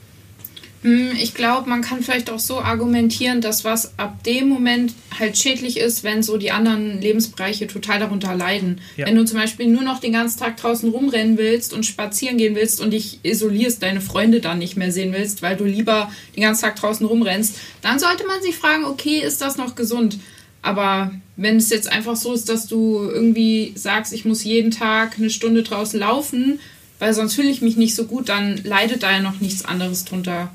Hm, 0.86 1.14
ich 1.20 1.34
glaube, 1.34 1.68
man 1.68 1.82
kann 1.82 2.04
vielleicht 2.04 2.30
auch 2.30 2.38
so 2.38 2.60
argumentieren, 2.60 3.42
dass 3.42 3.64
was 3.64 3.98
ab 3.98 4.24
dem 4.24 4.48
Moment 4.48 4.94
halt 5.20 5.36
schädlich 5.36 5.80
ist, 5.80 6.04
wenn 6.04 6.22
so 6.22 6.38
die 6.38 6.52
anderen 6.52 7.02
Lebensbereiche 7.02 7.66
total 7.66 8.00
darunter 8.00 8.36
leiden. 8.36 8.80
Ja. 8.96 9.08
Wenn 9.08 9.16
du 9.16 9.26
zum 9.26 9.40
Beispiel 9.40 9.66
nur 9.66 9.82
noch 9.82 10.00
den 10.00 10.14
ganzen 10.14 10.38
Tag 10.38 10.58
draußen 10.58 10.88
rumrennen 10.88 11.40
willst 11.40 11.74
und 11.74 11.88
spazieren 11.88 12.38
gehen 12.38 12.54
willst 12.54 12.82
und 12.82 12.92
dich 12.92 13.22
isolierst, 13.24 13.82
deine 13.82 14.00
Freunde 14.00 14.42
dann 14.42 14.60
nicht 14.60 14.78
mehr 14.78 14.92
sehen 14.92 15.12
willst, 15.12 15.42
weil 15.42 15.58
du 15.58 15.64
lieber 15.64 16.12
den 16.36 16.44
ganzen 16.44 16.62
Tag 16.62 16.76
draußen 16.76 17.04
rumrennst, 17.04 17.58
dann 17.82 17.98
sollte 17.98 18.28
man 18.28 18.44
sich 18.44 18.56
fragen, 18.56 18.86
okay, 18.86 19.18
ist 19.18 19.42
das 19.42 19.58
noch 19.58 19.74
gesund? 19.74 20.20
Aber 20.62 21.12
wenn 21.36 21.58
es 21.58 21.72
jetzt 21.72 21.92
einfach 21.92 22.16
so 22.16 22.32
ist, 22.32 22.48
dass 22.48 22.68
du 22.68 23.10
irgendwie 23.12 23.72
sagst, 23.74 24.14
ich 24.14 24.24
muss 24.24 24.44
jeden 24.44 24.70
Tag 24.70 25.16
eine 25.18 25.32
Stunde 25.32 25.64
draußen 25.64 26.00
laufen, 26.00 26.60
weil 27.00 27.16
sonst 27.16 27.34
fühle 27.34 27.50
ich 27.50 27.64
mich 27.64 27.76
nicht 27.76 27.96
so 27.96 28.06
gut, 28.06 28.30
dann 28.30 28.62
leidet 28.64 29.02
da 29.02 29.12
ja 29.12 29.20
noch 29.20 29.42
nichts 29.42 29.66
anderes 29.66 30.06
drunter. 30.06 30.52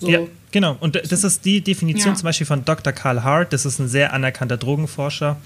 So. 0.00 0.08
Ja, 0.08 0.20
genau. 0.50 0.76
Und 0.80 0.96
das 0.96 1.24
ist 1.24 1.44
die 1.44 1.60
Definition 1.60 2.12
ja. 2.12 2.14
zum 2.14 2.24
Beispiel 2.24 2.46
von 2.46 2.64
Dr. 2.64 2.92
Karl 2.92 3.22
Hart. 3.22 3.52
Das 3.52 3.64
ist 3.64 3.78
ein 3.78 3.88
sehr 3.88 4.12
anerkannter 4.12 4.56
Drogenforscher 4.56 5.36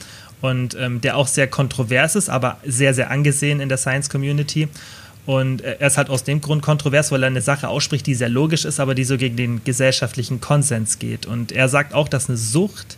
und 0.41 0.77
ähm, 0.79 1.01
der 1.01 1.17
auch 1.17 1.27
sehr 1.27 1.49
kontrovers 1.49 2.17
ist, 2.17 2.29
aber 2.29 2.59
sehr, 2.65 2.95
sehr 2.95 3.11
angesehen 3.11 3.61
in 3.61 3.69
der 3.69 3.79
Science 3.79 4.09
Community. 4.09 4.69
Und 5.27 5.61
er 5.61 5.87
ist 5.87 5.99
halt 5.99 6.09
aus 6.09 6.25
dem 6.25 6.41
Grund 6.41 6.63
kontrovers, 6.63 7.13
weil 7.13 7.23
er 7.23 7.27
eine 7.27 7.43
Sache 7.43 7.69
ausspricht, 7.69 8.07
die 8.07 8.15
sehr 8.15 8.31
logisch 8.31 8.65
ist, 8.65 8.81
aber 8.81 8.95
die 8.95 9.05
so 9.05 9.19
gegen 9.19 9.37
den 9.37 9.63
gesellschaftlichen 9.63 10.41
Konsens 10.41 10.99
geht. 10.99 11.27
Und 11.27 11.53
er 11.53 11.69
sagt 11.69 11.93
auch, 11.93 12.09
dass 12.09 12.31
eine 12.31 12.39
Sucht, 12.39 12.97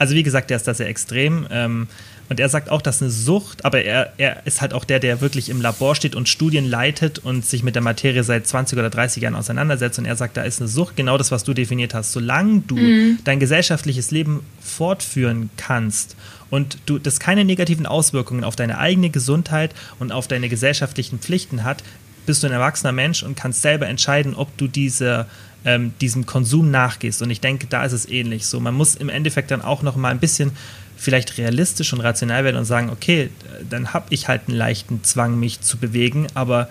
also 0.00 0.14
wie 0.14 0.22
gesagt, 0.22 0.50
der 0.50 0.56
ist 0.56 0.66
da 0.66 0.74
sehr 0.74 0.88
extrem, 0.88 1.46
ähm, 1.50 1.86
und 2.30 2.38
er 2.38 2.48
sagt 2.48 2.70
auch, 2.70 2.80
dass 2.80 3.02
eine 3.02 3.10
Sucht, 3.10 3.64
aber 3.64 3.82
er, 3.82 4.12
er 4.16 4.46
ist 4.46 4.60
halt 4.60 4.72
auch 4.72 4.84
der, 4.84 5.00
der 5.00 5.20
wirklich 5.20 5.48
im 5.48 5.60
Labor 5.60 5.96
steht 5.96 6.14
und 6.14 6.28
Studien 6.28 6.64
leitet 6.64 7.18
und 7.18 7.44
sich 7.44 7.64
mit 7.64 7.74
der 7.74 7.82
Materie 7.82 8.22
seit 8.22 8.46
20 8.46 8.78
oder 8.78 8.88
30 8.88 9.24
Jahren 9.24 9.34
auseinandersetzt. 9.34 9.98
Und 9.98 10.04
er 10.04 10.14
sagt, 10.14 10.36
da 10.36 10.42
ist 10.42 10.60
eine 10.60 10.68
Sucht 10.68 10.94
genau 10.94 11.18
das, 11.18 11.32
was 11.32 11.42
du 11.42 11.54
definiert 11.54 11.92
hast. 11.92 12.12
Solange 12.12 12.60
du 12.60 12.76
mhm. 12.76 13.18
dein 13.24 13.40
gesellschaftliches 13.40 14.12
Leben 14.12 14.44
fortführen 14.60 15.50
kannst 15.56 16.14
und 16.50 16.78
du 16.86 17.00
das 17.00 17.18
keine 17.18 17.44
negativen 17.44 17.84
Auswirkungen 17.84 18.44
auf 18.44 18.54
deine 18.54 18.78
eigene 18.78 19.10
Gesundheit 19.10 19.74
und 19.98 20.12
auf 20.12 20.28
deine 20.28 20.48
gesellschaftlichen 20.48 21.18
Pflichten 21.18 21.64
hat, 21.64 21.82
bist 22.26 22.44
du 22.44 22.46
ein 22.46 22.52
erwachsener 22.52 22.92
Mensch 22.92 23.24
und 23.24 23.34
kannst 23.34 23.60
selber 23.60 23.88
entscheiden, 23.88 24.36
ob 24.36 24.56
du 24.56 24.68
diese 24.68 25.26
ähm, 25.64 25.92
diesem 26.00 26.26
Konsum 26.26 26.70
nachgehst. 26.70 27.22
Und 27.22 27.30
ich 27.30 27.40
denke, 27.40 27.66
da 27.68 27.84
ist 27.84 27.92
es 27.92 28.08
ähnlich. 28.08 28.46
So, 28.46 28.60
man 28.60 28.74
muss 28.74 28.94
im 28.94 29.08
Endeffekt 29.08 29.50
dann 29.50 29.62
auch 29.62 29.82
noch 29.82 29.96
mal 29.96 30.10
ein 30.10 30.20
bisschen 30.20 30.52
vielleicht 30.96 31.38
realistisch 31.38 31.92
und 31.92 32.00
rational 32.00 32.44
werden 32.44 32.56
und 32.56 32.66
sagen, 32.66 32.90
okay, 32.90 33.30
dann 33.68 33.92
habe 33.94 34.06
ich 34.10 34.28
halt 34.28 34.42
einen 34.48 34.56
leichten 34.56 35.02
Zwang, 35.02 35.38
mich 35.40 35.60
zu 35.62 35.78
bewegen, 35.78 36.26
aber 36.34 36.68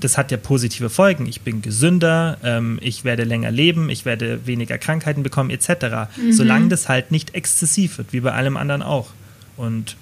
das 0.00 0.16
hat 0.16 0.30
ja 0.30 0.36
positive 0.36 0.90
Folgen. 0.90 1.26
Ich 1.26 1.42
bin 1.42 1.60
gesünder, 1.60 2.38
ähm, 2.42 2.78
ich 2.80 3.04
werde 3.04 3.24
länger 3.24 3.50
leben, 3.50 3.90
ich 3.90 4.04
werde 4.04 4.46
weniger 4.46 4.78
Krankheiten 4.78 5.22
bekommen, 5.22 5.50
etc. 5.50 6.08
Mhm. 6.16 6.32
Solange 6.32 6.68
das 6.68 6.88
halt 6.88 7.10
nicht 7.10 7.34
exzessiv 7.34 7.98
wird, 7.98 8.12
wie 8.12 8.20
bei 8.20 8.32
allem 8.32 8.56
anderen 8.56 8.82
auch. 8.82 9.10
Und 9.56 9.96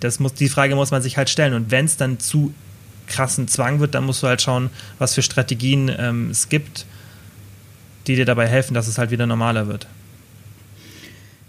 das 0.00 0.20
muss, 0.20 0.34
die 0.34 0.48
Frage 0.48 0.74
muss 0.74 0.90
man 0.90 1.02
sich 1.02 1.16
halt 1.16 1.30
stellen. 1.30 1.54
Und 1.54 1.70
wenn 1.70 1.84
es 1.84 1.96
dann 1.96 2.18
zu 2.18 2.54
krassen 3.06 3.46
Zwang 3.46 3.80
wird, 3.80 3.94
dann 3.94 4.04
musst 4.04 4.22
du 4.22 4.26
halt 4.26 4.40
schauen, 4.42 4.70
was 4.98 5.14
für 5.14 5.22
Strategien 5.22 5.90
ähm, 5.96 6.30
es 6.30 6.48
gibt, 6.48 6.86
die 8.06 8.16
dir 8.16 8.24
dabei 8.24 8.46
helfen, 8.46 8.74
dass 8.74 8.88
es 8.88 8.98
halt 8.98 9.10
wieder 9.10 9.26
normaler 9.26 9.66
wird. 9.66 9.86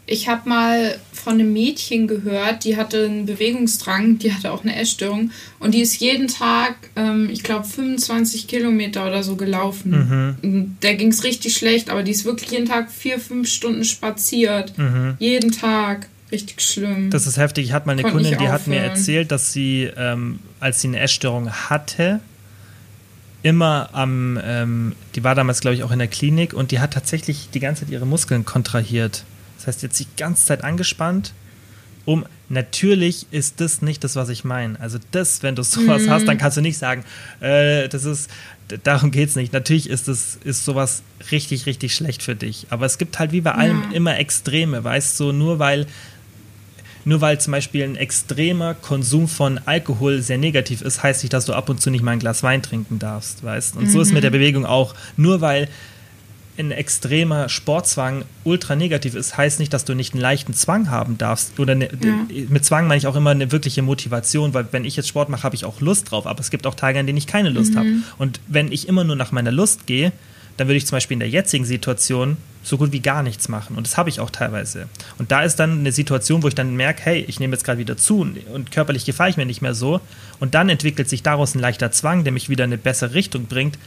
Ich 0.08 0.28
habe 0.28 0.48
mal 0.48 1.00
von 1.12 1.34
einem 1.34 1.52
Mädchen 1.52 2.08
gehört, 2.08 2.64
die 2.64 2.78
hatte 2.78 3.06
einen 3.06 3.26
Bewegungsdrang, 3.26 4.20
die 4.20 4.32
hatte 4.32 4.52
auch 4.52 4.64
eine 4.64 4.76
Essstörung 4.76 5.32
und 5.60 5.74
die 5.74 5.82
ist 5.82 6.00
jeden 6.00 6.28
Tag, 6.28 6.76
ähm, 6.96 7.30
ich 7.32 7.42
glaube, 7.42 7.66
25 7.66 8.48
Kilometer 8.48 9.08
oder 9.08 9.24
so 9.24 9.36
gelaufen. 9.36 10.38
Mhm. 10.44 10.78
Der 10.84 10.94
ging 10.94 11.08
es 11.08 11.24
richtig 11.24 11.58
schlecht, 11.58 11.90
aber 11.90 12.04
die 12.04 12.12
ist 12.12 12.24
wirklich 12.24 12.52
jeden 12.52 12.68
Tag 12.68 12.92
vier, 12.92 13.20
fünf 13.20 13.50
Stunden 13.50 13.84
spaziert. 13.84 14.78
Mhm. 14.78 15.16
Jeden 15.18 15.52
Tag. 15.52 16.08
Richtig 16.32 16.62
schlimm. 16.62 17.12
Das 17.12 17.28
ist 17.28 17.38
heftig. 17.38 17.66
Ich 17.66 17.72
hatte 17.72 17.88
mal 17.88 17.94
eine 17.94 18.02
Konnte 18.02 18.18
Kundin, 18.18 18.38
die 18.40 18.50
hat 18.50 18.68
mir 18.68 18.80
erzählt, 18.80 19.32
dass 19.32 19.54
sie, 19.54 19.90
ähm, 19.96 20.40
als 20.60 20.82
sie 20.82 20.88
eine 20.88 21.00
Essstörung 21.00 21.52
hatte, 21.52 22.20
immer 23.46 23.90
am, 23.94 24.40
ähm, 24.44 24.96
die 25.14 25.24
war 25.24 25.36
damals, 25.36 25.60
glaube 25.60 25.76
ich, 25.76 25.84
auch 25.84 25.92
in 25.92 26.00
der 26.00 26.08
Klinik 26.08 26.56
und 26.56 26.72
die 26.72 26.80
hat 26.80 26.94
tatsächlich 26.94 27.50
die 27.54 27.60
ganze 27.60 27.84
Zeit 27.86 27.92
ihre 27.92 28.08
Muskeln 28.08 28.44
kontrahiert. 28.44 29.24
Das 29.58 29.68
heißt, 29.68 29.84
jetzt 29.84 30.00
die 30.00 30.08
ganze 30.18 30.46
Zeit 30.48 30.64
angespannt. 30.64 31.32
Um, 32.06 32.26
natürlich 32.50 33.28
ist 33.30 33.62
das 33.62 33.84
nicht 33.84 34.04
das, 34.04 34.16
was 34.16 34.30
ich 34.30 34.46
meine. 34.46 34.80
Also 34.80 34.98
das, 35.12 35.44
wenn 35.44 35.56
du 35.56 35.62
sowas 35.62 36.04
mhm. 36.04 36.10
hast, 36.10 36.28
dann 36.28 36.40
kannst 36.40 36.58
du 36.58 36.62
nicht 36.62 36.80
sagen, 36.80 37.04
äh, 37.40 37.88
das 37.88 38.06
ist, 38.06 38.32
darum 38.84 39.12
geht 39.12 39.30
es 39.30 39.36
nicht. 39.36 39.54
Natürlich 39.54 39.92
ist 39.92 40.08
das, 40.08 40.40
ist 40.44 40.66
sowas 40.66 41.04
richtig, 41.30 41.68
richtig 41.68 41.94
schlecht 41.94 42.24
für 42.24 42.36
dich. 42.36 42.66
Aber 42.72 42.88
es 42.88 42.98
gibt 42.98 43.20
halt 43.20 43.32
wie 43.32 43.42
bei 43.42 43.52
allem 43.52 43.84
ja. 43.92 43.96
immer 43.96 44.18
Extreme, 44.18 44.84
weißt 44.84 45.20
du, 45.20 45.26
so, 45.26 45.32
nur 45.32 45.60
weil 45.60 45.86
nur 47.06 47.22
weil 47.22 47.40
zum 47.40 47.52
Beispiel 47.52 47.84
ein 47.84 47.96
extremer 47.96 48.74
Konsum 48.74 49.28
von 49.28 49.60
Alkohol 49.66 50.22
sehr 50.22 50.40
negativ 50.40 50.82
ist, 50.82 51.04
heißt 51.04 51.24
nicht, 51.24 51.34
dass 51.34 51.46
du 51.46 51.54
ab 51.54 51.70
und 51.70 51.80
zu 51.80 51.92
nicht 51.92 52.04
mal 52.04 52.12
ein 52.12 52.20
Glas 52.20 52.44
Wein 52.44 52.64
trinken 52.64 53.00
darfst, 53.00 53.44
weißt? 53.44 53.78
Und 53.78 53.86
mhm. 53.86 53.90
so 53.90 54.02
ist 54.02 54.12
mit 54.12 54.24
der 54.24 54.32
Bewegung 54.32 54.66
auch. 54.66 54.96
Nur 55.16 55.40
weil 55.40 55.70
ein 56.58 56.72
extremer 56.72 57.50
Sportzwang 57.50 58.24
ultra 58.44 58.76
negativ 58.76 59.14
ist, 59.14 59.38
heißt 59.38 59.60
nicht, 59.60 59.74
dass 59.74 59.86
du 59.86 59.94
nicht 59.94 60.14
einen 60.14 60.22
leichten 60.22 60.54
Zwang 60.54 60.90
haben 60.90 61.18
darfst. 61.18 61.60
Oder 61.60 61.76
ne, 61.76 61.90
ja. 62.04 62.46
mit 62.50 62.64
Zwang 62.66 62.88
meine 62.88 62.98
ich 62.98 63.08
auch 63.08 63.16
immer 63.16 63.32
eine 63.32 63.52
wirkliche 63.52 63.82
Motivation, 63.82 64.54
weil 64.54 64.68
wenn 64.72 64.86
ich 64.86 64.96
jetzt 64.96 65.08
Sport 65.08 65.30
mache, 65.30 65.44
habe 65.44 65.56
ich 65.56 65.66
auch 65.66 65.82
Lust 65.82 66.12
drauf. 66.12 66.26
Aber 66.26 66.40
es 66.40 66.50
gibt 66.50 66.66
auch 66.66 66.76
Tage, 66.76 66.98
an 67.00 67.06
denen 67.06 67.18
ich 67.18 67.28
keine 67.28 67.50
Lust 67.50 67.74
mhm. 67.74 67.78
habe. 67.78 67.90
Und 68.18 68.40
wenn 68.48 68.72
ich 68.72 68.88
immer 68.88 69.04
nur 69.04 69.16
nach 69.16 69.32
meiner 69.32 69.52
Lust 69.52 69.86
gehe, 69.86 70.12
dann 70.58 70.68
würde 70.68 70.78
ich 70.78 70.86
zum 70.86 70.96
Beispiel 70.96 71.16
in 71.16 71.20
der 71.20 71.30
jetzigen 71.30 71.66
Situation 71.66 72.38
so 72.66 72.78
gut 72.78 72.92
wie 72.92 73.00
gar 73.00 73.24
nichts 73.24 73.48
machen. 73.48 73.78
Und 73.78 73.86
das 73.86 73.96
habe 73.96 74.10
ich 74.10 74.20
auch 74.20 74.32
teilweise. 74.32 74.90
Und 75.18 75.32
da 75.32 75.44
ist 75.44 75.58
dann 75.58 75.80
eine 75.80 75.92
Situation, 75.92 76.42
wo 76.42 76.48
ich 76.48 76.56
dann 76.56 76.76
merke, 76.76 77.04
hey, 77.04 77.24
ich 77.28 77.40
nehme 77.40 77.54
jetzt 77.54 77.64
gerade 77.64 77.78
wieder 77.78 77.96
zu 77.96 78.28
und 78.54 78.72
körperlich 78.72 79.06
gefalle 79.06 79.30
ich 79.30 79.38
mir 79.38 79.46
nicht 79.46 79.62
mehr 79.62 79.76
so. 79.76 80.02
Und 80.40 80.56
dann 80.56 80.70
entwickelt 80.70 81.08
sich 81.08 81.22
daraus 81.22 81.54
ein 81.54 81.60
leichter 81.60 81.92
Zwang, 81.92 82.24
der 82.24 82.34
mich 82.34 82.50
wieder 82.50 82.64
in 82.64 82.72
eine 82.72 82.78
bessere 82.78 83.14
Richtung 83.14 83.46
bringt 83.46 83.78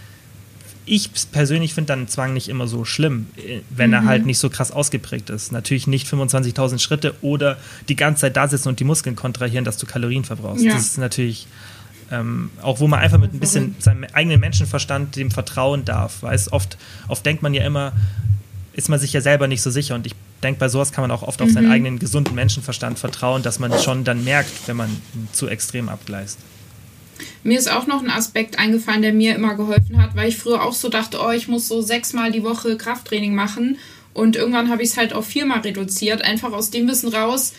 ich 0.91 1.11
persönlich 1.33 1.75
finde 1.75 1.89
dann 1.89 2.09
Zwang 2.09 2.33
nicht 2.33 2.49
immer 2.49 2.67
so 2.67 2.85
schlimm, 2.85 3.27
äh, 3.37 3.61
wenn 3.71 3.91
mhm. 3.91 3.95
er 3.95 4.05
halt 4.05 4.27
nicht 4.27 4.39
so 4.39 4.51
krass 4.51 4.71
ausgeprägt 4.71 5.31
ist. 5.31 5.53
Natürlich 5.53 5.87
nicht 5.87 6.07
25.000 6.09 6.79
Schritte 6.79 7.15
oder 7.21 7.59
die 7.89 7.97
ganze 7.97 8.23
Zeit 8.23 8.37
da 8.37 8.49
sitzen 8.49 8.69
und 8.69 8.81
die 8.81 8.85
Muskeln 8.85 9.17
kontrahieren, 9.17 9.65
dass 9.65 9.77
du 9.77 9.87
Kalorien 9.87 10.25
verbrauchst. 10.25 10.65
Ja. 10.65 10.73
Das 10.73 10.83
ist 10.83 10.99
natürlich 10.99 11.47
ähm, 12.11 12.51
auch, 12.63 12.81
wo 12.81 12.89
man 12.89 13.01
einfach 13.01 13.19
mit 13.19 13.35
ein 13.35 13.41
bisschen 13.41 13.77
seinem 13.79 14.05
eigenen 14.13 14.41
Menschenverstand 14.41 15.17
dem 15.17 15.31
vertrauen 15.31 15.85
darf. 15.85 16.23
Weil 16.23 16.41
oft, 16.51 16.79
oft 17.07 17.25
denkt 17.25 17.43
man 17.43 17.55
ja 17.55 17.65
immer, 17.65 17.93
ist 18.79 18.89
man 18.89 19.01
sich 19.01 19.13
ja 19.13 19.21
selber 19.21 19.49
nicht 19.49 19.61
so 19.61 19.71
sicher 19.71 19.97
und 19.97 20.07
ich 20.07 20.15
denke, 20.41 20.61
bei 20.61 20.69
sowas 20.69 20.93
kann 20.93 21.03
man 21.03 21.11
auch 21.11 21.23
oft 21.23 21.43
auf 21.43 21.51
seinen 21.51 21.67
mhm. 21.67 21.73
eigenen 21.73 21.99
gesunden 21.99 22.37
Menschenverstand 22.37 22.97
vertrauen, 22.97 23.43
dass 23.43 23.59
man 23.59 23.77
schon 23.81 24.05
dann 24.05 24.23
merkt, 24.23 24.69
wenn 24.69 24.77
man 24.77 24.89
zu 25.33 25.49
extrem 25.49 25.89
abgleist. 25.89 26.39
Mir 27.43 27.59
ist 27.59 27.71
auch 27.71 27.89
noch 27.89 28.01
ein 28.01 28.11
Aspekt 28.11 28.57
eingefallen, 28.61 29.03
der 29.03 29.13
mir 29.13 29.35
immer 29.35 29.57
geholfen 29.57 30.01
hat, 30.01 30.15
weil 30.15 30.29
ich 30.29 30.37
früher 30.37 30.63
auch 30.63 30.75
so 30.75 30.89
dachte, 30.89 31.19
oh, 31.21 31.33
ich 31.33 31.49
muss 31.49 31.67
so 31.67 31.83
sechsmal 31.83 32.31
die 32.31 32.45
Woche 32.45 32.77
Krafttraining 32.77 33.35
machen. 33.35 33.79
Und 34.15 34.37
irgendwann 34.37 34.71
habe 34.71 34.85
ich 34.85 34.91
es 34.91 34.97
halt 34.97 35.13
auf 35.13 35.27
viermal 35.27 35.61
reduziert, 35.61 36.23
einfach 36.23 36.53
aus 36.53 36.71
dem 36.71 36.87
Wissen 36.87 37.09
raus, 37.09 37.55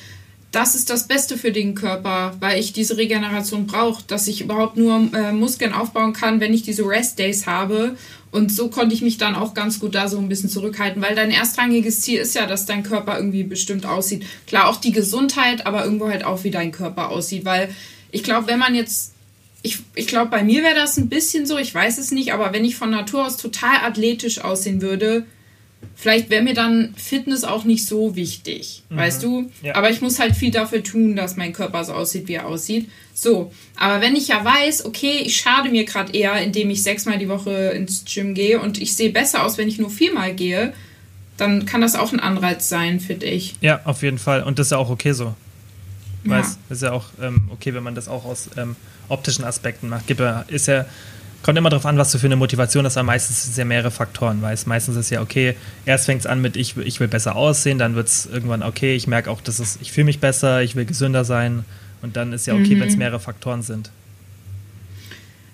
das 0.52 0.74
ist 0.74 0.90
das 0.90 1.08
Beste 1.08 1.38
für 1.38 1.52
den 1.52 1.76
Körper, 1.76 2.36
weil 2.40 2.60
ich 2.60 2.74
diese 2.74 2.98
Regeneration 2.98 3.68
brauche, 3.68 4.04
dass 4.08 4.28
ich 4.28 4.42
überhaupt 4.42 4.78
nur 4.78 5.10
äh, 5.14 5.32
Muskeln 5.32 5.74
aufbauen 5.74 6.14
kann, 6.14 6.40
wenn 6.40 6.54
ich 6.54 6.64
diese 6.64 6.84
Rest 6.84 7.20
Days 7.20 7.46
habe. 7.46 7.96
Und 8.32 8.52
so 8.52 8.70
konnte 8.70 8.94
ich 8.94 9.02
mich 9.02 9.18
dann 9.18 9.36
auch 9.36 9.54
ganz 9.54 9.80
gut 9.80 9.96
da 9.96 10.08
so 10.08 10.20
ein 10.20 10.30
bisschen 10.30 10.50
zurückhalten, 10.50 11.02
weil 11.02 11.16
dein 11.16 11.32
erstrangiges 11.32 12.02
Ziel 12.02 12.20
ist 12.20 12.36
ja, 12.36 12.46
dass 12.46 12.66
dein 12.66 12.84
Körper 12.84 13.18
irgendwie 13.18 13.44
bestimmt 13.44 13.86
aussieht. 13.86 14.26
Klar, 14.46 14.68
auch 14.68 14.78
die 14.78 14.92
Gesundheit, 14.92 15.66
aber 15.66 15.84
irgendwo 15.84 16.10
halt 16.10 16.24
auch, 16.24 16.44
wie 16.44 16.52
dein 16.52 16.72
Körper 16.72 17.10
aussieht, 17.10 17.46
weil 17.46 17.70
ich 18.12 18.24
glaube, 18.24 18.48
wenn 18.48 18.60
man 18.60 18.76
jetzt 18.76 19.14
ich, 19.62 19.80
ich 19.94 20.08
glaube, 20.08 20.32
bei 20.32 20.44
mir 20.44 20.64
wäre 20.64 20.76
das 20.76 20.98
ein 20.98 21.10
bisschen 21.10 21.46
so, 21.46 21.58
ich 21.58 21.74
weiß 21.74 21.98
es 21.98 22.12
nicht, 22.12 22.34
aber 22.34 22.54
wenn 22.54 22.64
ich 22.64 22.78
von 22.78 22.90
Natur 22.90 23.26
aus 23.26 23.38
total 23.38 23.78
athletisch 23.84 24.40
aussehen 24.40 24.82
würde, 24.82 25.26
vielleicht 25.96 26.30
wäre 26.30 26.44
mir 26.44 26.54
dann 26.54 26.94
Fitness 26.96 27.44
auch 27.44 27.66
nicht 27.66 27.86
so 27.86 28.16
wichtig, 28.16 28.84
mhm. 28.90 28.98
weißt 28.98 29.24
du? 29.24 29.52
Ja. 29.62 29.76
Aber 29.76 29.90
ich 29.90 30.02
muss 30.02 30.20
halt 30.20 30.36
viel 30.36 30.52
dafür 30.52 30.84
tun, 30.84 31.16
dass 31.16 31.36
mein 31.36 31.54
Körper 31.54 31.84
so 31.84 31.94
aussieht, 31.94 32.28
wie 32.28 32.36
er 32.36 32.48
aussieht. 32.48 32.90
So, 33.14 33.52
aber 33.76 34.02
wenn 34.02 34.16
ich 34.16 34.30
ja 34.30 34.44
weiß, 34.44 34.86
okay, 34.86 35.22
ich 35.26 35.36
schade 35.36 35.70
mir 35.70 35.84
gerade 35.84 36.14
eher, 36.14 36.42
indem 36.42 36.70
ich 36.70 36.84
sechsmal 36.84 37.18
die 37.18 37.28
Woche 37.28 37.52
ins 37.52 38.06
Gym 38.06 38.34
gehe 38.34 38.62
und 38.62 38.82
ich 38.82 38.96
sehe 38.96 39.10
besser 39.10 39.44
aus, 39.44 39.58
wenn 39.58 39.68
ich 39.68 39.78
nur 39.78 39.90
viermal 39.90 40.34
gehe, 40.34 40.74
dann 41.36 41.66
kann 41.66 41.82
das 41.82 41.96
auch 41.96 42.14
ein 42.14 42.20
Anreiz 42.20 42.70
sein, 42.70 43.00
finde 43.00 43.26
ich. 43.26 43.56
Ja, 43.62 43.82
auf 43.84 44.02
jeden 44.04 44.20
Fall. 44.20 44.44
Und 44.44 44.60
das 44.60 44.68
ist 44.68 44.72
ja 44.72 44.78
auch 44.78 44.90
okay 44.90 45.12
so. 45.12 45.36
Ja. 46.24 46.32
Weiß, 46.32 46.58
ist 46.70 46.82
ja 46.82 46.92
auch 46.92 47.06
ähm, 47.22 47.50
okay, 47.52 47.74
wenn 47.74 47.84
man 47.84 47.96
das 47.96 48.08
auch 48.08 48.26
aus 48.26 48.50
ähm, 48.58 48.76
optischen 49.08 49.44
Aspekten 49.44 49.90
macht. 49.90 50.08
Gibt, 50.08 50.22
ist 50.48 50.68
ja 50.68 50.86
kommt 51.44 51.58
immer 51.58 51.70
darauf 51.70 51.86
an, 51.86 51.98
was 51.98 52.12
du 52.12 52.18
für 52.18 52.26
eine 52.26 52.36
Motivation 52.36 52.86
hast, 52.86 52.98
aber 52.98 53.06
meistens 53.06 53.44
sind 53.44 53.52
es 53.52 53.58
ja 53.58 53.66
mehrere 53.66 53.92
Faktoren, 53.92 54.42
weil 54.42 54.54
es 54.54 54.66
meistens 54.66 54.96
ist 54.96 55.10
ja 55.10 55.22
okay, 55.22 55.56
erst 55.86 56.06
fängt 56.06 56.22
es 56.22 56.28
an 56.28 56.42
mit, 56.42 56.58
ich, 56.58 56.76
ich 56.78 57.00
will 57.00 57.08
besser 57.08 57.36
aussehen, 57.36 57.78
dann 57.78 57.96
wird 57.96 58.08
es 58.08 58.26
irgendwann 58.26 58.64
okay, 58.64 58.96
ich 58.96 59.08
merke 59.08 59.32
auch, 59.32 59.42
dass 59.42 59.60
es, 59.60 59.80
ich 59.82 59.92
fühle 59.92 60.06
mich 60.06 60.20
besser, 60.20 60.62
ich 60.62 60.76
will 60.76 60.86
gesünder 60.86 61.26
sein 61.26 61.66
und 62.02 62.16
dann 62.18 62.34
ist 62.34 62.48
ja 62.48 62.54
okay, 62.54 62.76
mhm. 62.76 62.82
wenn 62.82 62.90
es 62.90 62.98
mehrere 62.98 63.20
Faktoren 63.20 63.62
sind. 63.62 63.92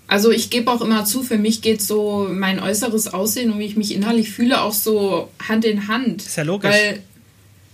Also 0.08 0.32
ich 0.32 0.50
gebe 0.50 0.72
auch 0.72 0.82
immer 0.82 1.06
zu, 1.06 1.24
für 1.24 1.38
mich 1.38 1.62
geht 1.62 1.82
so 1.82 2.28
mein 2.32 2.60
äußeres 2.60 3.14
Aussehen 3.14 3.52
und 3.52 3.60
wie 3.60 3.66
ich 3.66 3.76
mich 3.76 3.94
innerlich 3.94 4.30
fühle 4.30 4.62
auch 4.62 4.74
so 4.74 5.30
Hand 5.48 5.66
in 5.66 5.88
Hand. 5.88 6.24
Ist 6.24 6.38
ja 6.38 6.44
logisch. 6.44 6.72
Weil 6.72 7.00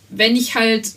wenn 0.09 0.35
ich 0.35 0.55
halt, 0.55 0.91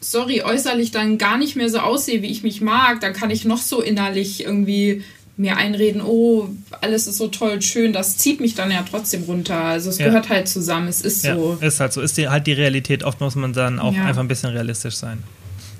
sorry, 0.00 0.42
äußerlich 0.42 0.90
dann 0.90 1.16
gar 1.16 1.38
nicht 1.38 1.56
mehr 1.56 1.70
so 1.70 1.78
aussehe, 1.78 2.20
wie 2.20 2.30
ich 2.30 2.42
mich 2.42 2.60
mag, 2.60 3.00
dann 3.00 3.14
kann 3.14 3.30
ich 3.30 3.46
noch 3.46 3.62
so 3.62 3.80
innerlich 3.80 4.44
irgendwie 4.44 5.02
mir 5.36 5.56
einreden, 5.56 6.00
oh, 6.00 6.48
alles 6.80 7.06
ist 7.06 7.18
so 7.18 7.28
toll, 7.28 7.60
schön, 7.60 7.92
das 7.92 8.18
zieht 8.18 8.40
mich 8.40 8.54
dann 8.54 8.70
ja 8.70 8.84
trotzdem 8.88 9.24
runter. 9.24 9.58
Also 9.58 9.90
es 9.90 9.98
ja. 9.98 10.06
gehört 10.06 10.28
halt 10.28 10.48
zusammen, 10.48 10.88
es 10.88 11.00
ist 11.00 11.24
ja, 11.24 11.34
so. 11.34 11.58
Ist 11.60 11.80
halt 11.80 11.92
so, 11.92 12.00
ist 12.00 12.16
die, 12.16 12.28
halt 12.28 12.46
die 12.46 12.52
Realität. 12.52 13.02
Oft 13.02 13.20
muss 13.20 13.34
man 13.34 13.52
dann 13.52 13.80
auch 13.80 13.94
ja. 13.94 14.04
einfach 14.04 14.22
ein 14.22 14.28
bisschen 14.28 14.50
realistisch 14.50 14.94
sein. 14.94 15.22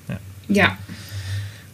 Ja. 0.08 0.18
ja. 0.48 0.78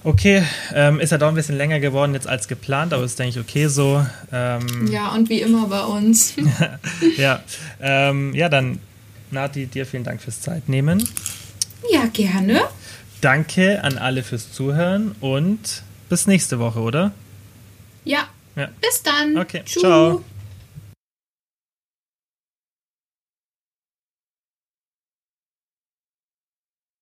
Okay, 0.02 0.42
ähm, 0.74 0.98
ist 0.98 1.12
ja 1.12 1.18
doch 1.18 1.28
ein 1.28 1.34
bisschen 1.34 1.58
länger 1.58 1.78
geworden 1.78 2.14
jetzt 2.14 2.26
als 2.26 2.48
geplant, 2.48 2.94
aber 2.94 3.04
ist, 3.04 3.18
denke 3.18 3.38
ich, 3.38 3.44
okay 3.44 3.66
so. 3.66 4.04
Ähm, 4.32 4.88
ja, 4.90 5.12
und 5.12 5.28
wie 5.28 5.42
immer 5.42 5.66
bei 5.66 5.82
uns. 5.82 6.34
ja, 7.18 7.42
ähm, 7.80 8.34
ja, 8.34 8.48
dann, 8.48 8.78
Nati, 9.30 9.66
dir 9.66 9.84
vielen 9.84 10.04
Dank 10.04 10.22
fürs 10.22 10.40
Zeitnehmen. 10.40 11.06
Ja, 11.92 12.06
gerne. 12.12 12.62
Danke 13.20 13.84
an 13.84 13.98
alle 13.98 14.22
fürs 14.22 14.52
Zuhören 14.52 15.14
und 15.20 15.82
bis 16.08 16.26
nächste 16.26 16.58
Woche, 16.58 16.80
oder? 16.80 17.12
Ja. 18.04 18.28
ja. 18.56 18.68
Bis 18.80 19.02
dann. 19.02 19.36
Okay. 19.36 19.62
Tschüss. 19.64 19.82
Ciao. 19.82 20.24